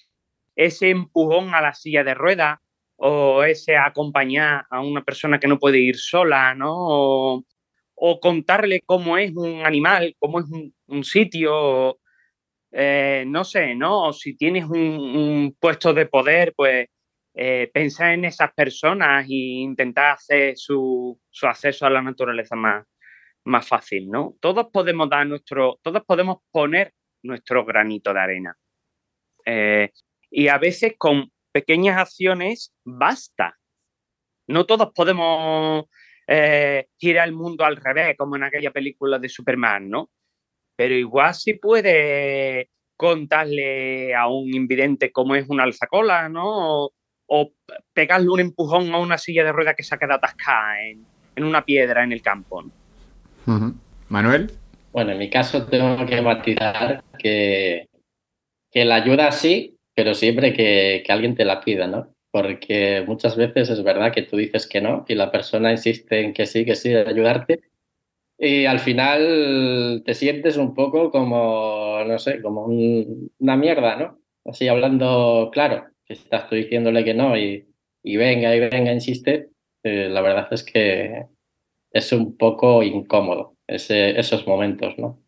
Ese 0.56 0.90
empujón 0.90 1.54
a 1.54 1.60
la 1.60 1.74
silla 1.74 2.04
de 2.04 2.14
ruedas, 2.14 2.58
o 2.96 3.42
ese 3.44 3.76
acompañar 3.76 4.66
a 4.70 4.80
una 4.80 5.02
persona 5.04 5.38
que 5.38 5.48
no 5.48 5.58
puede 5.58 5.78
ir 5.78 5.96
sola, 5.96 6.54
¿no? 6.54 7.44
O, 7.96 8.20
contarle 8.20 8.82
cómo 8.84 9.16
es 9.18 9.32
un 9.34 9.64
animal, 9.64 10.14
cómo 10.18 10.40
es 10.40 10.46
un, 10.86 11.04
sitio, 11.04 11.98
eh, 12.72 13.24
no 13.26 13.44
sé, 13.44 13.74
¿no? 13.74 14.08
O 14.08 14.12
si 14.12 14.36
tienes 14.36 14.64
un, 14.66 15.56
puesto 15.58 15.94
de 15.94 16.06
poder, 16.06 16.52
pues 16.56 16.88
eh, 17.34 17.70
pensar 17.72 18.12
en 18.14 18.26
esas 18.26 18.52
personas 18.54 19.26
e 19.28 19.34
intentar 19.34 20.12
hacer 20.14 20.56
su, 20.56 21.18
acceso 21.42 21.86
a 21.86 21.90
la 21.90 22.02
naturaleza 22.02 22.56
más, 22.56 22.84
más 23.44 23.66
fácil, 23.66 24.08
¿no? 24.10 24.36
Todos 24.40 24.68
podemos 24.72 25.08
dar 25.08 25.26
nuestro, 25.26 25.78
todos 25.82 26.02
podemos 26.04 26.38
poner 26.50 26.92
nuestro 27.22 27.64
granito 27.64 28.12
de 28.12 28.20
arena. 28.20 28.56
Eh, 29.46 29.90
y 30.30 30.48
a 30.48 30.58
veces 30.58 30.94
con 30.98 31.30
pequeñas 31.54 31.98
acciones 31.98 32.74
basta. 32.84 33.56
No 34.48 34.66
todos 34.66 34.92
podemos 34.92 35.84
eh, 36.26 36.88
girar 36.98 37.28
el 37.28 37.34
mundo 37.34 37.64
al 37.64 37.76
revés, 37.76 38.16
como 38.18 38.34
en 38.34 38.42
aquella 38.42 38.72
película 38.72 39.20
de 39.20 39.28
Superman, 39.28 39.88
¿no? 39.88 40.10
Pero 40.76 40.94
igual 40.94 41.32
si 41.34 41.54
puede 41.54 42.70
contarle 42.96 44.14
a 44.16 44.26
un 44.26 44.52
invidente 44.52 45.12
cómo 45.12 45.36
es 45.36 45.48
una 45.48 45.62
alzacola, 45.62 46.28
¿no? 46.28 46.90
O, 47.26 47.52
pegarle 47.94 48.28
un 48.28 48.40
empujón 48.40 48.92
a 48.92 48.98
una 48.98 49.16
silla 49.16 49.44
de 49.44 49.52
ruedas 49.52 49.76
que 49.76 49.82
se 49.82 49.94
ha 49.94 49.98
quedado 49.98 50.18
atascada 50.18 50.82
en, 50.82 51.06
una 51.36 51.64
piedra 51.64 52.02
en 52.02 52.12
el 52.12 52.20
campo. 52.20 52.64
Manuel. 54.08 54.52
Bueno, 54.92 55.12
en 55.12 55.18
mi 55.18 55.30
caso 55.30 55.66
tengo 55.66 56.04
que 56.04 56.20
matizar 56.20 57.02
que, 57.18 57.88
que 58.70 58.84
la 58.84 58.96
ayuda 58.96 59.32
sí, 59.32 59.73
pero 59.94 60.14
siempre 60.14 60.52
que, 60.52 61.02
que, 61.06 61.12
alguien 61.12 61.34
te 61.34 61.44
la 61.44 61.60
pida, 61.60 61.86
¿no? 61.86 62.14
Porque 62.30 63.04
muchas 63.06 63.36
veces 63.36 63.70
es 63.70 63.82
verdad 63.82 64.12
que 64.12 64.22
tú 64.22 64.36
dices 64.36 64.66
que 64.66 64.80
no 64.80 65.04
y 65.08 65.14
la 65.14 65.30
persona 65.30 65.70
insiste 65.72 66.20
en 66.20 66.34
que 66.34 66.46
sí, 66.46 66.64
que 66.64 66.74
sí, 66.74 66.94
ayudarte. 66.94 67.62
Y 68.38 68.66
al 68.66 68.80
final 68.80 70.02
te 70.04 70.14
sientes 70.14 70.56
un 70.56 70.74
poco 70.74 71.10
como, 71.10 72.02
no 72.04 72.18
sé, 72.18 72.42
como 72.42 72.66
una 72.66 73.56
mierda, 73.56 73.96
¿no? 73.96 74.20
Así 74.44 74.68
hablando 74.68 75.50
claro, 75.52 75.86
que 76.04 76.14
estás 76.14 76.48
tú 76.48 76.56
diciéndole 76.56 77.04
que 77.04 77.14
no 77.14 77.36
y, 77.38 77.66
y 78.02 78.16
venga 78.16 78.54
y 78.54 78.60
venga, 78.60 78.92
insiste. 78.92 79.50
Eh, 79.84 80.08
la 80.10 80.20
verdad 80.22 80.48
es 80.52 80.64
que 80.64 81.26
es 81.92 82.12
un 82.12 82.36
poco 82.36 82.82
incómodo 82.82 83.56
ese, 83.66 84.18
esos 84.18 84.46
momentos, 84.46 84.98
¿no? 84.98 85.23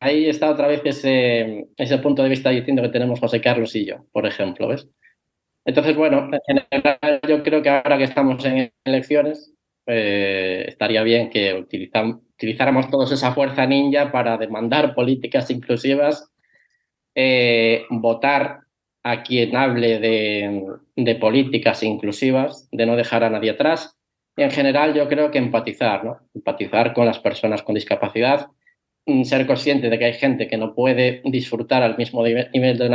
Ahí 0.00 0.26
está 0.26 0.50
otra 0.50 0.68
vez 0.68 0.80
ese, 0.84 1.66
ese 1.76 1.98
punto 1.98 2.22
de 2.22 2.30
vista 2.30 2.50
diciendo 2.50 2.82
que 2.82 2.88
tenemos 2.88 3.20
José 3.20 3.40
Carlos 3.40 3.74
y 3.76 3.84
yo, 3.84 4.06
por 4.12 4.26
ejemplo, 4.26 4.68
¿ves? 4.68 4.88
Entonces, 5.66 5.96
bueno, 5.96 6.30
en 6.46 6.60
general 6.70 7.20
yo 7.28 7.42
creo 7.42 7.62
que 7.62 7.70
ahora 7.70 7.98
que 7.98 8.04
estamos 8.04 8.44
en 8.44 8.72
elecciones, 8.84 9.52
eh, 9.86 10.64
estaría 10.68 11.02
bien 11.02 11.30
que 11.30 11.54
utilizáramos 11.54 12.90
todos 12.90 13.12
esa 13.12 13.32
fuerza 13.32 13.66
ninja 13.66 14.10
para 14.12 14.36
demandar 14.36 14.94
políticas 14.94 15.50
inclusivas, 15.50 16.30
eh, 17.14 17.84
votar 17.90 18.60
a 19.02 19.22
quien 19.22 19.56
hable 19.56 19.98
de, 19.98 20.64
de 20.96 21.14
políticas 21.16 21.82
inclusivas, 21.82 22.68
de 22.72 22.86
no 22.86 22.96
dejar 22.96 23.24
a 23.24 23.30
nadie 23.30 23.50
atrás 23.50 23.96
y 24.36 24.42
en 24.42 24.50
general 24.50 24.94
yo 24.94 25.08
creo 25.08 25.30
que 25.30 25.38
empatizar, 25.38 26.04
¿no? 26.04 26.18
Empatizar 26.34 26.92
con 26.92 27.06
las 27.06 27.18
personas 27.20 27.62
con 27.62 27.74
discapacidad, 27.74 28.48
ser 29.24 29.46
consciente 29.46 29.90
de 29.90 29.98
que 29.98 30.04
hay 30.06 30.14
gente 30.14 30.48
que 30.48 30.56
no 30.56 30.74
puede 30.74 31.22
disfrutar 31.24 31.82
al 31.82 31.96
mismo 31.96 32.24
nivel 32.24 32.78
de 32.78 32.88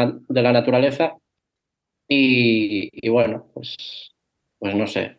la, 0.43 0.51
naturaleza 0.51 1.17
y, 2.07 3.07
bueno, 3.09 3.45
pues, 3.53 3.75
pues 4.57 4.75
no 4.75 4.87
sé, 4.87 5.17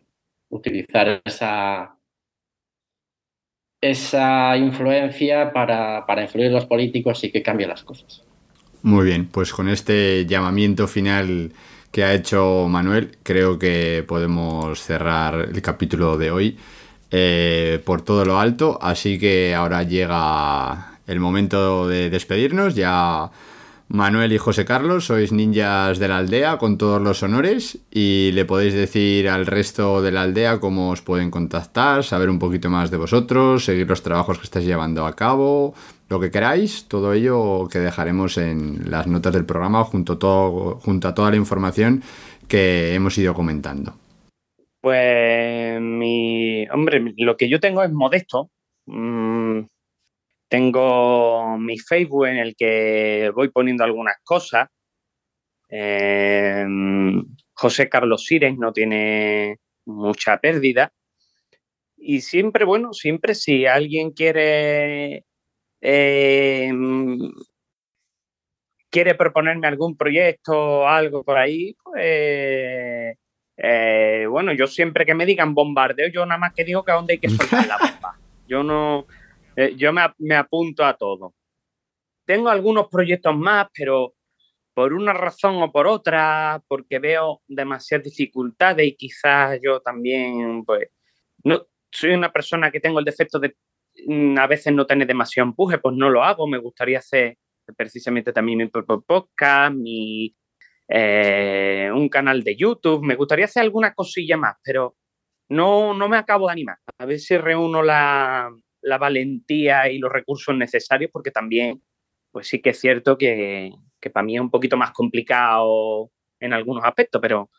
utilizar 0.49 1.21
esa, 1.23 1.95
esa 3.79 4.57
influencia 4.57 5.53
para, 5.53 6.05
para 6.05 6.23
influir 6.23 6.51
los 6.51 6.65
políticos 6.65 7.23
y 7.23 7.31
que 7.31 7.41
cambien 7.41 7.69
las 7.69 7.83
cosas. 7.83 8.23
Muy 8.83 9.05
bien, 9.05 9.27
pues 9.27 9.53
con 9.53 9.69
este 9.69 10.25
llamamiento 10.25 10.87
final 10.87 11.53
que 11.91 12.03
ha 12.03 12.13
hecho 12.13 12.67
Manuel, 12.69 13.17
creo 13.23 13.59
que 13.59 14.03
podemos 14.07 14.79
cerrar 14.79 15.49
el 15.53 15.61
capítulo 15.61 16.17
de 16.17 16.31
hoy 16.31 16.57
eh, 17.11 17.81
por 17.85 18.01
todo 18.01 18.25
lo 18.25 18.39
alto. 18.39 18.79
Así 18.81 19.19
que 19.19 19.53
ahora 19.53 19.83
llega 19.83 20.99
el 21.07 21.19
momento 21.19 21.87
de 21.87 22.09
despedirnos. 22.09 22.75
Ya 22.75 23.29
Manuel 23.93 24.31
y 24.31 24.37
José 24.37 24.63
Carlos 24.63 25.05
sois 25.07 25.33
ninjas 25.33 25.99
de 25.99 26.07
la 26.07 26.19
aldea 26.19 26.57
con 26.57 26.77
todos 26.77 27.01
los 27.01 27.23
honores 27.23 27.77
y 27.91 28.31
le 28.31 28.45
podéis 28.45 28.73
decir 28.73 29.27
al 29.27 29.45
resto 29.45 30.01
de 30.01 30.13
la 30.13 30.21
aldea 30.21 30.61
cómo 30.61 30.91
os 30.91 31.01
pueden 31.01 31.29
contactar, 31.29 32.05
saber 32.05 32.29
un 32.29 32.39
poquito 32.39 32.69
más 32.69 32.89
de 32.89 32.95
vosotros, 32.95 33.65
seguir 33.65 33.89
los 33.89 34.01
trabajos 34.01 34.37
que 34.37 34.45
estáis 34.45 34.65
llevando 34.65 35.05
a 35.05 35.13
cabo, 35.13 35.73
lo 36.07 36.21
que 36.21 36.31
queráis, 36.31 36.85
todo 36.87 37.11
ello 37.11 37.67
que 37.69 37.79
dejaremos 37.79 38.37
en 38.37 38.89
las 38.89 39.07
notas 39.07 39.33
del 39.33 39.43
programa 39.43 39.83
junto, 39.83 40.17
todo, 40.17 40.79
junto 40.79 41.09
a 41.09 41.13
toda 41.13 41.29
la 41.29 41.35
información 41.35 42.01
que 42.47 42.93
hemos 42.93 43.17
ido 43.17 43.33
comentando. 43.33 43.93
Pues 44.79 45.80
hombre, 46.73 47.13
lo 47.17 47.37
que 47.37 47.49
yo 47.49 47.59
tengo 47.59 47.83
es 47.83 47.91
modesto. 47.91 48.49
Mm, 48.85 49.61
tengo 50.49 51.57
mi 51.57 51.79
Facebook 51.79 52.27
en 52.27 52.37
el 52.37 52.55
que 52.55 53.31
voy 53.35 53.49
poniendo 53.49 53.83
algunas 53.83 54.17
cosas. 54.23 54.69
Em, 55.69 57.23
José 57.53 57.89
Carlos 57.89 58.25
Sires 58.25 58.57
no 58.57 58.73
tiene 58.73 59.57
mucha 59.85 60.37
pérdida. 60.39 60.91
Y 61.97 62.21
siempre, 62.21 62.65
bueno, 62.65 62.93
siempre 62.93 63.35
si 63.35 63.65
alguien 63.65 64.11
quiere 64.11 65.25
eh, 65.81 66.71
quiere 68.91 69.15
proponerme 69.15 69.67
algún 69.67 69.97
proyecto 69.97 70.53
o 70.53 70.87
algo 70.87 71.23
por 71.23 71.37
ahí, 71.37 71.75
pues 71.83 73.17
eh, 73.61 74.25
bueno, 74.29 74.53
yo 74.53 74.67
siempre 74.67 75.05
que 75.05 75.13
me 75.13 75.25
digan 75.25 75.53
bombardeo, 75.53 76.09
yo 76.09 76.25
nada 76.25 76.39
más 76.39 76.53
que 76.53 76.63
digo 76.63 76.83
que 76.83 76.91
a 76.91 76.95
dónde 76.95 77.13
hay 77.13 77.19
que 77.19 77.29
soltar 77.29 77.67
la 77.67 77.77
bomba. 77.77 78.17
Yo 78.47 78.63
no, 78.63 79.05
eh, 79.55 79.75
yo 79.75 79.93
me, 79.93 80.01
me, 80.19 80.35
apunto 80.35 80.85
a 80.85 80.95
todo. 80.95 81.33
Tengo 82.25 82.49
algunos 82.49 82.87
proyectos 82.89 83.35
más, 83.35 83.67
pero 83.73 84.13
por 84.73 84.93
una 84.93 85.13
razón 85.13 85.61
o 85.61 85.71
por 85.71 85.87
otra, 85.87 86.61
porque 86.67 86.99
veo 86.99 87.41
demasiadas 87.47 88.05
dificultades 88.05 88.87
y 88.87 88.95
quizás 88.95 89.59
yo 89.61 89.81
también, 89.81 90.63
pues, 90.65 90.89
no 91.43 91.65
soy 91.91 92.11
una 92.11 92.31
persona 92.31 92.71
que 92.71 92.79
tengo 92.79 92.99
el 92.99 93.05
defecto 93.05 93.37
de 93.39 93.55
Mm, 94.07 94.37
a 94.37 94.47
veces 94.47 94.73
no 94.73 94.85
tiene 94.85 95.05
demasiado 95.05 95.49
empuje, 95.49 95.77
pues 95.77 95.95
no 95.95 96.09
lo 96.09 96.23
hago. 96.23 96.47
Me 96.47 96.57
gustaría 96.57 96.99
hacer 96.99 97.37
precisamente 97.77 98.33
también 98.33 98.57
mi 98.57 98.67
propio 98.67 99.01
podcast, 99.01 99.75
mi, 99.75 100.35
eh, 100.93 101.89
un 101.93 102.09
canal 102.09 102.43
de 102.43 102.55
YouTube. 102.55 103.01
Me 103.01 103.15
gustaría 103.15 103.45
hacer 103.45 103.63
alguna 103.63 103.93
cosilla 103.93 104.35
más, 104.35 104.57
pero 104.61 104.95
no, 105.49 105.93
no 105.93 106.09
me 106.09 106.17
acabo 106.17 106.47
de 106.47 106.51
animar. 106.51 106.77
A 106.97 107.05
ver 107.05 107.19
si 107.19 107.37
reúno 107.37 107.81
la, 107.81 108.49
la 108.81 108.97
valentía 108.97 109.89
y 109.89 109.99
los 109.99 110.11
recursos 110.11 110.55
necesarios, 110.55 111.09
porque 111.11 111.31
también, 111.31 111.81
pues 112.31 112.47
sí 112.47 112.61
que 112.61 112.71
es 112.71 112.79
cierto 112.79 113.17
que, 113.17 113.71
que 114.01 114.09
para 114.09 114.25
mí 114.25 114.35
es 114.35 114.41
un 114.41 114.51
poquito 114.51 114.75
más 114.75 114.91
complicado 114.91 116.11
en 116.41 116.51
algunos 116.51 116.83
aspectos, 116.83 117.21
pero 117.21 117.49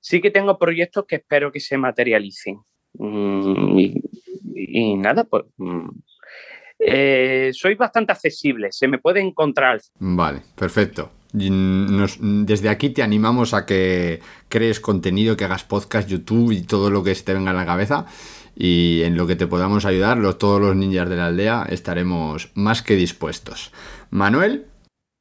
sí 0.00 0.20
que 0.20 0.32
tengo 0.32 0.58
proyectos 0.58 1.04
que 1.06 1.16
espero 1.16 1.52
que 1.52 1.60
se 1.60 1.78
materialicen. 1.78 2.58
Mm, 2.94 3.78
y, 4.56 4.96
nada, 4.96 5.24
pues 5.24 5.44
mm, 5.56 5.88
eh, 6.80 7.50
soy 7.52 7.74
bastante 7.76 8.12
accesible, 8.12 8.72
se 8.72 8.88
me 8.88 8.98
puede 8.98 9.20
encontrar. 9.20 9.80
Vale, 10.00 10.42
perfecto. 10.56 11.10
Desde 11.34 12.68
aquí 12.68 12.90
te 12.90 13.02
animamos 13.02 13.52
a 13.52 13.66
que 13.66 14.20
crees 14.48 14.80
contenido, 14.80 15.36
que 15.36 15.44
hagas 15.44 15.64
podcast, 15.64 16.08
YouTube 16.08 16.52
y 16.52 16.62
todo 16.62 16.90
lo 16.90 17.02
que 17.02 17.14
se 17.14 17.24
te 17.24 17.34
venga 17.34 17.50
a 17.50 17.54
la 17.54 17.66
cabeza. 17.66 18.06
Y 18.56 19.02
en 19.02 19.16
lo 19.16 19.26
que 19.26 19.34
te 19.34 19.48
podamos 19.48 19.84
ayudar, 19.84 20.16
los, 20.16 20.38
todos 20.38 20.60
los 20.60 20.76
ninjas 20.76 21.08
de 21.08 21.16
la 21.16 21.26
aldea 21.26 21.66
estaremos 21.68 22.52
más 22.54 22.82
que 22.82 22.94
dispuestos. 22.94 23.72
Manuel. 24.10 24.66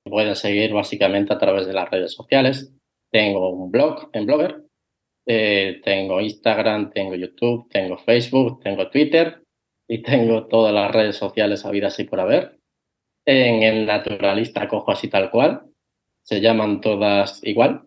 Pueden 0.05 0.36
seguir 0.36 0.72
básicamente 0.72 1.34
a 1.34 1.39
través 1.39 1.66
de 1.66 1.74
las 1.74 1.89
redes 1.89 2.14
sociales. 2.14 2.72
Tengo 3.11 3.49
un 3.49 3.72
blog 3.72 4.09
en 4.14 4.26
Blogger 4.26 4.64
eh, 5.26 5.80
tengo 5.84 6.20
Instagram, 6.20 6.91
tengo 6.91 7.16
YouTube, 7.16 7.70
tengo 7.70 7.97
Facebook, 7.97 8.59
tengo 8.61 8.89
Twitter 8.89 9.41
y 9.88 10.01
tengo 10.01 10.47
todas 10.47 10.74
las 10.74 10.91
redes 10.91 11.16
sociales 11.16 11.66
habidas 11.66 11.99
y 11.99 12.03
por 12.03 12.20
haber. 12.20 12.59
En 13.26 13.64
el 13.64 13.86
naturalista 13.86 14.68
cojo 14.68 14.91
así 14.91 15.09
tal 15.09 15.32
cual. 15.32 15.64
Se 16.24 16.41
llaman 16.41 16.82
todas 16.82 17.41
igual. 17.43 17.84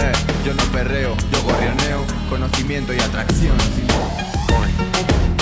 Eh, 0.00 0.12
yo 0.46 0.54
no 0.54 0.62
perreo, 0.72 1.14
yo 1.30 1.42
gorrioneo, 1.42 2.04
conocimiento 2.30 2.94
y 2.94 3.00
atracción. 3.00 3.54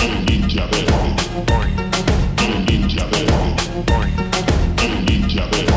El 0.03 0.25
ninja 0.25 0.65
verde. 0.65 0.93
El 2.45 2.65
ninja 2.65 3.05
verde. 3.05 3.33
El 4.83 5.05
ninja 5.05 5.45
verde. 5.45 5.76